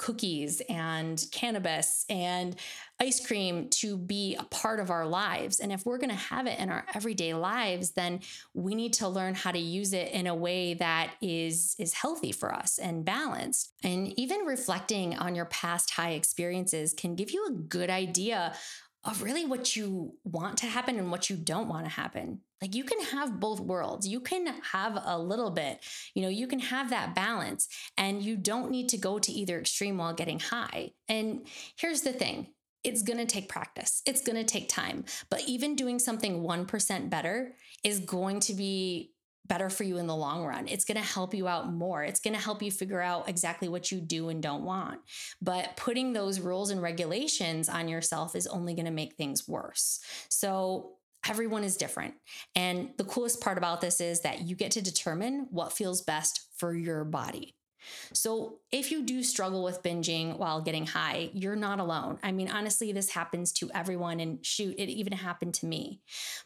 cookies 0.02 0.64
and 0.68 1.24
cannabis 1.32 2.06
and 2.10 2.56
ice 3.00 3.24
cream 3.24 3.70
to 3.70 3.96
be 3.96 4.36
a 4.36 4.44
part 4.46 4.80
of 4.80 4.90
our 4.90 5.06
lives. 5.06 5.60
And 5.60 5.72
if 5.72 5.86
we're 5.86 6.00
going 6.00 6.10
to 6.10 6.16
have 6.16 6.48
it 6.48 6.58
in 6.58 6.72
our 6.72 6.84
everyday 6.96 7.36
lives, 7.36 7.92
then 7.92 8.22
we 8.56 8.74
need 8.74 8.94
to 8.94 9.08
learn 9.08 9.36
how 9.36 9.52
to 9.52 9.60
use 9.60 9.94
it 9.94 10.12
in 10.12 10.26
a 10.26 10.34
way 10.34 10.74
that 10.74 11.12
is 11.22 11.76
is 11.78 11.94
healthy 11.94 12.32
for 12.32 12.52
us 12.52 12.80
and 12.80 13.06
balanced. 13.06 13.74
And 13.84 14.18
even 14.20 14.40
reflecting 14.40 15.16
on 15.16 15.36
your 15.36 15.46
past 15.46 15.92
high 15.92 16.12
experiences 16.12 16.94
can 16.94 17.14
give 17.14 17.30
you 17.30 17.46
a 17.46 17.52
good 17.52 17.92
idea 17.92 18.56
of 19.04 19.24
really 19.24 19.46
what 19.46 19.76
you 19.76 20.16
want 20.24 20.58
to 20.58 20.68
happen 20.68 21.00
and 21.00 21.10
what 21.10 21.30
you 21.30 21.36
don't 21.36 21.68
want 21.68 21.86
to 21.86 21.92
happen. 21.92 22.42
Like 22.62 22.76
you 22.76 22.84
can 22.84 23.02
have 23.06 23.40
both 23.40 23.60
worlds. 23.60 24.08
You 24.08 24.20
can 24.20 24.46
have 24.72 25.02
a 25.04 25.18
little 25.18 25.50
bit, 25.50 25.80
you 26.14 26.22
know, 26.22 26.30
you 26.30 26.46
can 26.46 26.60
have 26.60 26.92
that 26.92 27.16
balance 27.16 27.68
and 27.98 28.22
you 28.22 28.38
don't 28.38 28.70
need 28.70 28.90
to 28.90 28.98
go 28.98 29.18
to 29.18 29.32
either 29.32 29.60
extreme 29.60 29.98
while 29.98 30.14
getting 30.14 30.40
high. 30.40 30.92
And 31.10 31.48
here's 31.76 32.02
the 32.02 32.14
thing 32.14 32.48
it's 32.84 33.04
going 33.04 33.20
to 33.20 33.26
take 33.26 33.48
practice. 33.48 34.02
It's 34.06 34.22
going 34.22 34.38
to 34.38 34.44
take 34.44 34.68
time. 34.68 35.06
But 35.30 35.42
even 35.48 35.76
doing 35.76 36.00
something 36.00 36.44
1% 36.44 37.10
better 37.10 37.54
is 37.84 38.00
going 38.00 38.40
to 38.42 38.54
be 38.54 39.11
better 39.52 39.70
for 39.70 39.84
you 39.84 39.98
in 39.98 40.08
the 40.08 40.16
long 40.16 40.46
run. 40.46 40.66
It's 40.70 40.86
going 40.86 40.96
to 40.96 41.06
help 41.06 41.34
you 41.34 41.46
out 41.46 41.74
more. 41.74 42.06
It's 42.06 42.22
going 42.22 42.34
to 42.34 42.40
help 42.40 42.62
you 42.62 42.72
figure 42.72 43.02
out 43.02 43.28
exactly 43.28 43.68
what 43.68 43.92
you 43.92 44.00
do 44.00 44.30
and 44.30 44.42
don't 44.42 44.64
want. 44.64 45.02
But 45.42 45.76
putting 45.76 46.14
those 46.14 46.40
rules 46.40 46.70
and 46.70 46.82
regulations 46.82 47.68
on 47.68 47.90
yourself 47.90 48.34
is 48.34 48.48
only 48.48 48.76
going 48.76 48.86
to 48.86 48.92
make 48.92 49.16
things 49.16 49.50
worse. 49.50 50.00
So, 50.30 50.94
everyone 51.28 51.66
is 51.66 51.76
different. 51.76 52.14
And 52.56 52.92
the 52.98 53.04
coolest 53.04 53.42
part 53.42 53.58
about 53.58 53.82
this 53.82 54.00
is 54.00 54.22
that 54.22 54.48
you 54.48 54.56
get 54.56 54.72
to 54.72 54.82
determine 54.82 55.48
what 55.52 55.74
feels 55.74 56.02
best 56.02 56.48
for 56.56 56.74
your 56.74 57.04
body. 57.04 57.54
So, 58.14 58.60
if 58.72 58.90
you 58.90 59.04
do 59.04 59.22
struggle 59.22 59.66
with 59.66 59.84
binging 59.84 60.38
while 60.38 60.62
getting 60.62 60.86
high, 60.86 61.30
you're 61.34 61.58
not 61.58 61.82
alone. 61.82 62.20
I 62.24 62.32
mean, 62.32 62.50
honestly, 62.50 62.94
this 62.94 63.10
happens 63.10 63.52
to 63.54 63.70
everyone, 63.74 64.22
and 64.22 64.46
shoot, 64.46 64.76
it 64.78 64.90
even 64.90 65.12
happened 65.12 65.56
to 65.56 65.66
me. 65.66 66.00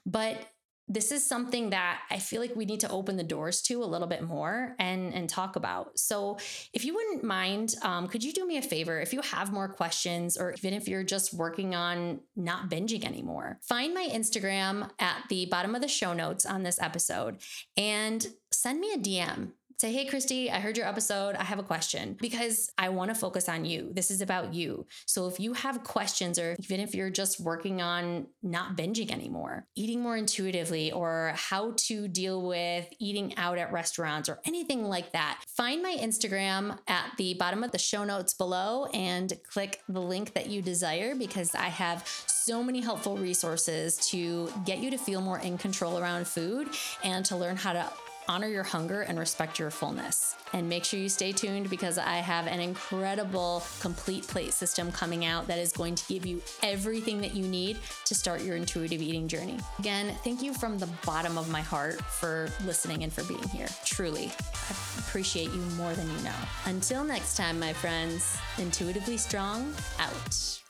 But 0.08 0.39
this 0.88 1.11
is 1.11 1.25
something 1.25 1.71
that 1.71 2.01
I 2.11 2.19
feel 2.19 2.41
like 2.41 2.55
we 2.55 2.65
need 2.65 2.81
to 2.81 2.89
open 2.89 3.17
the 3.17 3.23
doors 3.23 3.61
to 3.63 3.83
a 3.83 3.86
little 3.86 4.07
bit 4.07 4.21
more 4.21 4.75
and 4.77 5.13
and 5.13 5.27
talk 5.27 5.55
about. 5.55 5.97
So, 5.97 6.38
if 6.73 6.86
you 6.86 6.93
wouldn't 6.93 7.23
mind, 7.23 7.75
um, 7.81 8.07
could 8.07 8.23
you 8.23 8.31
do 8.31 8.45
me 8.45 8.57
a 8.57 8.61
favor? 8.61 8.99
If 8.99 9.11
you 9.11 9.21
have 9.21 9.51
more 9.51 9.67
questions, 9.67 10.38
or 10.38 10.53
even 10.53 10.73
if 10.73 10.88
you're 10.88 11.03
just 11.03 11.33
working 11.33 11.73
on 11.73 12.19
not 12.36 12.69
binging 12.69 13.03
anymore, 13.03 13.59
find 13.61 13.93
my 13.93 14.07
Instagram 14.11 14.89
at 14.99 15.23
the 15.29 15.47
bottom 15.47 15.73
of 15.73 15.81
the 15.81 15.88
show 15.88 16.13
notes 16.13 16.45
on 16.45 16.63
this 16.63 16.79
episode 16.79 17.38
and 17.75 18.27
send 18.51 18.79
me 18.79 18.93
a 18.93 18.97
DM 18.97 19.51
say, 19.86 19.93
Hey, 19.93 20.05
Christy, 20.05 20.49
I 20.49 20.59
heard 20.59 20.77
your 20.77 20.88
episode. 20.88 21.36
I 21.36 21.43
have 21.43 21.59
a 21.59 21.63
question 21.63 22.17
because 22.19 22.71
I 22.75 22.89
want 22.89 23.09
to 23.09 23.15
focus 23.15 23.47
on 23.47 23.65
you. 23.65 23.91
This 23.93 24.09
is 24.09 24.19
about 24.19 24.51
you. 24.51 24.88
So 25.05 25.27
if 25.27 25.39
you 25.39 25.53
have 25.53 25.83
questions, 25.83 26.39
or 26.39 26.55
even 26.57 26.79
if 26.79 26.95
you're 26.95 27.11
just 27.11 27.39
working 27.39 27.83
on 27.83 28.25
not 28.41 28.75
binging 28.75 29.11
anymore, 29.11 29.67
eating 29.75 30.01
more 30.01 30.17
intuitively, 30.17 30.91
or 30.91 31.33
how 31.36 31.73
to 31.77 32.07
deal 32.07 32.47
with 32.47 32.88
eating 32.99 33.38
out 33.38 33.59
at 33.59 33.71
restaurants 33.71 34.27
or 34.27 34.39
anything 34.43 34.86
like 34.86 35.11
that, 35.11 35.43
find 35.47 35.83
my 35.83 35.95
Instagram 36.01 36.79
at 36.88 37.11
the 37.19 37.36
bottom 37.36 37.63
of 37.63 37.71
the 37.71 37.77
show 37.77 38.03
notes 38.03 38.33
below 38.33 38.86
and 38.86 39.33
click 39.53 39.83
the 39.88 40.01
link 40.01 40.33
that 40.33 40.49
you 40.49 40.63
desire 40.63 41.13
because 41.13 41.53
I 41.53 41.67
have 41.67 42.07
so 42.25 42.63
many 42.63 42.81
helpful 42.81 43.17
resources 43.17 43.97
to 44.07 44.51
get 44.65 44.79
you 44.79 44.89
to 44.89 44.97
feel 44.97 45.21
more 45.21 45.38
in 45.38 45.59
control 45.59 45.99
around 45.99 46.27
food 46.27 46.69
and 47.03 47.23
to 47.25 47.36
learn 47.36 47.55
how 47.55 47.73
to 47.73 47.86
honor 48.28 48.47
your 48.47 48.63
hunger 48.63 49.01
and 49.01 49.17
respect 49.19 49.59
your 49.59 49.69
fullness. 49.69 50.36
And 50.53 50.69
make 50.69 50.86
sure 50.86 50.99
you 50.99 51.09
stay 51.09 51.32
tuned 51.32 51.69
because 51.69 51.97
I 51.97 52.15
have 52.15 52.47
an 52.47 52.59
incredible 52.59 53.63
complete 53.80 54.28
plate 54.28 54.53
system 54.53 54.91
coming 54.91 55.26
out 55.26 55.47
that 55.47 55.59
is 55.59 55.71
going 55.71 55.95
to 55.95 56.07
give 56.07 56.26
you 56.26 56.41
everything 56.63 57.21
that 57.21 57.36
you 57.36 57.47
need 57.47 57.78
to 58.05 58.15
start 58.15 58.41
your 58.41 58.55
intuitive 58.55 59.01
eating 59.01 59.28
journey. 59.28 59.59
Again, 59.80 60.15
thank 60.23 60.41
you 60.41 60.53
from 60.53 60.78
the 60.78 60.89
bottom 61.05 61.38
of 61.38 61.49
my 61.49 61.61
heart 61.61 62.01
for 62.01 62.49
listening 62.65 63.03
and 63.03 63.11
for 63.11 63.23
being 63.23 63.47
here. 63.49 63.67
Truly, 63.86 64.32
I 64.53 64.99
appreciate 64.99 65.51
you 65.51 65.61
more 65.78 65.93
than 65.93 66.09
you 66.09 66.23
know. 66.23 66.36
Until 66.65 67.03
next 67.03 67.36
time, 67.36 67.59
my 67.59 67.73
friends, 67.73 68.38
intuitively 68.57 69.17
strong 69.17 69.73
out. 69.99 70.64